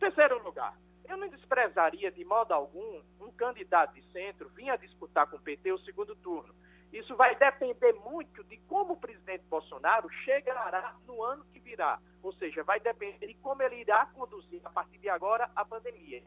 Terceiro 0.00 0.42
lugar, 0.42 0.76
eu 1.08 1.16
não 1.16 1.28
desprezaria 1.28 2.10
de 2.10 2.24
modo 2.24 2.52
algum 2.52 3.02
um 3.20 3.30
candidato 3.32 3.94
de 3.94 4.02
centro 4.12 4.48
vir 4.50 4.70
a 4.70 4.76
disputar 4.76 5.26
com 5.26 5.36
o 5.36 5.40
PT 5.40 5.72
o 5.72 5.78
segundo 5.78 6.14
turno. 6.16 6.54
Isso 6.92 7.16
vai 7.16 7.34
depender 7.36 7.92
muito 7.94 8.42
de 8.44 8.56
como 8.68 8.94
o 8.94 9.00
presidente 9.00 9.44
Bolsonaro 9.48 10.08
chegará 10.24 10.96
no 11.06 11.22
ano 11.22 11.44
que 11.52 11.60
virá. 11.60 12.00
Ou 12.22 12.32
seja, 12.34 12.62
vai 12.62 12.80
depender 12.80 13.26
de 13.26 13.34
como 13.34 13.62
ele 13.62 13.76
irá 13.76 14.06
conduzir 14.06 14.60
a 14.64 14.70
partir 14.70 14.98
de 14.98 15.08
agora 15.08 15.50
a 15.54 15.64
pandemia. 15.64 16.22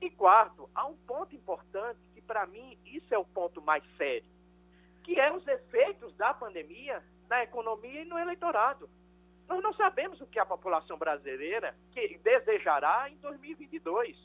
E 0.00 0.10
quarto, 0.10 0.68
há 0.74 0.86
um 0.86 0.96
ponto 0.96 1.34
importante 1.34 2.00
que 2.12 2.20
para 2.20 2.46
mim 2.46 2.76
isso 2.84 3.14
é 3.14 3.18
o 3.18 3.24
ponto 3.24 3.62
mais 3.62 3.84
sério, 3.96 4.28
que 5.04 5.18
é 5.18 5.32
os 5.32 5.46
efeitos 5.46 6.14
da 6.16 6.34
pandemia 6.34 7.02
na 7.28 7.44
economia 7.44 8.02
e 8.02 8.04
no 8.04 8.18
eleitorado. 8.18 8.90
Nós 9.48 9.62
não 9.62 9.72
sabemos 9.74 10.20
o 10.20 10.26
que 10.26 10.38
a 10.38 10.46
população 10.46 10.96
brasileira 10.96 11.74
que 11.92 12.18
desejará 12.18 13.08
em 13.10 13.16
2022. 13.18 14.16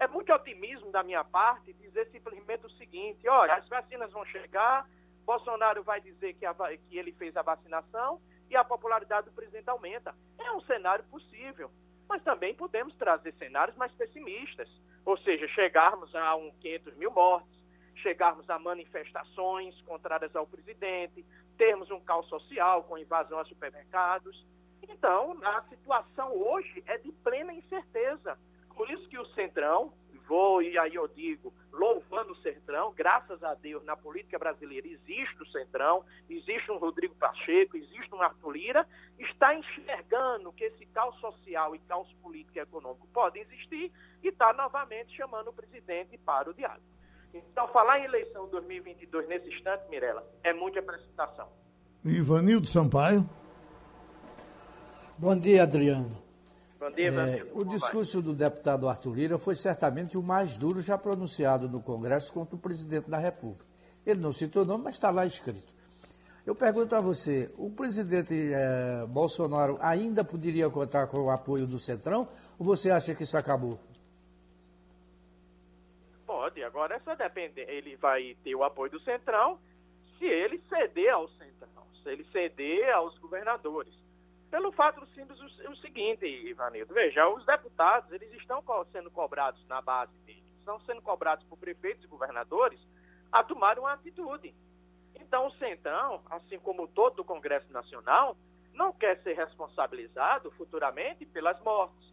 É 0.00 0.06
muito 0.06 0.32
otimismo 0.32 0.92
da 0.92 1.02
minha 1.02 1.24
parte 1.24 1.72
dizer 1.72 2.06
simplesmente 2.10 2.66
o 2.66 2.70
seguinte: 2.70 3.28
olha, 3.28 3.54
as 3.54 3.68
vacinas 3.68 4.12
vão 4.12 4.24
chegar, 4.26 4.88
Bolsonaro 5.24 5.82
vai 5.82 6.00
dizer 6.00 6.34
que, 6.34 6.46
a, 6.46 6.54
que 6.54 6.98
ele 6.98 7.12
fez 7.12 7.36
a 7.36 7.42
vacinação 7.42 8.20
e 8.48 8.56
a 8.56 8.64
popularidade 8.64 9.26
do 9.26 9.32
presidente 9.32 9.68
aumenta. 9.68 10.14
É 10.38 10.52
um 10.52 10.60
cenário 10.62 11.04
possível, 11.04 11.70
mas 12.08 12.22
também 12.22 12.54
podemos 12.54 12.94
trazer 12.96 13.34
cenários 13.34 13.76
mais 13.76 13.92
pessimistas, 13.92 14.68
ou 15.04 15.18
seja, 15.18 15.46
chegarmos 15.48 16.14
a 16.14 16.36
um 16.36 16.50
500 16.60 16.96
mil 16.96 17.10
mortes, 17.10 17.58
chegarmos 17.96 18.48
a 18.48 18.58
manifestações 18.58 19.78
contrárias 19.82 20.34
ao 20.34 20.46
presidente, 20.46 21.24
termos 21.58 21.90
um 21.90 22.00
caos 22.00 22.26
social 22.28 22.84
com 22.84 22.96
invasão 22.96 23.38
a 23.38 23.44
supermercados. 23.44 24.46
Então, 24.88 25.36
a 25.42 25.62
situação 25.62 26.32
hoje 26.32 26.82
é 26.86 26.96
de 26.96 27.12
plena 27.12 27.52
incerteza. 27.52 28.38
Por 28.74 28.88
isso 28.88 29.08
que 29.08 29.18
o 29.18 29.26
Centrão, 29.34 29.92
vou, 30.28 30.62
e 30.62 30.78
aí 30.78 30.94
eu 30.94 31.08
digo, 31.08 31.52
louvando 31.72 32.32
o 32.32 32.36
Centrão, 32.36 32.92
graças 32.94 33.42
a 33.42 33.54
Deus, 33.54 33.82
na 33.84 33.96
política 33.96 34.38
brasileira 34.38 34.86
existe 34.86 35.42
o 35.42 35.46
Centrão, 35.46 36.04
existe 36.30 36.70
um 36.70 36.78
Rodrigo 36.78 37.14
Pacheco, 37.16 37.76
existe 37.76 38.14
um 38.14 38.22
Arthur 38.22 38.52
Lira, 38.52 38.86
está 39.18 39.54
enxergando 39.54 40.52
que 40.52 40.64
esse 40.64 40.86
caos 40.86 41.18
social 41.18 41.74
e 41.74 41.78
caos 41.80 42.12
político 42.22 42.58
e 42.58 42.60
econômico 42.60 43.08
pode 43.08 43.40
existir 43.40 43.90
e 44.22 44.28
está 44.28 44.52
novamente 44.52 45.16
chamando 45.16 45.48
o 45.48 45.52
presidente 45.52 46.16
para 46.18 46.50
o 46.50 46.54
diálogo. 46.54 46.97
Então, 47.32 47.68
falar 47.68 48.00
em 48.00 48.04
eleição 48.04 48.48
2022 48.48 49.28
nesse 49.28 49.48
instante, 49.48 49.88
Mirella, 49.90 50.24
é 50.42 50.52
muita 50.52 50.82
precipitação. 50.82 51.48
Ivanildo 52.04 52.66
Sampaio. 52.66 53.28
Bom 55.16 55.36
dia, 55.36 55.64
Adriano. 55.64 56.16
Bom 56.78 56.90
dia, 56.92 57.08
é, 57.08 57.44
O 57.54 57.64
discurso 57.64 58.22
do 58.22 58.32
deputado 58.32 58.88
Arthur 58.88 59.14
Lira 59.14 59.38
foi 59.38 59.56
certamente 59.56 60.16
o 60.16 60.22
mais 60.22 60.56
duro 60.56 60.80
já 60.80 60.96
pronunciado 60.96 61.68
no 61.68 61.82
Congresso 61.82 62.32
contra 62.32 62.54
o 62.54 62.58
presidente 62.58 63.10
da 63.10 63.18
República. 63.18 63.66
Ele 64.06 64.20
não 64.20 64.30
citou 64.30 64.64
nome, 64.64 64.84
mas 64.84 64.94
está 64.94 65.10
lá 65.10 65.26
escrito. 65.26 65.76
Eu 66.46 66.54
pergunto 66.54 66.94
a 66.94 67.00
você, 67.00 67.52
o 67.58 67.68
presidente 67.68 68.32
é, 68.32 69.04
Bolsonaro 69.06 69.76
ainda 69.82 70.24
poderia 70.24 70.70
contar 70.70 71.08
com 71.08 71.18
o 71.18 71.30
apoio 71.30 71.66
do 71.66 71.78
Centrão 71.78 72.28
ou 72.58 72.64
você 72.64 72.90
acha 72.90 73.14
que 73.14 73.24
isso 73.24 73.36
acabou? 73.36 73.78
Pode, 76.58 76.64
agora 76.64 77.00
só 77.00 77.14
depender. 77.14 77.68
Ele 77.68 77.96
vai 77.96 78.36
ter 78.42 78.54
o 78.54 78.64
apoio 78.64 78.90
do 78.90 79.00
Centrão 79.00 79.58
se 80.18 80.24
ele 80.24 80.58
ceder 80.68 81.12
ao 81.12 81.28
Centrão, 81.28 81.86
se 82.02 82.08
ele 82.08 82.24
ceder 82.32 82.92
aos 82.94 83.16
governadores. 83.18 83.94
Pelo 84.50 84.72
fato 84.72 85.06
simples 85.14 85.38
o, 85.40 85.76
seguinte, 85.76 86.26
Ivanildo, 86.26 86.92
veja, 86.94 87.28
os 87.28 87.44
deputados, 87.44 88.10
eles 88.10 88.32
estão 88.32 88.64
sendo 88.90 89.10
cobrados 89.10 89.64
na 89.68 89.80
base 89.80 90.16
deles, 90.20 90.42
estão 90.58 90.80
sendo 90.80 91.02
cobrados 91.02 91.44
por 91.44 91.58
prefeitos 91.58 92.02
e 92.02 92.08
governadores 92.08 92.80
a 93.30 93.44
tomar 93.44 93.78
uma 93.78 93.92
atitude. 93.92 94.54
Então, 95.14 95.46
o 95.46 95.52
Centrão, 95.52 96.22
assim 96.30 96.58
como 96.58 96.88
todo 96.88 97.20
o 97.20 97.24
Congresso 97.24 97.70
Nacional, 97.72 98.36
não 98.72 98.92
quer 98.92 99.22
ser 99.22 99.34
responsabilizado 99.34 100.50
futuramente 100.52 101.26
pelas 101.26 101.60
mortes, 101.60 102.08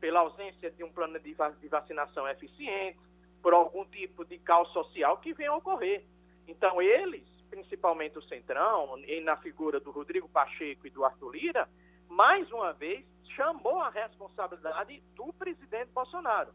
pela 0.00 0.20
ausência 0.20 0.70
de 0.70 0.84
um 0.84 0.92
plano 0.92 1.18
de 1.18 1.34
vacinação 1.68 2.28
eficiente, 2.28 2.98
por 3.42 3.52
algum 3.52 3.84
tipo 3.86 4.24
de 4.24 4.38
caos 4.38 4.72
social 4.72 5.18
que 5.18 5.34
venha 5.34 5.50
a 5.50 5.56
ocorrer. 5.56 6.04
Então, 6.46 6.80
eles, 6.80 7.26
principalmente 7.50 8.18
o 8.18 8.22
Centrão, 8.22 8.98
e 9.00 9.20
na 9.20 9.36
figura 9.36 9.80
do 9.80 9.90
Rodrigo 9.90 10.28
Pacheco 10.28 10.86
e 10.86 10.90
do 10.90 11.04
Arthur 11.04 11.30
Lira, 11.30 11.68
mais 12.08 12.50
uma 12.52 12.72
vez 12.72 13.04
chamou 13.34 13.80
a 13.80 13.90
responsabilidade 13.90 15.02
do 15.14 15.32
presidente 15.32 15.90
Bolsonaro. 15.92 16.52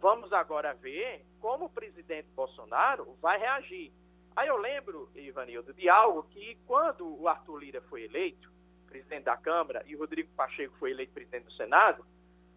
Vamos 0.00 0.32
agora 0.32 0.74
ver 0.74 1.24
como 1.40 1.66
o 1.66 1.70
presidente 1.70 2.28
Bolsonaro 2.34 3.16
vai 3.20 3.38
reagir. 3.38 3.92
Aí 4.36 4.48
eu 4.48 4.56
lembro, 4.56 5.08
Ivanildo, 5.14 5.72
de 5.72 5.88
algo 5.88 6.24
que 6.24 6.58
quando 6.66 7.20
o 7.20 7.28
Arthur 7.28 7.58
Lira 7.58 7.80
foi 7.82 8.04
eleito, 8.04 8.52
presidente 8.86 9.24
da 9.24 9.36
Câmara, 9.36 9.82
e 9.86 9.96
o 9.96 9.98
Rodrigo 9.98 10.30
Pacheco 10.36 10.76
foi 10.78 10.90
eleito 10.90 11.12
presidente 11.12 11.44
do 11.44 11.52
Senado, 11.52 12.04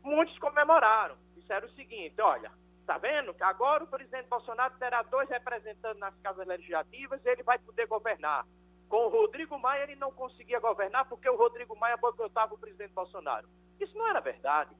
muitos 0.03 0.37
comemoraram. 0.39 1.15
Disseram 1.35 1.67
o 1.67 1.71
seguinte: 1.71 2.19
olha, 2.19 2.51
tá 2.87 2.97
vendo 2.97 3.33
que 3.33 3.43
agora 3.43 3.83
o 3.83 3.87
presidente 3.87 4.29
Bolsonaro 4.29 4.73
terá 4.79 5.03
dois 5.03 5.29
representantes 5.29 5.99
nas 5.99 6.15
casas 6.21 6.47
legislativas 6.47 7.23
e 7.23 7.29
ele 7.29 7.43
vai 7.43 7.59
poder 7.59 7.85
governar. 7.85 8.45
Com 8.87 9.05
o 9.05 9.09
Rodrigo 9.09 9.59
Maia 9.59 9.83
ele 9.83 9.97
não 9.97 10.09
conseguia 10.09 10.59
governar 10.61 11.05
porque 11.09 11.29
o 11.29 11.35
Rodrigo 11.35 11.77
Maia 11.77 11.97
boicotava 11.97 12.55
o 12.55 12.57
presidente 12.57 12.93
Bolsonaro. 12.93 13.45
Isso 13.77 13.95
não 13.97 14.07
era 14.07 14.21
verdade. 14.21 14.73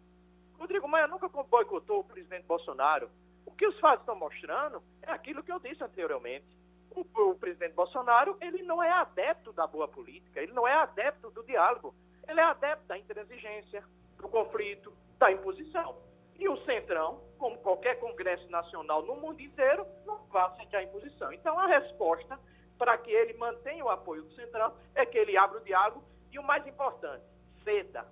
O 0.55 0.61
Rodrigo 0.61 0.87
Maia 0.87 1.05
nunca 1.07 1.27
boicotou 1.27 1.99
o 1.99 2.03
presidente 2.05 2.45
Bolsonaro. 2.45 3.09
O 3.45 3.51
que 3.51 3.67
os 3.67 3.77
fatos 3.77 3.99
estão 3.99 4.15
mostrando 4.15 4.81
é 5.01 5.11
aquilo 5.11 5.43
que 5.43 5.51
eu 5.51 5.59
disse 5.59 5.83
anteriormente. 5.83 6.47
O, 6.91 7.01
o, 7.01 7.35
presidente 7.35 7.73
Bolsonaro 7.73 8.37
ele 8.39 8.63
não 8.63 8.81
é 8.81 8.89
adepto 8.89 9.51
da 9.51 9.67
boa 9.67 9.87
política, 9.87 10.41
ele 10.41 10.53
não 10.53 10.65
é 10.65 10.73
adepto 10.73 11.29
do 11.31 11.43
diálogo, 11.43 11.93
ele 12.25 12.39
é 12.39 12.43
adepto 12.43 12.87
da 12.87 12.97
intransigência, 12.97 13.83
do 14.15 14.29
conflito, 14.29 14.93
da 15.19 15.29
imposição. 15.29 16.06
E 16.39 16.47
o 16.47 16.57
Centrão, 16.65 17.21
como 17.37 17.57
qualquer 17.57 17.99
Congresso 17.99 18.49
Nacional 18.49 19.03
no 19.03 19.15
mundo 19.15 19.41
inteiro, 19.41 19.85
não 20.05 20.19
vai 20.31 20.45
aceitar 20.45 20.79
a 20.79 20.83
imposição. 20.83 21.33
Então 21.33 21.57
a 21.59 21.67
resposta 21.67 22.39
para 22.77 22.97
que 22.97 23.09
ele 23.09 23.33
mantenha 23.33 23.83
o 23.83 23.89
apoio 23.89 24.23
do 24.23 24.35
Centrão 24.35 24.73
é 24.93 25.05
que 25.05 25.17
ele 25.17 25.35
abra 25.35 25.59
o 25.59 25.63
diálogo 25.63 26.03
e 26.31 26.37
o 26.37 26.43
mais 26.43 26.65
importante, 26.67 27.23
ceda. 27.63 28.05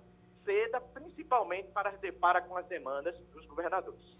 Ceda 0.44 0.80
principalmente 0.80 1.68
para, 1.68 1.92
para 2.20 2.40
com 2.42 2.56
as 2.56 2.66
demandas 2.66 3.16
dos 3.32 3.46
governadores. 3.46 4.16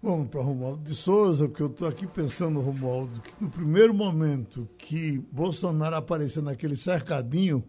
Vamos 0.00 0.28
para 0.28 0.40
Romualdo 0.40 0.84
de 0.84 0.94
Souza, 0.94 1.48
porque 1.48 1.62
eu 1.62 1.66
estou 1.66 1.88
aqui 1.88 2.06
pensando, 2.06 2.60
Romualdo, 2.60 3.20
que 3.20 3.42
no 3.42 3.50
primeiro 3.50 3.92
momento 3.92 4.68
que 4.78 5.18
Bolsonaro 5.32 5.96
aparecer 5.96 6.40
naquele 6.40 6.76
cercadinho 6.76 7.64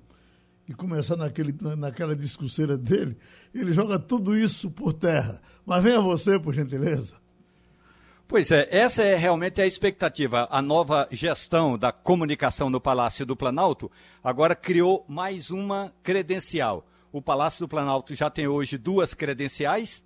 e 0.69 0.73
começar 0.75 1.15
naquele, 1.15 1.55
naquela 1.75 2.15
discurseira 2.15 2.77
dele, 2.77 3.17
ele 3.55 3.73
joga 3.73 3.97
tudo 3.97 4.37
isso 4.37 4.69
por 4.69 4.93
terra. 4.93 5.41
Mas 5.65 5.81
venha 5.81 5.99
você, 5.99 6.39
por 6.39 6.53
gentileza. 6.53 7.15
Pois 8.27 8.51
é, 8.51 8.67
essa 8.69 9.01
é 9.01 9.15
realmente 9.15 9.59
a 9.59 9.65
expectativa. 9.65 10.47
A 10.51 10.61
nova 10.61 11.07
gestão 11.11 11.75
da 11.75 11.91
comunicação 11.91 12.69
no 12.69 12.79
Palácio 12.79 13.25
do 13.25 13.35
Planalto 13.35 13.91
agora 14.23 14.55
criou 14.55 15.03
mais 15.07 15.49
uma 15.49 15.91
credencial. 16.03 16.87
O 17.11 17.19
Palácio 17.19 17.61
do 17.61 17.67
Planalto 17.67 18.13
já 18.13 18.29
tem 18.29 18.47
hoje 18.47 18.77
duas 18.77 19.15
credenciais 19.15 20.03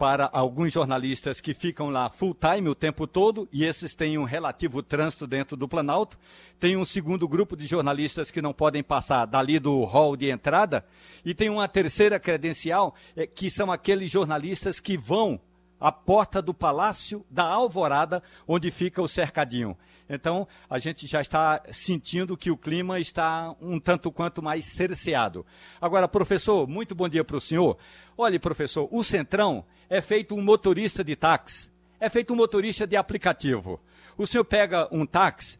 para 0.00 0.30
alguns 0.32 0.72
jornalistas 0.72 1.42
que 1.42 1.52
ficam 1.52 1.90
lá 1.90 2.08
full 2.08 2.34
time 2.34 2.70
o 2.70 2.74
tempo 2.74 3.06
todo, 3.06 3.46
e 3.52 3.66
esses 3.66 3.94
têm 3.94 4.16
um 4.16 4.24
relativo 4.24 4.82
trânsito 4.82 5.26
dentro 5.26 5.58
do 5.58 5.68
Planalto. 5.68 6.18
Tem 6.58 6.74
um 6.74 6.86
segundo 6.86 7.28
grupo 7.28 7.54
de 7.54 7.66
jornalistas 7.66 8.30
que 8.30 8.40
não 8.40 8.54
podem 8.54 8.82
passar 8.82 9.26
dali 9.26 9.58
do 9.58 9.84
hall 9.84 10.16
de 10.16 10.30
entrada, 10.30 10.86
e 11.22 11.34
tem 11.34 11.50
uma 11.50 11.68
terceira 11.68 12.18
credencial, 12.18 12.94
eh, 13.14 13.26
que 13.26 13.50
são 13.50 13.70
aqueles 13.70 14.10
jornalistas 14.10 14.80
que 14.80 14.96
vão 14.96 15.38
a 15.78 15.92
porta 15.92 16.40
do 16.40 16.54
Palácio 16.54 17.22
da 17.30 17.44
Alvorada, 17.44 18.22
onde 18.48 18.70
fica 18.70 19.02
o 19.02 19.08
cercadinho. 19.08 19.76
Então, 20.12 20.48
a 20.68 20.76
gente 20.80 21.06
já 21.06 21.20
está 21.20 21.62
sentindo 21.70 22.36
que 22.36 22.50
o 22.50 22.56
clima 22.56 22.98
está 22.98 23.54
um 23.60 23.78
tanto 23.78 24.10
quanto 24.10 24.42
mais 24.42 24.64
cerceado. 24.64 25.46
Agora, 25.80 26.08
professor, 26.08 26.66
muito 26.66 26.96
bom 26.96 27.08
dia 27.08 27.24
para 27.24 27.36
o 27.36 27.40
senhor. 27.40 27.78
Olhe, 28.18 28.36
professor, 28.36 28.88
o 28.90 29.04
Centrão 29.04 29.64
é 29.88 30.00
feito 30.00 30.34
um 30.34 30.42
motorista 30.42 31.04
de 31.04 31.14
táxi, 31.14 31.70
é 32.00 32.08
feito 32.08 32.32
um 32.32 32.36
motorista 32.36 32.88
de 32.88 32.96
aplicativo. 32.96 33.80
O 34.18 34.26
senhor 34.26 34.44
pega 34.44 34.88
um 34.90 35.06
táxi, 35.06 35.56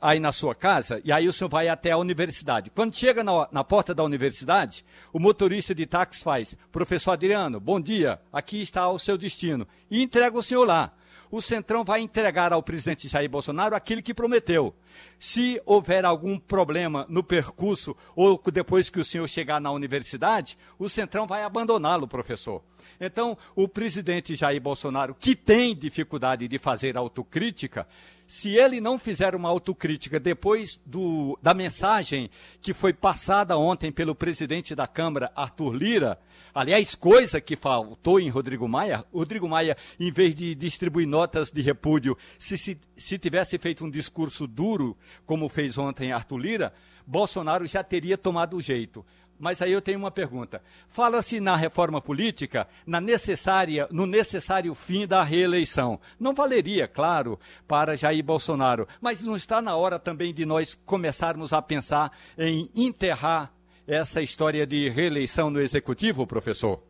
aí 0.00 0.18
na 0.20 0.32
sua 0.32 0.54
casa 0.54 1.00
e 1.04 1.12
aí 1.12 1.28
o 1.28 1.32
senhor 1.32 1.48
vai 1.48 1.68
até 1.68 1.90
a 1.90 1.98
universidade. 1.98 2.70
Quando 2.70 2.94
chega 2.94 3.24
na, 3.24 3.48
na 3.50 3.64
porta 3.64 3.92
da 3.92 4.04
universidade, 4.04 4.84
o 5.12 5.18
motorista 5.18 5.74
de 5.74 5.86
táxi 5.86 6.22
faz: 6.22 6.56
Professor 6.70 7.10
Adriano, 7.12 7.58
bom 7.58 7.80
dia, 7.80 8.20
aqui 8.32 8.60
está 8.60 8.88
o 8.88 8.98
seu 8.98 9.18
destino. 9.18 9.66
E 9.90 10.00
entrega 10.00 10.38
o 10.38 10.42
senhor 10.42 10.64
lá. 10.64 10.92
O 11.32 11.40
Centrão 11.40 11.82
vai 11.82 12.02
entregar 12.02 12.52
ao 12.52 12.62
presidente 12.62 13.08
Jair 13.08 13.30
Bolsonaro 13.30 13.74
aquilo 13.74 14.02
que 14.02 14.12
prometeu. 14.12 14.74
Se 15.18 15.58
houver 15.64 16.04
algum 16.04 16.38
problema 16.38 17.06
no 17.08 17.24
percurso 17.24 17.96
ou 18.14 18.38
depois 18.52 18.90
que 18.90 19.00
o 19.00 19.04
senhor 19.04 19.26
chegar 19.26 19.58
na 19.58 19.72
universidade, 19.72 20.58
o 20.78 20.90
Centrão 20.90 21.26
vai 21.26 21.42
abandoná-lo, 21.42 22.06
professor. 22.06 22.62
Então, 23.00 23.38
o 23.56 23.66
presidente 23.66 24.36
Jair 24.36 24.60
Bolsonaro, 24.60 25.16
que 25.18 25.34
tem 25.34 25.74
dificuldade 25.74 26.46
de 26.46 26.58
fazer 26.58 26.98
autocrítica, 26.98 27.88
se 28.26 28.54
ele 28.54 28.78
não 28.78 28.98
fizer 28.98 29.34
uma 29.34 29.48
autocrítica 29.48 30.20
depois 30.20 30.78
do, 30.84 31.38
da 31.42 31.54
mensagem 31.54 32.28
que 32.60 32.74
foi 32.74 32.92
passada 32.92 33.56
ontem 33.56 33.90
pelo 33.90 34.14
presidente 34.14 34.74
da 34.74 34.86
Câmara, 34.86 35.32
Arthur 35.34 35.72
Lira, 35.72 36.18
aliás, 36.54 36.94
coisa 36.94 37.40
que 37.40 37.56
faltou 37.56 38.20
em 38.20 38.28
Rodrigo 38.28 38.68
Maia, 38.68 39.04
Rodrigo 39.12 39.48
Maia, 39.48 39.76
em 39.98 40.10
vez 40.10 40.34
de 40.34 40.54
distribuir 40.54 41.06
notas 41.06 41.50
de 41.50 41.60
repúdio, 41.60 42.16
se, 42.38 42.56
se, 42.58 42.78
se 42.96 43.18
tivesse 43.18 43.58
feito 43.58 43.84
um 43.84 43.90
discurso 43.90 44.46
duro, 44.46 44.96
como 45.26 45.48
fez 45.48 45.78
ontem 45.78 46.12
Arthur 46.12 46.38
Lira, 46.38 46.72
Bolsonaro 47.06 47.66
já 47.66 47.82
teria 47.82 48.16
tomado 48.16 48.56
o 48.56 48.60
jeito. 48.60 49.04
Mas 49.38 49.60
aí 49.60 49.72
eu 49.72 49.82
tenho 49.82 49.98
uma 49.98 50.10
pergunta. 50.10 50.62
Fala-se 50.86 51.40
na 51.40 51.56
reforma 51.56 52.00
política, 52.00 52.68
na 52.86 53.00
necessária, 53.00 53.88
no 53.90 54.06
necessário 54.06 54.72
fim 54.72 55.04
da 55.04 55.24
reeleição. 55.24 55.98
Não 56.16 56.32
valeria, 56.32 56.86
claro, 56.86 57.40
para 57.66 57.96
Jair 57.96 58.22
Bolsonaro, 58.22 58.86
mas 59.00 59.20
não 59.20 59.34
está 59.34 59.60
na 59.60 59.74
hora 59.74 59.98
também 59.98 60.32
de 60.32 60.46
nós 60.46 60.74
começarmos 60.86 61.52
a 61.52 61.60
pensar 61.60 62.12
em 62.38 62.70
enterrar 62.72 63.52
essa 63.86 64.22
história 64.22 64.66
de 64.66 64.88
reeleição 64.88 65.50
no 65.50 65.60
executivo, 65.60 66.26
professor? 66.26 66.82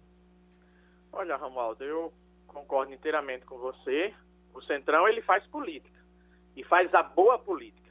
Olha, 1.13 1.37
Romualdo, 1.37 1.85
eu 1.85 2.13
concordo 2.47 2.93
inteiramente 2.93 3.45
com 3.45 3.59
você. 3.59 4.15
O 4.55 4.61
Centrão 4.63 5.09
ele 5.09 5.23
faz 5.23 5.47
política 5.47 6.01
e 6.57 6.63
faz 6.65 6.93
a 6.95 7.03
boa 7.03 7.39
política 7.39 7.83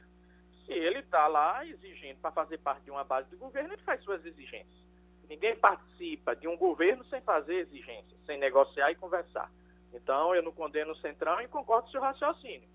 se 0.72 0.72
ele 0.72 1.00
está 1.00 1.26
lá 1.26 1.64
exigindo 1.66 2.18
para 2.20 2.30
fazer 2.30 2.58
parte 2.58 2.84
de 2.84 2.90
uma 2.90 3.04
base 3.04 3.28
do 3.30 3.36
governo, 3.36 3.74
ele 3.74 3.82
faz 3.82 4.02
suas 4.02 4.24
exigências. 4.24 4.82
Ninguém 5.28 5.56
participa 5.56 6.34
de 6.34 6.48
um 6.48 6.56
governo 6.56 7.04
sem 7.04 7.20
fazer 7.20 7.56
exigências, 7.56 8.18
sem 8.24 8.38
negociar 8.38 8.90
e 8.90 8.96
conversar. 8.96 9.50
Então, 9.92 10.34
eu 10.34 10.42
não 10.42 10.52
condeno 10.52 10.92
o 10.92 10.96
Centrão 10.96 11.40
e 11.40 11.48
concordo 11.48 11.82
com 11.82 11.88
o 11.88 11.92
seu 11.92 12.00
raciocínio. 12.00 12.68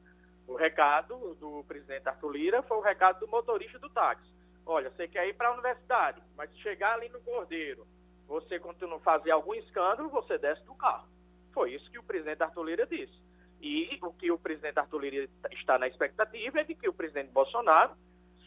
O 0.47 0.55
recado 0.55 1.36
do 1.39 1.63
presidente 1.67 2.07
Arthur 2.07 2.32
Lira 2.32 2.61
foi 2.63 2.78
o 2.78 2.82
recado 2.82 3.19
do 3.19 3.28
motorista 3.28 3.80
do 3.80 3.89
táxi. 3.89 4.30
Olha, 4.70 4.89
você 4.89 5.07
quer 5.07 5.26
ir 5.28 5.34
para 5.34 5.47
a 5.47 5.53
universidade, 5.53 6.22
mas 6.36 6.55
chegar 6.57 6.95
ali 6.95 7.07
no 7.07 7.22
Cordeiro, 7.22 7.88
você 8.28 8.59
continua 8.59 8.99
fazer 8.99 9.32
algum 9.32 9.53
escândalo, 9.53 10.09
você 10.09 10.38
desce 10.38 10.61
do 10.65 10.76
carro. 10.76 11.07
Foi 11.53 11.74
isso 11.74 11.89
que 11.89 11.97
o 11.97 12.03
presidente 12.03 12.43
Arthur 12.43 12.63
Lira 12.63 12.86
disse. 12.86 13.18
E 13.61 13.97
o 14.03 14.11
que 14.11 14.30
o 14.30 14.38
presidente 14.38 14.78
Arthur 14.78 14.99
Lira 14.99 15.30
está 15.53 15.80
na 15.80 15.88
expectativa 15.88 16.59
é 16.59 16.65
de 16.65 16.76
que 16.76 16.89
o 16.89 16.93
presidente 16.93 17.32
Bolsonaro 17.32 17.95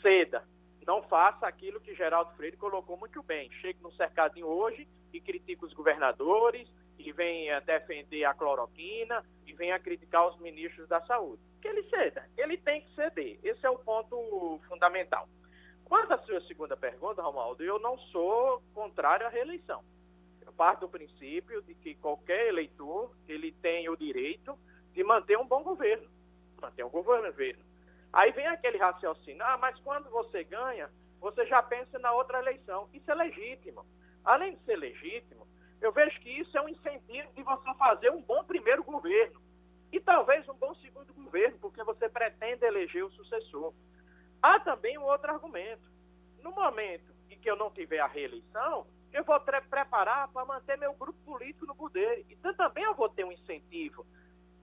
ceda, 0.02 0.44
não 0.86 1.02
faça 1.04 1.46
aquilo 1.46 1.80
que 1.80 1.94
Geraldo 1.94 2.34
Freire 2.36 2.56
colocou 2.56 2.98
muito 2.98 3.22
bem. 3.22 3.50
Chegue 3.60 3.80
no 3.82 3.92
cercadinho 3.92 4.46
hoje 4.46 4.86
e 5.12 5.20
critique 5.20 5.64
os 5.64 5.72
governadores, 5.72 6.68
e 6.98 7.12
venha 7.12 7.60
defender 7.60 8.24
a 8.24 8.34
cloroquina, 8.34 9.24
e 9.46 9.54
venha 9.54 9.78
criticar 9.78 10.28
os 10.28 10.38
ministros 10.38 10.86
da 10.86 11.00
saúde. 11.06 11.40
Que 11.62 11.68
ele 11.68 11.82
ceda, 11.84 12.28
ele 12.36 12.58
tem 12.58 12.82
que 12.82 12.94
ceder. 12.94 13.38
Esse 13.42 13.64
é 13.64 13.70
o 13.70 13.78
ponto 13.78 14.60
fundamental. 14.68 15.26
Quanto 15.90 16.12
à 16.12 16.18
sua 16.18 16.40
segunda 16.42 16.76
pergunta, 16.76 17.20
Romualdo, 17.20 17.64
eu 17.64 17.80
não 17.80 17.98
sou 17.98 18.62
contrário 18.72 19.26
à 19.26 19.28
reeleição. 19.28 19.82
Eu 20.40 20.52
parto 20.52 20.82
do 20.82 20.88
princípio 20.88 21.60
de 21.62 21.74
que 21.74 21.96
qualquer 21.96 22.46
eleitor 22.46 23.12
ele 23.26 23.50
tem 23.50 23.88
o 23.88 23.96
direito 23.96 24.56
de 24.94 25.02
manter 25.02 25.36
um 25.36 25.44
bom 25.44 25.64
governo, 25.64 26.08
manter 26.62 26.84
um 26.84 26.90
governo. 26.90 27.34
Aí 28.12 28.30
vem 28.30 28.46
aquele 28.46 28.78
raciocínio, 28.78 29.44
ah, 29.44 29.58
mas 29.58 29.80
quando 29.80 30.08
você 30.10 30.44
ganha, 30.44 30.88
você 31.20 31.44
já 31.46 31.60
pensa 31.60 31.98
na 31.98 32.12
outra 32.12 32.38
eleição. 32.38 32.88
Isso 32.94 33.10
é 33.10 33.14
legítimo. 33.16 33.84
Além 34.24 34.54
de 34.54 34.62
ser 34.62 34.76
legítimo, 34.76 35.44
eu 35.80 35.90
vejo 35.90 36.20
que 36.20 36.30
isso 36.30 36.56
é 36.56 36.62
um 36.62 36.68
incentivo 36.68 37.32
de 37.34 37.42
você 37.42 37.74
fazer 37.74 38.12
um 38.12 38.22
bom 38.22 38.44
primeiro 38.44 38.84
governo 38.84 39.40
e 39.90 39.98
talvez 39.98 40.48
um 40.48 40.54
bom 40.54 40.72
segundo 40.76 41.12
governo, 41.14 41.58
porque 41.58 41.82
você 41.82 42.08
pretende 42.08 42.64
eleger 42.64 43.04
o 43.04 43.10
sucessor. 43.10 43.74
Há 44.42 44.58
também 44.60 44.96
um 44.98 45.04
outro 45.04 45.30
argumento. 45.30 45.90
No 46.42 46.52
momento 46.52 47.12
em 47.30 47.38
que 47.38 47.50
eu 47.50 47.56
não 47.56 47.70
tiver 47.70 48.00
a 48.00 48.06
reeleição, 48.06 48.86
eu 49.12 49.24
vou 49.24 49.38
preparar 49.40 50.28
para 50.28 50.44
manter 50.46 50.78
meu 50.78 50.94
grupo 50.94 51.18
político 51.24 51.66
no 51.66 51.74
poder. 51.74 52.24
Então 52.30 52.54
também 52.54 52.84
eu 52.84 52.94
vou 52.94 53.08
ter 53.08 53.24
um 53.24 53.32
incentivo 53.32 54.06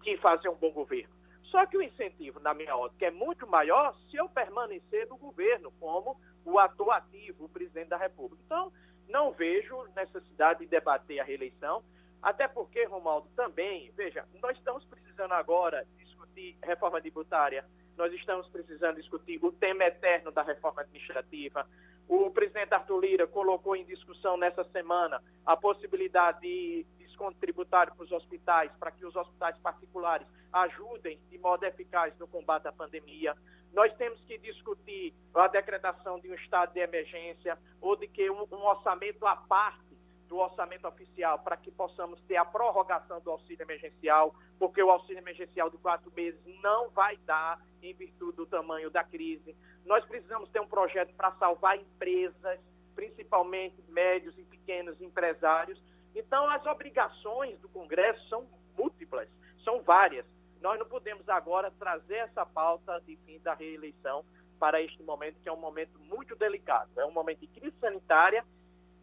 de 0.01 0.17
fazer 0.17 0.49
um 0.49 0.55
bom 0.55 0.71
governo. 0.71 1.15
Só 1.43 1.65
que 1.65 1.77
o 1.77 1.81
incentivo, 1.81 2.39
na 2.39 2.53
minha 2.53 2.75
ótica, 2.75 3.05
é 3.05 3.11
muito 3.11 3.47
maior 3.47 3.95
se 4.09 4.17
eu 4.17 4.27
permanecer 4.27 5.07
no 5.07 5.17
governo 5.17 5.71
como 5.79 6.19
o 6.43 6.59
ator 6.59 6.91
ativo, 6.91 7.45
o 7.45 7.49
presidente 7.49 7.89
da 7.89 7.97
República. 7.97 8.41
Então, 8.45 8.71
não 9.07 9.31
vejo 9.31 9.83
necessidade 9.95 10.59
de 10.59 10.67
debater 10.67 11.19
a 11.19 11.23
reeleição, 11.23 11.83
até 12.21 12.47
porque, 12.47 12.83
Romaldo, 12.85 13.29
também, 13.35 13.91
veja, 13.95 14.25
nós 14.41 14.57
estamos 14.57 14.83
precisando 14.85 15.33
agora 15.33 15.85
discutir 15.97 16.57
reforma 16.63 16.99
tributária, 16.99 17.65
nós 17.97 18.13
estamos 18.13 18.47
precisando 18.49 18.97
discutir 18.97 19.43
o 19.43 19.51
tema 19.51 19.83
eterno 19.83 20.31
da 20.31 20.43
reforma 20.43 20.81
administrativa. 20.81 21.67
O 22.07 22.29
presidente 22.29 22.73
Arthur 22.73 22.99
Lira 22.99 23.27
colocou 23.27 23.75
em 23.75 23.83
discussão 23.83 24.37
nessa 24.37 24.63
semana 24.65 25.21
a 25.45 25.57
possibilidade 25.57 26.41
de 26.41 26.85
desconto 26.99 27.37
tributário 27.39 27.93
para 27.95 28.05
os 28.05 28.11
hospitais, 28.11 28.71
para 28.79 28.91
que 28.91 29.05
os 29.05 29.15
hospitais 29.15 29.57
particulares 29.57 30.27
ajudem 30.53 31.19
de 31.29 31.37
modo 31.39 31.65
eficaz 31.65 32.17
no 32.19 32.27
combate 32.27 32.67
à 32.67 32.71
pandemia. 32.71 33.35
Nós 33.73 33.93
temos 33.95 34.21
que 34.21 34.37
discutir 34.37 35.13
a 35.33 35.47
decretação 35.47 36.19
de 36.19 36.29
um 36.29 36.35
estado 36.35 36.73
de 36.73 36.79
emergência 36.79 37.57
ou 37.81 37.95
de 37.95 38.07
que 38.07 38.29
um, 38.29 38.47
um 38.51 38.63
orçamento 38.63 39.25
à 39.25 39.35
parte 39.35 39.87
do 40.27 40.37
orçamento 40.37 40.87
oficial 40.87 41.39
para 41.39 41.57
que 41.57 41.71
possamos 41.71 42.21
ter 42.21 42.35
a 42.35 42.45
prorrogação 42.45 43.19
do 43.21 43.31
auxílio 43.31 43.61
emergencial, 43.61 44.35
porque 44.59 44.81
o 44.81 44.89
auxílio 44.89 45.19
emergencial 45.19 45.69
de 45.69 45.77
quatro 45.77 46.11
meses 46.15 46.39
não 46.61 46.89
vai 46.89 47.17
dar 47.17 47.59
em 47.87 47.93
virtude 47.93 48.37
do 48.37 48.45
tamanho 48.45 48.89
da 48.89 49.03
crise. 49.03 49.55
Nós 49.85 50.05
precisamos 50.05 50.49
ter 50.49 50.59
um 50.59 50.67
projeto 50.67 51.13
para 51.15 51.31
salvar 51.33 51.77
empresas, 51.77 52.59
principalmente 52.95 53.81
médios 53.89 54.37
e 54.37 54.43
pequenos 54.43 54.99
empresários. 55.01 55.81
Então, 56.15 56.49
as 56.49 56.65
obrigações 56.65 57.59
do 57.59 57.69
Congresso 57.69 58.27
são 58.27 58.47
múltiplas, 58.77 59.29
são 59.63 59.81
várias. 59.81 60.25
Nós 60.61 60.79
não 60.79 60.85
podemos 60.87 61.27
agora 61.29 61.71
trazer 61.71 62.15
essa 62.15 62.45
pauta 62.45 62.99
de 63.05 63.15
fim 63.25 63.39
da 63.39 63.53
reeleição 63.53 64.25
para 64.59 64.81
este 64.81 65.01
momento, 65.03 65.39
que 65.41 65.49
é 65.49 65.51
um 65.51 65.59
momento 65.59 65.99
muito 65.99 66.35
delicado. 66.35 66.89
É 66.97 67.05
um 67.05 67.11
momento 67.11 67.39
de 67.39 67.47
crise 67.47 67.75
sanitária 67.79 68.43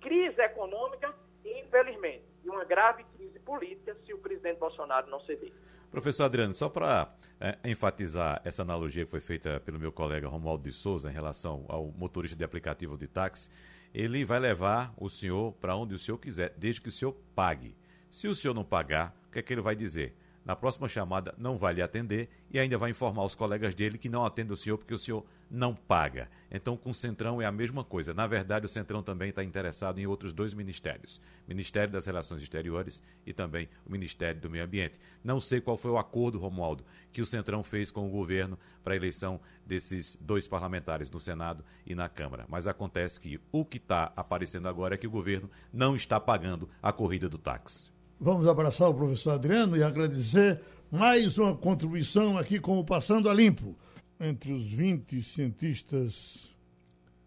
crise 0.05 0.39
econômica 0.43 1.15
e, 1.43 1.61
infelizmente, 1.61 2.25
uma 2.45 2.65
grave 2.65 3.05
crise 3.17 3.41
política 3.41 3.97
se 4.05 4.13
o 4.13 4.19
presidente 4.19 4.59
Bolsonaro 4.59 5.09
não 5.09 5.19
ceder. 5.21 5.53
Professor 5.95 6.25
Adriano, 6.25 6.53
só 6.57 6.69
para 6.69 7.15
é, 7.41 7.57
enfatizar 7.65 8.43
essa 8.45 8.63
analogia 8.63 9.05
que 9.05 9.11
foi 9.13 9.21
feita 9.21 9.61
pelo 9.61 9.79
meu 9.79 9.93
colega 9.93 10.27
Romualdo 10.27 10.65
de 10.65 10.73
Souza 10.73 11.09
em 11.09 11.13
relação 11.13 11.65
ao 11.69 11.95
motorista 11.97 12.37
de 12.37 12.43
aplicativo 12.43 12.99
de 12.99 13.07
táxi, 13.07 13.49
ele 13.95 14.25
vai 14.25 14.41
levar 14.41 14.93
o 14.97 15.09
senhor 15.09 15.53
para 15.53 15.77
onde 15.77 15.95
o 15.95 15.99
senhor 15.99 16.19
quiser, 16.19 16.53
desde 16.59 16.81
que 16.81 16.89
o 16.89 16.93
senhor 16.93 17.13
pague. 17.33 17.77
Se 18.11 18.27
o 18.27 18.35
senhor 18.35 18.55
não 18.55 18.65
pagar, 18.65 19.17
o 19.29 19.31
que 19.31 19.39
é 19.39 19.43
que 19.43 19.53
ele 19.53 19.61
vai 19.61 19.77
dizer? 19.77 20.17
Na 20.45 20.55
próxima 20.55 20.89
chamada 20.89 21.35
não 21.39 21.57
vai 21.57 21.73
lhe 21.73 21.81
atender 21.81 22.29
e 22.51 22.59
ainda 22.59 22.77
vai 22.77 22.91
informar 22.91 23.25
os 23.25 23.35
colegas 23.35 23.75
dele 23.75 23.97
que 23.97 24.11
não 24.11 24.25
atende 24.25 24.53
o 24.53 24.57
senhor 24.57 24.77
porque 24.77 24.95
o 24.95 24.99
senhor 24.99 25.25
não 25.51 25.75
paga. 25.75 26.29
Então, 26.51 26.77
com 26.77 26.91
o 26.91 26.95
Centrão 26.95 27.41
é 27.41 27.47
a 27.47 27.53
mesma 27.53 27.83
coisa. 27.83 28.13
Na 28.13 28.27
verdade, 28.27 28.67
o 28.67 28.69
Centrão 28.69 29.03
também 29.03 29.31
está 29.31 29.43
interessado 29.43 29.99
em 29.99 30.07
outros 30.07 30.33
dois 30.33 30.53
ministérios: 30.53 31.21
Ministério 31.49 31.93
das 31.93 32.05
Relações 32.05 32.43
Exteriores 32.43 33.03
e 33.25 33.33
também 33.33 33.69
o 33.87 33.93
Ministério 33.93 34.41
do 34.41 34.51
Meio 34.51 34.65
Ambiente. 34.65 34.99
Não 35.23 35.41
sei 35.41 35.61
qual 35.61 35.77
foi 35.77 35.91
o 35.91 35.99
acordo, 35.99 36.39
Romualdo, 36.39 36.85
que 37.13 37.23
o 37.23 37.27
Centrão 37.27 37.63
fez 37.63 37.91
com 37.91 38.07
o 38.07 38.11
governo 38.11 38.59
para 38.83 38.93
a 38.93 38.97
eleição 38.97 39.41
desses 39.65 40.19
dois 40.21 40.47
parlamentares 40.47 41.11
no 41.11 41.19
Senado 41.19 41.65
e 41.87 41.95
na 41.95 42.09
Câmara. 42.09 42.45
Mas 42.49 42.67
acontece 42.67 43.19
que 43.19 43.41
o 43.51 43.65
que 43.65 43.79
está 43.79 44.13
aparecendo 44.15 44.69
agora 44.69 44.95
é 44.95 44.99
que 44.99 45.07
o 45.07 45.11
governo 45.11 45.51
não 45.73 45.97
está 45.97 46.21
pagando 46.21 46.69
a 46.83 46.93
corrida 46.93 47.29
do 47.29 47.39
táxi. 47.39 47.94
Vamos 48.25 48.49
abraçar 48.49 48.89
o 48.89 48.95
professor 48.95 49.33
Adriano 49.33 49.77
e 49.77 49.83
agradecer 49.83 50.59
mais 50.91 51.37
uma 51.37 51.55
contribuição 51.55 52.39
aqui 52.39 52.59
com 52.59 52.79
o 52.79 52.85
Passando 52.85 53.29
a 53.29 53.35
Limpo. 53.35 53.77
Entre 54.19 54.51
os 54.51 54.65
20 54.65 55.23
cientistas 55.23 56.51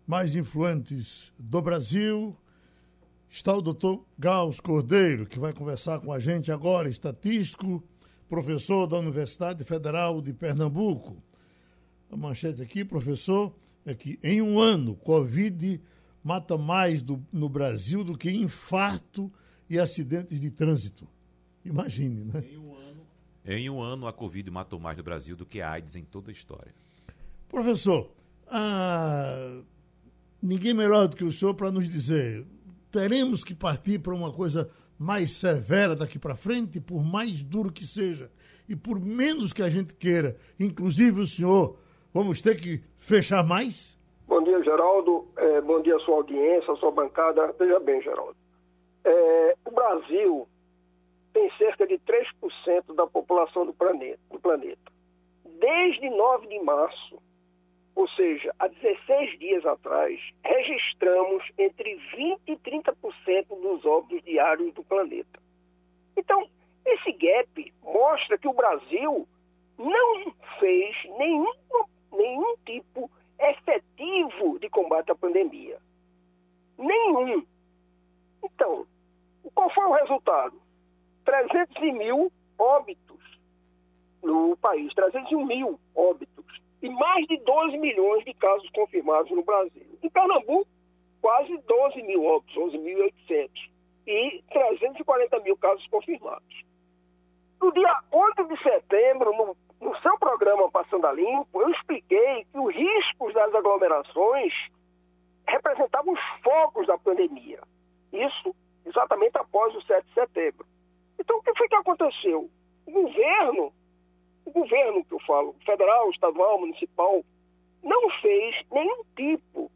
mais 0.07 0.35
influentes 0.35 1.31
do 1.37 1.61
Brasil 1.61 2.35
está 3.29 3.53
o 3.53 3.61
doutor 3.61 4.03
Gauss 4.17 4.59
Cordeiro, 4.59 5.27
que 5.27 5.37
vai 5.37 5.53
conversar 5.53 5.99
com 5.99 6.11
a 6.11 6.17
gente 6.17 6.51
agora, 6.51 6.89
estatístico, 6.89 7.83
professor 8.27 8.87
da 8.87 8.97
Universidade 8.97 9.63
Federal 9.65 10.19
de 10.19 10.33
Pernambuco. 10.33 11.21
A 12.09 12.17
manchete 12.17 12.59
aqui, 12.63 12.83
professor, 12.83 13.53
é 13.85 13.93
que 13.93 14.17
em 14.23 14.41
um 14.41 14.57
ano, 14.57 14.95
Covid 14.95 15.79
mata 16.23 16.57
mais 16.57 17.03
do, 17.03 17.23
no 17.31 17.47
Brasil 17.47 18.03
do 18.03 18.17
que 18.17 18.31
infarto 18.31 19.31
e 19.70 19.80
acidentes 19.80 20.39
de 20.39 20.49
trânsito. 20.49 21.07
Imagine, 21.63 22.26
né? 22.26 22.43
Em 22.51 22.57
um 22.57 22.76
ano, 22.76 23.07
em 23.45 23.70
um 23.70 23.82
ano 23.82 24.07
a 24.07 24.13
Covid 24.13 24.49
matou 24.49 24.80
mais 24.80 24.97
no 24.97 25.03
Brasil 25.03 25.36
do 25.36 25.45
que 25.45 25.61
a 25.61 25.72
AIDS 25.72 25.95
em 25.95 26.03
toda 26.03 26.32
a 26.32 26.34
história. 26.34 26.74
Professor, 27.49 28.09
ah, 28.47 29.61
ninguém 30.41 30.74
melhor 30.74 31.07
do 31.07 31.15
que 31.15 31.24
o 31.24 31.32
senhor 31.32 31.53
para 31.53 31.72
nos 31.72 31.89
dizer, 31.89 32.45
teremos 32.91 33.43
que 33.43 33.53
partir 33.53 33.99
para 33.99 34.13
uma 34.13 34.32
coisa 34.32 34.70
mais 34.97 35.32
severa 35.32 35.95
daqui 35.95 36.18
para 36.18 36.36
frente, 36.36 36.80
por 36.80 37.03
mais 37.03 37.43
duro 37.43 37.72
que 37.72 37.86
seja, 37.86 38.32
e 38.68 38.76
por 38.76 38.99
menos 38.99 39.53
que 39.53 39.61
a 39.61 39.70
gente 39.70 39.93
queira, 39.93 40.38
inclusive 40.59 41.22
o 41.22 41.28
senhor, 41.28 41.78
vamos 42.13 42.41
ter 42.41 42.55
que 42.55 42.82
fechar 42.97 43.43
mais? 43.45 43.97
Bom 44.28 44.43
dia, 44.43 44.61
Geraldo. 44.63 45.28
É, 45.38 45.61
bom 45.61 45.82
dia, 45.82 45.97
sua 45.99 46.15
audiência, 46.15 46.76
sua 46.76 46.91
bancada. 46.91 47.53
Veja 47.57 47.80
bem, 47.80 48.01
Geraldo. 48.01 48.36
É, 49.07 49.55
o 49.65 49.71
Brasil 49.71 50.45
tem 51.31 51.49
cerca 51.57 51.87
de 51.87 51.97
3% 51.99 52.93
da 52.93 53.07
população 53.07 53.65
do 53.65 53.73
planeta, 53.73 54.19
do 54.29 54.37
planeta. 54.37 54.91
Desde 55.45 56.09
9 56.09 56.47
de 56.47 56.59
março, 56.59 57.21
ou 57.95 58.05
seja, 58.09 58.53
há 58.59 58.67
16 58.67 59.39
dias 59.39 59.65
atrás, 59.65 60.19
registramos 60.43 61.41
entre 61.57 61.95
20% 62.17 62.39
e 62.47 62.57
30% 62.57 63.47
dos 63.47 63.85
óbitos 63.85 64.21
diários 64.25 64.73
do 64.73 64.83
planeta. 64.83 65.39
Então, 66.17 66.49
esse 66.85 67.13
gap 67.13 67.73
mostra 67.81 68.37
que 68.37 68.47
o 68.49 68.53
Brasil 68.53 69.25
não 69.77 70.33
fez 70.59 70.97
nenhum, 71.17 71.53
nenhum 72.11 72.55
tipo 72.65 73.09
efetivo 73.39 74.59
de 74.59 74.69
combate 74.69 75.11
à 75.11 75.15
pandemia. 75.15 75.77
Nenhum. 76.77 77.45
Então, 78.43 78.85
qual 79.51 79.69
foi 79.69 79.85
o 79.85 79.93
resultado? 79.93 80.59
300 81.25 81.81
mil 81.93 82.31
óbitos 82.57 83.17
no 84.23 84.57
país, 84.57 84.93
301 84.93 85.45
mil 85.45 85.79
óbitos 85.95 86.45
e 86.81 86.89
mais 86.89 87.25
de 87.27 87.37
12 87.37 87.77
milhões 87.77 88.23
de 88.23 88.33
casos 88.33 88.69
confirmados 88.71 89.31
no 89.31 89.43
Brasil. 89.43 89.97
Em 90.01 90.09
Pernambuco, 90.09 90.67
quase 91.21 91.57
12 91.57 92.01
mil 92.03 92.23
óbitos, 92.25 92.55
11.800 92.55 93.49
e 94.07 94.43
340 94.49 95.39
mil 95.39 95.57
casos 95.57 95.85
confirmados. 95.87 96.63
No 97.61 97.71
dia 97.73 97.99
8 98.11 98.45
de 98.45 98.63
setembro, 98.63 99.33
no, 99.35 99.57
no 99.81 99.97
seu 100.01 100.17
programa 100.17 100.69
Passando 100.69 101.07
a 101.07 101.13
Limpo, 101.13 101.61
eu 101.61 101.69
expliquei 101.71 102.45
que 102.51 102.59
os 102.59 102.73
riscos 102.73 103.33
das 103.33 103.53
aglomerações 103.53 104.53
representavam 105.47 106.13
os 106.13 106.19
focos 106.43 106.85
da 106.87 106.97
pandemia. 106.97 107.59
Isso 108.13 108.55
exatamente 108.88 109.38
após 109.38 109.75
o 109.75 109.81
7 109.81 110.05
de 110.07 110.13
setembro. 110.13 110.65
Então, 111.19 111.38
o 111.38 111.41
que 111.41 111.55
foi 111.57 111.67
que 111.67 111.75
aconteceu? 111.75 112.49
O 112.85 112.91
governo, 112.91 113.73
o 114.45 114.51
governo 114.51 115.03
que 115.05 115.13
eu 115.13 115.19
falo, 115.21 115.55
federal, 115.65 116.09
estadual, 116.11 116.59
municipal, 116.59 117.23
não 117.83 118.09
fez 118.21 118.55
nenhum 118.71 119.03
tipo 119.15 119.71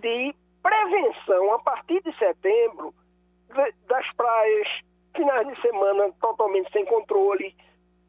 de 0.00 0.34
prevenção 0.62 1.54
a 1.54 1.58
partir 1.60 2.02
de 2.02 2.16
setembro 2.18 2.92
das 3.86 4.12
praias, 4.14 4.68
finais 5.14 5.46
de 5.46 5.60
semana 5.62 6.12
totalmente 6.20 6.70
sem 6.72 6.84
controle. 6.84 7.54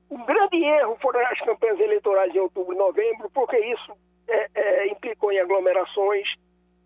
O 0.10 0.18
grande 0.26 0.58
erro 0.64 0.98
foram 1.02 1.20
as 1.28 1.40
campanhas 1.42 1.80
eleitorais 1.80 2.34
em 2.34 2.40
outubro 2.40 2.74
e 2.74 2.78
novembro, 2.78 3.30
porque 3.30 3.58
isso 3.58 3.94
é, 4.28 4.50
é, 4.56 4.88
implicou 4.88 5.32
em 5.32 5.40
aglomerações 5.40 6.36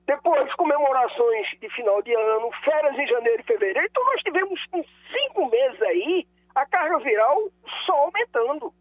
depois, 0.05 0.53
comemorações 0.55 1.47
de 1.59 1.69
final 1.69 2.01
de 2.01 2.13
ano, 2.13 2.51
férias 2.63 2.97
em 2.97 3.07
janeiro 3.07 3.41
e 3.41 3.45
fevereiro. 3.45 3.85
Então, 3.85 4.03
nós 4.05 4.21
tivemos 4.21 4.59
em 4.73 4.85
cinco 5.11 5.49
meses 5.49 5.81
aí 5.81 6.27
a 6.55 6.65
carga 6.65 6.99
viral 6.99 7.49
só 7.85 7.93
aumentando. 7.93 8.73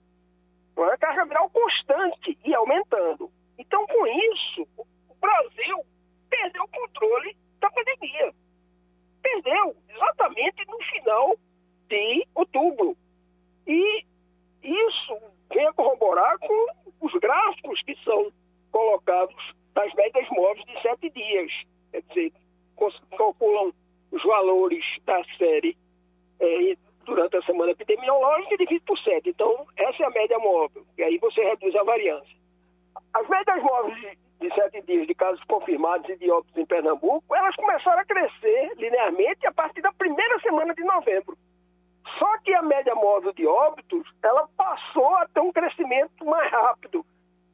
É? 0.77 0.83
A 0.95 0.99
carga 0.99 1.25
viral 1.27 1.51
constante 1.51 2.39
e 2.45 2.55
aumentando. 2.55 3.31
Então, 3.59 3.87
com 3.87 4.07
isso, 4.07 4.67
o 4.79 5.15
Brasil 5.21 5.85
perdeu 6.29 6.65
o 6.65 6.69
controle 6.69 7.37
da 7.61 7.71
pandemia. 7.71 8.33
Perdeu 9.23 9.77
exatamente 9.89 10.65
no 10.67 10.79
final 10.85 11.37
de 11.89 12.27
outubro. 12.35 12.97
E 13.67 14.05
isso 14.63 15.19
vem 15.53 15.67
a 15.67 15.73
corroborar 15.73 16.39
com 16.39 16.67
os 17.01 17.13
gráficos 17.21 17.83
que 17.83 17.95
são 18.05 18.33
colocados 18.73 19.55
das 19.75 19.93
médias 19.95 20.29
móveis 20.31 20.65
de 20.67 20.83
sete 20.83 21.11
dias. 21.11 21.53
Quer 21.91 22.03
dizer, 22.03 22.33
calculam 23.17 23.73
os 24.11 24.23
valores 24.23 24.85
da 25.05 25.23
série 25.37 25.77
é, 26.41 26.77
durante 27.05 27.37
a 27.37 27.43
semana 27.43 27.73
epidemiológica 27.73 28.55
e 28.55 28.59
divide 28.59 28.85
por 28.85 28.99
7. 28.99 29.29
Então, 29.29 29.67
essa 29.77 30.03
é 30.03 30.07
a 30.07 30.11
média 30.11 30.39
móvel, 30.39 30.85
e 30.97 31.03
aí 31.03 31.19
você 31.19 31.43
reduz 31.43 31.75
a 31.77 31.83
variância. 31.83 32.37
As 33.15 33.29
médias 33.29 33.63
móveis 33.63 34.01
de, 34.01 34.19
de 34.41 34.55
sete 34.55 34.83
dias 34.83 35.07
de 35.07 35.15
casos 35.15 35.43
confirmados 35.45 36.09
e 36.09 36.17
de 36.17 36.31
óbitos 36.31 36.57
em 36.57 36.67
Pernambuco, 36.67 37.35
elas 37.35 37.55
começaram 37.57 38.01
a 38.01 38.05
crescer 38.05 38.73
linearmente 38.77 39.47
a 39.47 39.53
partir 39.53 39.81
da 39.81 39.93
primeira 39.93 40.39
semana 40.41 40.75
de 40.75 40.83
novembro. 40.83 41.37
Só 42.19 42.39
que 42.39 42.53
a 42.55 42.63
média 42.63 42.95
móvel 42.95 43.33
de 43.33 43.47
óbitos, 43.47 44.07
ela 44.23 44.49
passou 44.57 45.15
a 45.17 45.27
ter 45.29 45.41
um 45.41 45.53
crescimento 45.53 46.25
mais 46.25 46.51
rápido, 46.51 47.05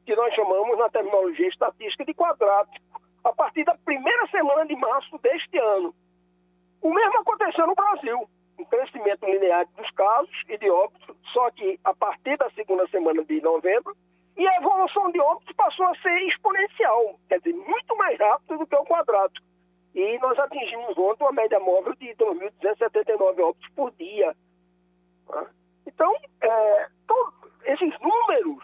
que 0.05 0.15
nós 0.15 0.33
chamamos 0.33 0.77
na 0.77 0.89
terminologia 0.89 1.47
estatística 1.47 2.05
de 2.05 2.13
quadrático, 2.13 3.01
a 3.23 3.33
partir 3.33 3.63
da 3.65 3.75
primeira 3.83 4.25
semana 4.27 4.65
de 4.65 4.75
março 4.75 5.17
deste 5.19 5.57
ano. 5.57 5.93
O 6.81 6.93
mesmo 6.93 7.19
aconteceu 7.19 7.67
no 7.67 7.75
Brasil, 7.75 8.27
um 8.57 8.65
crescimento 8.65 9.25
linear 9.25 9.67
dos 9.75 9.89
casos 9.91 10.43
e 10.47 10.57
de 10.57 10.69
óbitos, 10.69 11.15
só 11.33 11.51
que 11.51 11.79
a 11.83 11.93
partir 11.93 12.37
da 12.37 12.49
segunda 12.51 12.87
semana 12.87 13.23
de 13.23 13.41
novembro, 13.41 13.95
e 14.35 14.47
a 14.47 14.57
evolução 14.57 15.11
de 15.11 15.19
óbitos 15.19 15.55
passou 15.55 15.85
a 15.87 15.95
ser 15.95 16.21
exponencial, 16.27 17.19
quer 17.27 17.39
dizer, 17.39 17.53
muito 17.53 17.97
mais 17.97 18.19
rápido 18.19 18.59
do 18.59 18.67
que 18.67 18.75
o 18.75 18.85
quadrático. 18.85 19.45
E 19.95 20.19
nós 20.19 20.37
atingimos 20.37 20.95
ontem 20.97 21.23
uma 21.23 21.31
média 21.31 21.59
móvel 21.59 21.95
de 21.95 22.13
2.279 22.15 23.39
óbitos 23.39 23.69
por 23.75 23.91
dia. 23.93 24.35
Tá? 25.27 25.47
Então, 25.87 26.15
é, 26.41 26.87
todos 27.07 27.33
esses 27.65 27.99
números, 27.99 28.63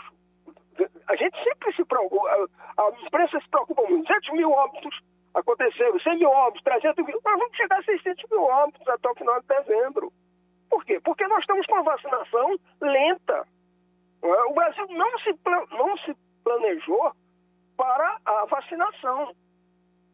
a 1.07 1.15
gente 1.15 1.43
sempre 1.43 1.73
se 1.75 1.83
preocupa, 1.85 2.49
a 2.77 2.89
imprensa 3.05 3.39
se 3.39 3.49
preocupa 3.49 3.81
muito. 3.83 4.07
200 4.07 4.29
mil 4.33 4.51
óbitos 4.51 4.99
aconteceram, 5.33 5.99
100 5.99 6.19
mil 6.19 6.29
óbitos, 6.29 6.63
300 6.63 7.05
mil, 7.05 7.19
nós 7.23 7.39
vamos 7.39 7.57
chegar 7.57 7.79
a 7.79 7.83
600 7.83 8.29
mil 8.29 8.43
óbitos 8.43 8.87
até 8.87 9.09
o 9.09 9.15
final 9.15 9.41
de 9.41 9.47
dezembro. 9.47 10.13
Por 10.69 10.85
quê? 10.85 10.99
Porque 10.99 11.27
nós 11.27 11.39
estamos 11.39 11.65
com 11.65 11.75
a 11.75 11.81
vacinação 11.81 12.55
lenta. 12.81 13.47
É? 14.23 14.43
O 14.45 14.53
Brasil 14.53 14.87
não 14.89 15.19
se, 15.19 15.39
não 15.71 15.97
se 15.97 16.15
planejou 16.43 17.11
para 17.75 18.17
a 18.25 18.45
vacinação. 18.45 19.35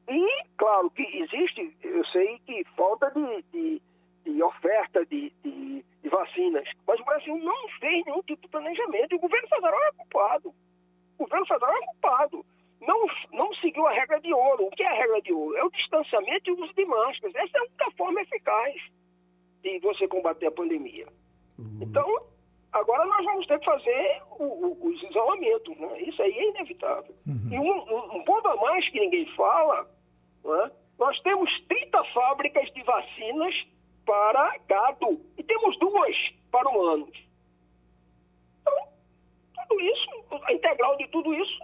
E, 0.08 0.44
claro, 0.58 0.90
que 0.90 1.04
existe, 1.04 1.59
eu 1.82 2.06
sei 2.06 2.40
que 2.46 2.64
falta 2.76 3.12
de, 3.12 3.44
de, 3.52 3.82
de 4.26 4.44
oferta 4.44 5.06
de, 5.06 5.32
de, 5.44 5.84
de, 6.04 6.10
vacinas, 6.10 6.68
mas 6.88 7.00
o 7.00 7.06
Brasil 7.06 7.38
não 7.38 7.70
fez 7.80 8.06
nenhum 8.06 8.22
tipo 8.24 8.42
de 8.42 8.48
planejamento. 8.48 9.16
O 9.16 9.20
governo 9.20 9.48
federal 9.48 9.84
é 9.84 9.92
culpado. 9.92 10.54
O 11.18 11.24
governo 11.24 11.46
federal 11.46 11.76
é 11.76 11.86
culpado. 11.86 12.46
Não, 12.82 13.06
não 13.34 13.54
seguiu 13.56 13.86
a 13.88 13.92
regra 13.92 14.20
de 14.22 14.34
ouro. 14.34 14.66
O 14.66 14.72
que 14.72 14.84
é 14.84 14.88
a 14.88 14.94
regra 14.94 15.22
de 15.22 15.34
ouro? 15.34 15.58
É 15.58 15.64
o 15.64 15.72
distanciamento 15.72 16.50
e 16.50 16.54
o 16.54 16.64
uso 16.64 16.74
de 16.74 16.86
máscaras. 16.86 17.36
Essa 17.36 17.58
é 17.58 17.60
a 17.60 17.64
única 17.64 17.92
forma 17.98 18.22
eficaz 18.22 18.82
de 19.62 19.80
você 19.80 20.08
combater 20.08 20.48
a 20.48 20.52
pandemia. 20.52 21.08
Uhum. 21.58 21.80
Então, 21.82 22.30
Agora 22.72 23.04
nós 23.06 23.26
vamos 23.26 23.48
ter 23.48 23.58
que 23.60 23.66
fazer 23.66 24.22
o, 24.38 24.44
o, 24.44 24.88
os 24.88 25.04
isolamentos, 25.04 25.76
né? 25.78 26.02
Isso 26.02 26.22
aí 26.22 26.38
é 26.38 26.50
inevitável. 26.50 27.16
Uhum. 27.26 27.50
E 27.52 27.60
um, 27.60 28.18
um, 28.18 28.24
ponto 28.24 28.48
a 28.48 28.56
mais 28.58 28.88
que 28.90 29.00
ninguém 29.00 29.26
fala, 29.36 29.90
né? 30.44 30.72
Nós 31.00 31.18
temos 31.22 31.50
30 31.68 32.04
fábricas 32.14 32.70
de 32.74 32.84
vacinas 32.84 33.56
para 34.06 34.58
gado 34.68 35.22
e 35.38 35.44
temos 35.44 35.80
duas 35.80 36.16
para 36.52 36.70
humanos. 36.70 37.18
Então, 38.62 38.74
tudo 39.56 39.82
isso, 39.82 40.10
a 40.44 40.54
integral 40.54 40.98
de 40.98 41.08
tudo 41.08 41.34
isso, 41.34 41.60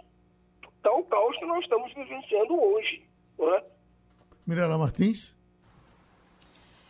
está 0.76 0.90
o 0.92 1.04
caos 1.04 1.36
que 1.38 1.44
nós 1.44 1.62
estamos 1.62 1.92
vivenciando 1.92 2.58
hoje. 2.58 3.06
Né? 3.38 3.62
Mirela 4.46 4.78
Martins? 4.78 5.34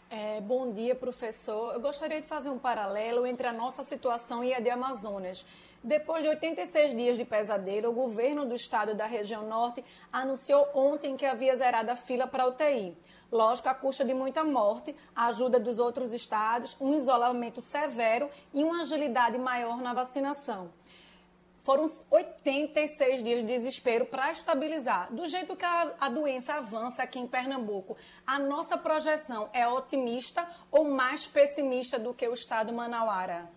É, 0.08 0.40
bom 0.40 0.72
dia, 0.72 0.94
professor. 0.94 1.74
Eu 1.74 1.80
gostaria 1.80 2.20
de 2.20 2.26
fazer 2.28 2.48
um 2.48 2.58
paralelo 2.58 3.26
entre 3.26 3.48
a 3.48 3.52
nossa 3.52 3.82
situação 3.82 4.44
e 4.44 4.54
a 4.54 4.60
de 4.60 4.70
Amazonas. 4.70 5.44
Depois 5.86 6.24
de 6.24 6.28
86 6.28 6.96
dias 6.96 7.16
de 7.16 7.24
pesadelo, 7.24 7.90
o 7.90 7.92
governo 7.92 8.44
do 8.44 8.56
estado 8.56 8.92
da 8.92 9.06
região 9.06 9.46
norte 9.46 9.84
anunciou 10.12 10.66
ontem 10.74 11.16
que 11.16 11.24
havia 11.24 11.54
zerado 11.54 11.92
a 11.92 11.94
fila 11.94 12.26
para 12.26 12.48
UTI. 12.48 12.98
Lógico, 13.30 13.68
a 13.68 13.74
custa 13.74 14.04
de 14.04 14.12
muita 14.12 14.42
morte, 14.42 14.96
a 15.14 15.26
ajuda 15.26 15.60
dos 15.60 15.78
outros 15.78 16.12
estados, 16.12 16.76
um 16.80 16.92
isolamento 16.92 17.60
severo 17.60 18.28
e 18.52 18.64
uma 18.64 18.80
agilidade 18.80 19.38
maior 19.38 19.80
na 19.80 19.94
vacinação. 19.94 20.72
Foram 21.58 21.86
86 22.10 23.22
dias 23.22 23.42
de 23.42 23.46
desespero 23.46 24.06
para 24.06 24.32
estabilizar. 24.32 25.14
Do 25.14 25.24
jeito 25.28 25.54
que 25.54 25.64
a, 25.64 25.94
a, 26.00 26.08
doença 26.08 26.54
avança 26.54 27.04
aqui 27.04 27.20
em 27.20 27.28
Pernambuco, 27.28 27.96
a 28.26 28.40
nossa 28.40 28.76
projeção 28.76 29.48
é 29.52 29.68
otimista 29.68 30.44
ou 30.68 30.84
mais 30.84 31.28
pessimista 31.28 31.96
do 31.96 32.12
que 32.12 32.26
o 32.26 32.32
estado 32.32 32.72
Manauara? 32.72 33.55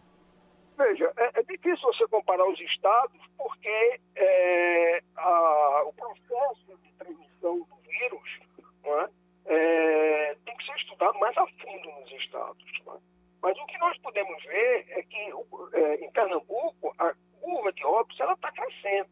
Veja, 0.80 1.12
é, 1.18 1.42
é 1.42 1.44
difícil 1.44 1.92
você 1.92 2.08
comparar 2.08 2.48
os 2.48 2.58
estados 2.62 3.20
porque 3.38 4.00
é, 4.16 5.04
a, 5.18 5.84
o 5.86 5.92
processo 5.92 6.78
de 6.82 6.94
transmissão 6.94 7.60
do 7.60 7.76
vírus 7.82 8.40
é, 8.86 9.10
é, 9.48 10.38
tem 10.46 10.56
que 10.56 10.66
ser 10.66 10.76
estudado 10.78 11.20
mais 11.20 11.38
a 11.38 11.46
fundo 11.46 11.92
nos 12.00 12.12
estados. 12.14 12.64
É? 12.88 12.98
Mas 13.42 13.60
o 13.60 13.66
que 13.66 13.78
nós 13.80 13.98
podemos 13.98 14.42
ver 14.46 14.86
é 14.92 15.04
que 15.04 15.34
é, 15.74 15.96
em 15.96 16.10
Pernambuco 16.12 16.96
a 16.98 17.14
curva 17.42 17.74
de 17.74 17.86
óbitos 17.86 18.18
está 18.18 18.52
crescendo, 18.54 19.10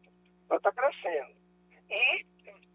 ela 0.50 0.58
está 0.58 0.72
crescendo. 0.72 1.36
E, 1.90 2.26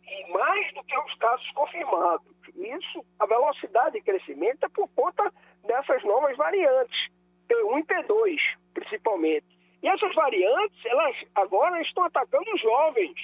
e 0.05 0.33
mais 0.33 0.75
do 0.75 0.85
que 0.85 0.99
os 0.99 1.15
casos 1.15 1.51
confirmados. 1.53 2.27
Isso, 2.55 3.07
a 3.19 3.25
velocidade 3.25 3.93
de 3.93 4.03
crescimento 4.03 4.67
é 4.67 4.69
por 4.69 4.87
conta 4.89 5.33
dessas 5.65 6.05
novas 6.05 6.37
variantes, 6.37 7.09
P1 7.49 7.79
e 7.79 7.85
P2, 7.85 8.62
principalmente. 8.73 9.47
E 9.83 9.89
essas 9.89 10.15
variantes, 10.15 10.85
elas 10.87 11.17
agora 11.35 11.81
estão 11.83 12.05
atacando 12.05 12.53
os 12.55 12.61
jovens. 12.61 13.17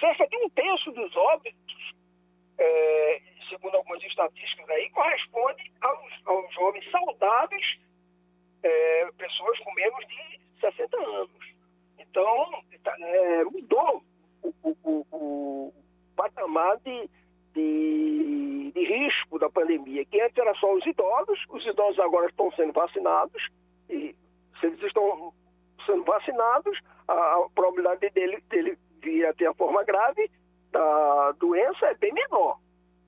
Cerca 0.00 0.26
de 0.26 0.36
um 0.36 0.48
terço 0.50 0.90
dos 0.92 1.14
óbitos, 1.16 1.94
é, 2.58 3.20
segundo 3.48 3.76
algumas 3.76 4.02
estatísticas 4.04 4.68
aí, 4.70 4.88
corresponde 4.90 5.70
aos, 5.80 6.12
aos 6.24 6.54
jovens 6.54 6.90
saudáveis, 6.90 7.78
é, 8.62 9.10
pessoas 9.18 9.58
com 9.60 9.72
menos 9.74 10.06
de 10.06 10.40
60 10.60 10.96
anos. 10.96 11.56
Então, 11.98 12.62
tá, 12.82 12.96
é, 12.98 13.44
mudou 13.44 14.02
o, 14.42 14.54
o, 14.62 14.76
o, 14.84 15.06
o 15.12 15.74
patamar 16.14 16.78
de, 16.78 17.10
de, 17.54 18.72
de, 18.72 18.84
risco 18.84 19.38
da 19.38 19.50
pandemia, 19.50 20.04
que 20.04 20.20
antes 20.20 20.38
era 20.38 20.54
só 20.54 20.72
os 20.72 20.86
idosos, 20.86 21.44
os 21.48 21.66
idosos 21.66 21.98
agora 21.98 22.26
estão 22.26 22.50
sendo 22.52 22.72
vacinados, 22.72 23.48
e 23.90 24.14
se 24.60 24.66
eles 24.66 24.82
estão 24.82 25.32
sendo 25.84 26.04
vacinados, 26.04 26.78
a, 27.08 27.46
probabilidade 27.54 28.10
dele, 28.10 28.42
dele 28.48 28.78
vir 29.02 29.26
a 29.26 29.34
ter 29.34 29.46
a 29.46 29.54
forma 29.54 29.84
grave 29.84 30.30
da 30.72 31.32
doença 31.32 31.86
é 31.86 31.94
bem 31.94 32.12
menor. 32.12 32.58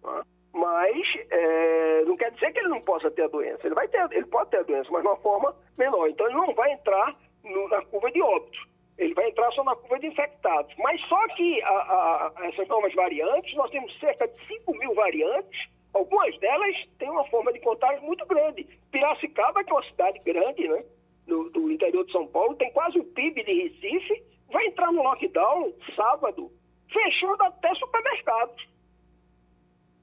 Tá? 0.03 0.24
Mas 0.53 0.96
é, 1.30 2.05
não 2.05 2.16
quer 2.16 2.32
dizer 2.32 2.53
que 2.53 2.61
ele 2.61 2.68
não 2.68 2.80
possa 2.80 3.11
ter 3.11 3.22
a 3.22 3.28
doença. 3.28 3.66
Ele, 3.66 3.74
vai 3.74 3.86
ter, 3.88 4.07
ele 4.12 4.26
pode 4.26 4.51
ter 4.51 4.59
a 4.59 4.62
doença, 4.62 4.88
mas 4.90 5.03
de 5.03 5.09
uma 5.09 5.16
forma 5.18 5.55
menor. 5.76 6.09
Então 6.09 6.26
ele 6.26 6.36
não 6.36 6.55
vai 6.55 6.72
entrar 6.72 7.14
no, 7.44 7.68
na 7.68 7.82
curva 7.86 8.11
de 8.11 8.22
óbitos. 8.22 8.59
Ele 8.96 9.14
vai 9.14 9.28
entrar 9.28 9.53
só 9.53 9.62
na 9.62 9.76
curva 9.76 9.99
de 10.01 10.07
infectados. 10.07 10.74
Mas 10.78 11.01
só 11.03 11.28
que 11.36 11.62
a, 11.62 11.68
a, 11.68 12.32
essas 12.49 12.66
novas 12.66 12.92
variantes, 12.94 13.55
nós 13.55 13.70
temos 13.70 13.96
cerca 14.01 14.26
de 14.26 14.46
5 14.46 14.72
mil 14.78 14.94
variantes, 14.94 15.68
algumas 15.94 16.36
delas 16.38 16.74
têm 16.99 17.11
uma 17.11 17.24
forma 17.26 17.53
de 17.53 17.61
contágio 17.61 18.03
muito 18.03 18.26
grande. 18.26 18.64
Piracicaba, 18.90 19.62
que 19.62 19.70
é 19.70 19.74
uma 19.74 19.84
cidade 19.84 20.18
grande, 20.20 20.66
né, 20.66 20.82
do, 21.29 21.51
do 21.51 21.70
interior 21.70 22.05
de 22.05 22.12
São 22.12 22.26
Paulo, 22.26 22.57
tem 22.57 22.72
quase 22.72 22.99
o 22.99 23.05
PIB 23.05 23.45
de 23.45 23.53
Recife, 23.53 24.22
vai 24.51 24.66
entrar 24.66 24.91
no 24.91 25.03
lockdown 25.03 25.72
sábado, 25.95 26.51
fechando 26.91 27.43
até 27.45 27.72
supermercados. 27.74 28.66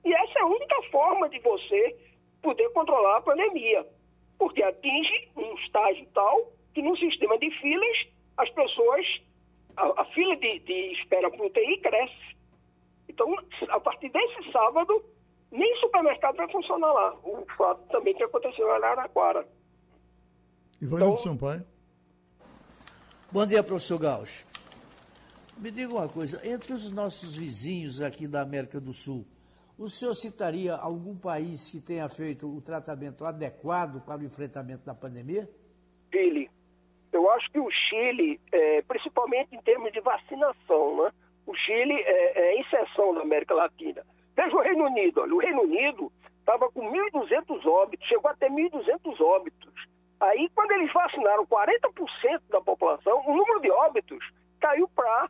E 0.06 0.14
essa 0.14 0.40
é 0.40 0.42
a 0.44 0.48
única 0.48 0.82
forma 0.92 1.28
de 1.30 1.40
você 1.40 1.98
poder 2.42 2.70
controlar 2.70 3.18
a 3.18 3.22
pandemia, 3.22 3.86
porque 4.38 4.62
atinge 4.62 5.30
um 5.36 5.56
estágio 5.56 6.08
tal 6.14 6.52
que 6.74 6.82
no 6.82 6.96
sistema 6.98 7.38
de 7.40 7.50
filas, 7.60 8.08
as 8.38 8.50
pessoas, 8.52 9.06
a, 9.76 10.02
a 10.02 10.06
fila 10.06 10.36
de, 10.36 10.60
de 10.60 10.94
espera 10.94 11.32
para 11.32 11.42
o 11.42 11.48
UTI 11.48 11.78
cresce. 11.78 12.36
Então, 13.10 13.34
a 13.70 13.80
partir 13.80 14.10
desse 14.10 14.52
sábado, 14.52 15.04
nem 15.52 15.76
supermercado 15.78 16.36
vai 16.36 16.52
funcionar 16.52 16.92
lá. 16.92 17.16
O 17.24 17.46
fato 17.58 17.82
também 17.88 18.14
que 18.14 18.24
aconteceu 18.24 18.68
em 18.68 18.72
Araraquara. 18.72 19.48
Ivanildo 20.82 21.14
então, 21.14 21.18
Sampaio. 21.18 21.66
Bom 23.32 23.46
dia, 23.46 23.64
professor 23.64 24.00
Gauch. 24.00 24.46
Me 25.58 25.72
diga 25.72 25.94
uma 25.94 26.10
coisa, 26.10 26.42
entre 26.46 26.74
os 26.74 26.92
nossos 26.92 27.36
vizinhos 27.36 28.02
aqui 28.02 28.28
da 28.28 28.42
América 28.42 28.80
do 28.80 28.92
Sul, 28.92 29.26
o 29.78 29.88
senhor 29.88 30.14
citaria 30.14 30.76
algum 30.76 31.18
país 31.18 31.70
que 31.72 31.80
tenha 31.80 32.08
feito 32.10 32.48
o 32.48 32.62
tratamento 32.62 33.26
adequado 33.26 34.02
para 34.06 34.22
o 34.22 34.26
enfrentamento 34.26 34.86
da 34.86 34.94
pandemia? 34.94 35.50
Chile. 36.14 36.50
Eu 37.12 37.30
acho 37.32 37.50
que 37.52 37.60
o 37.60 37.70
Chile, 37.72 38.40
é, 38.52 38.82
principalmente 38.82 39.56
em 39.56 39.62
termos 39.62 39.92
de 39.94 40.02
vacinação, 40.02 41.04
né? 41.04 41.12
o 41.46 41.56
Chile 41.56 41.94
é, 41.94 42.40
é 42.40 42.62
exceção 42.62 43.14
da 43.14 43.22
América 43.22 43.54
Latina. 43.54 44.06
Veja 44.36 44.56
o 44.56 44.62
Reino 44.62 44.86
Unido. 44.86 45.22
Olha, 45.22 45.34
o 45.34 45.40
Reino 45.40 45.62
Unido 45.62 46.12
estava 46.40 46.70
com 46.70 46.92
1.200 46.92 47.66
óbitos, 47.66 48.08
chegou 48.08 48.30
a 48.30 48.36
ter 48.36 48.50
1.200 48.50 49.22
óbitos. 49.22 49.74
Aí, 50.20 50.50
quando 50.56 50.72
eles 50.72 50.92
vacinaram 50.94 51.46
40% 51.46 52.42
da 52.50 52.62
população, 52.62 53.22
o 53.26 53.36
número 53.36 53.62
de 53.62 53.70
óbitos 53.70 54.26
caiu 54.60 54.88
para 54.96 55.30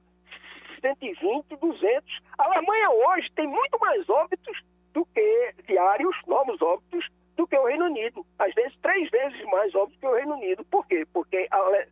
120, 0.81 1.55
200. 1.55 2.21
A 2.37 2.45
Alemanha 2.45 2.89
hoje 2.91 3.31
tem 3.35 3.47
muito 3.47 3.79
mais 3.79 4.07
óbitos 4.09 4.61
do 4.93 5.05
que 5.07 5.53
diários, 5.67 6.15
novos 6.27 6.61
óbitos, 6.61 7.07
do 7.35 7.47
que 7.47 7.57
o 7.57 7.65
Reino 7.65 7.85
Unido. 7.85 8.25
Às 8.39 8.53
vezes, 8.53 8.77
três 8.81 9.09
vezes 9.09 9.43
mais 9.45 9.73
óbitos 9.75 9.99
que 9.99 10.07
o 10.07 10.13
Reino 10.13 10.35
Unido. 10.35 10.63
Por 10.65 10.85
quê? 10.87 11.05
Porque 11.11 11.47
Ale... 11.51 11.87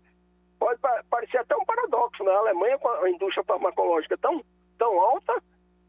pode 0.59 0.79
parecer 1.09 1.39
até 1.39 1.55
um 1.55 1.65
paradoxo, 1.65 2.23
né? 2.23 2.31
A 2.31 2.37
Alemanha, 2.37 2.77
com 2.77 2.87
a 2.89 3.09
indústria 3.09 3.43
farmacológica 3.43 4.17
tão, 4.17 4.43
tão 4.77 4.99
alta, 4.99 5.41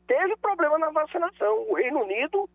teve 0.07 0.37
problema 0.39 0.79
na 0.79 0.91
vacinação. 0.91 1.67
O 1.69 1.75
Reino 1.75 2.03
Unido 2.03 2.49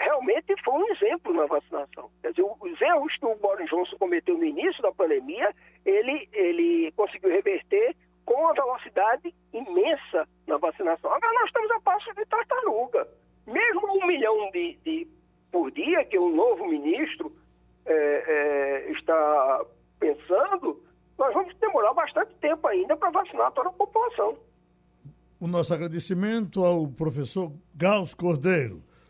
realmente 0.00 0.54
foi 0.64 0.74
um 0.74 0.88
exemplo 0.92 1.34
na 1.34 1.46
vacinação. 1.46 2.10
Quer 2.22 2.30
dizer, 2.30 2.42
os 2.42 2.80
erros 2.80 3.16
que 3.16 3.26
o 3.26 3.36
Boris 3.36 3.68
Johnson 3.68 3.96
cometeu 3.98 4.36
no 4.36 4.44
início 4.44 4.82
da 4.82 4.90
pandemia, 4.92 5.54
ele, 5.84 6.28
ele 6.32 6.92
conseguiu 6.92 7.30
reverter 7.30 7.94
com 8.24 8.34
uma 8.34 8.54
velocidade 8.54 9.34
imensa 9.52 10.26
na 10.46 10.56
vacinação. 10.56 11.12
Agora 11.12 11.32
nós 11.34 11.46
estamos 11.46 11.70
a 11.72 11.80
passo 11.80 12.14
de 12.14 12.24
tartaruga. 12.26 13.06
Mesmo 13.46 14.02
um 14.02 14.06
milhão 14.06 14.50
de, 14.52 14.78
de 14.84 15.08
por 15.52 15.70
dia 15.70 16.04
que 16.04 16.18
o 16.18 16.30
novo 16.30 16.66
ministro 16.66 17.32
é, 17.84 17.92
é, 17.92 18.92
está 18.92 19.64
pensando, 19.98 20.82
nós 21.18 21.34
vamos 21.34 21.54
demorar 21.56 21.92
bastante 21.92 22.32
tempo 22.40 22.66
ainda 22.66 22.96
para 22.96 23.10
vacinar 23.10 23.52
toda 23.52 23.68
a 23.68 23.72
população. 23.72 24.38
O 25.38 25.46
nosso 25.46 25.74
agradecimento 25.74 26.64
ao 26.64 26.86
professor 26.86 27.52
Gauss 27.74 28.14
Cordeiro 28.14 28.82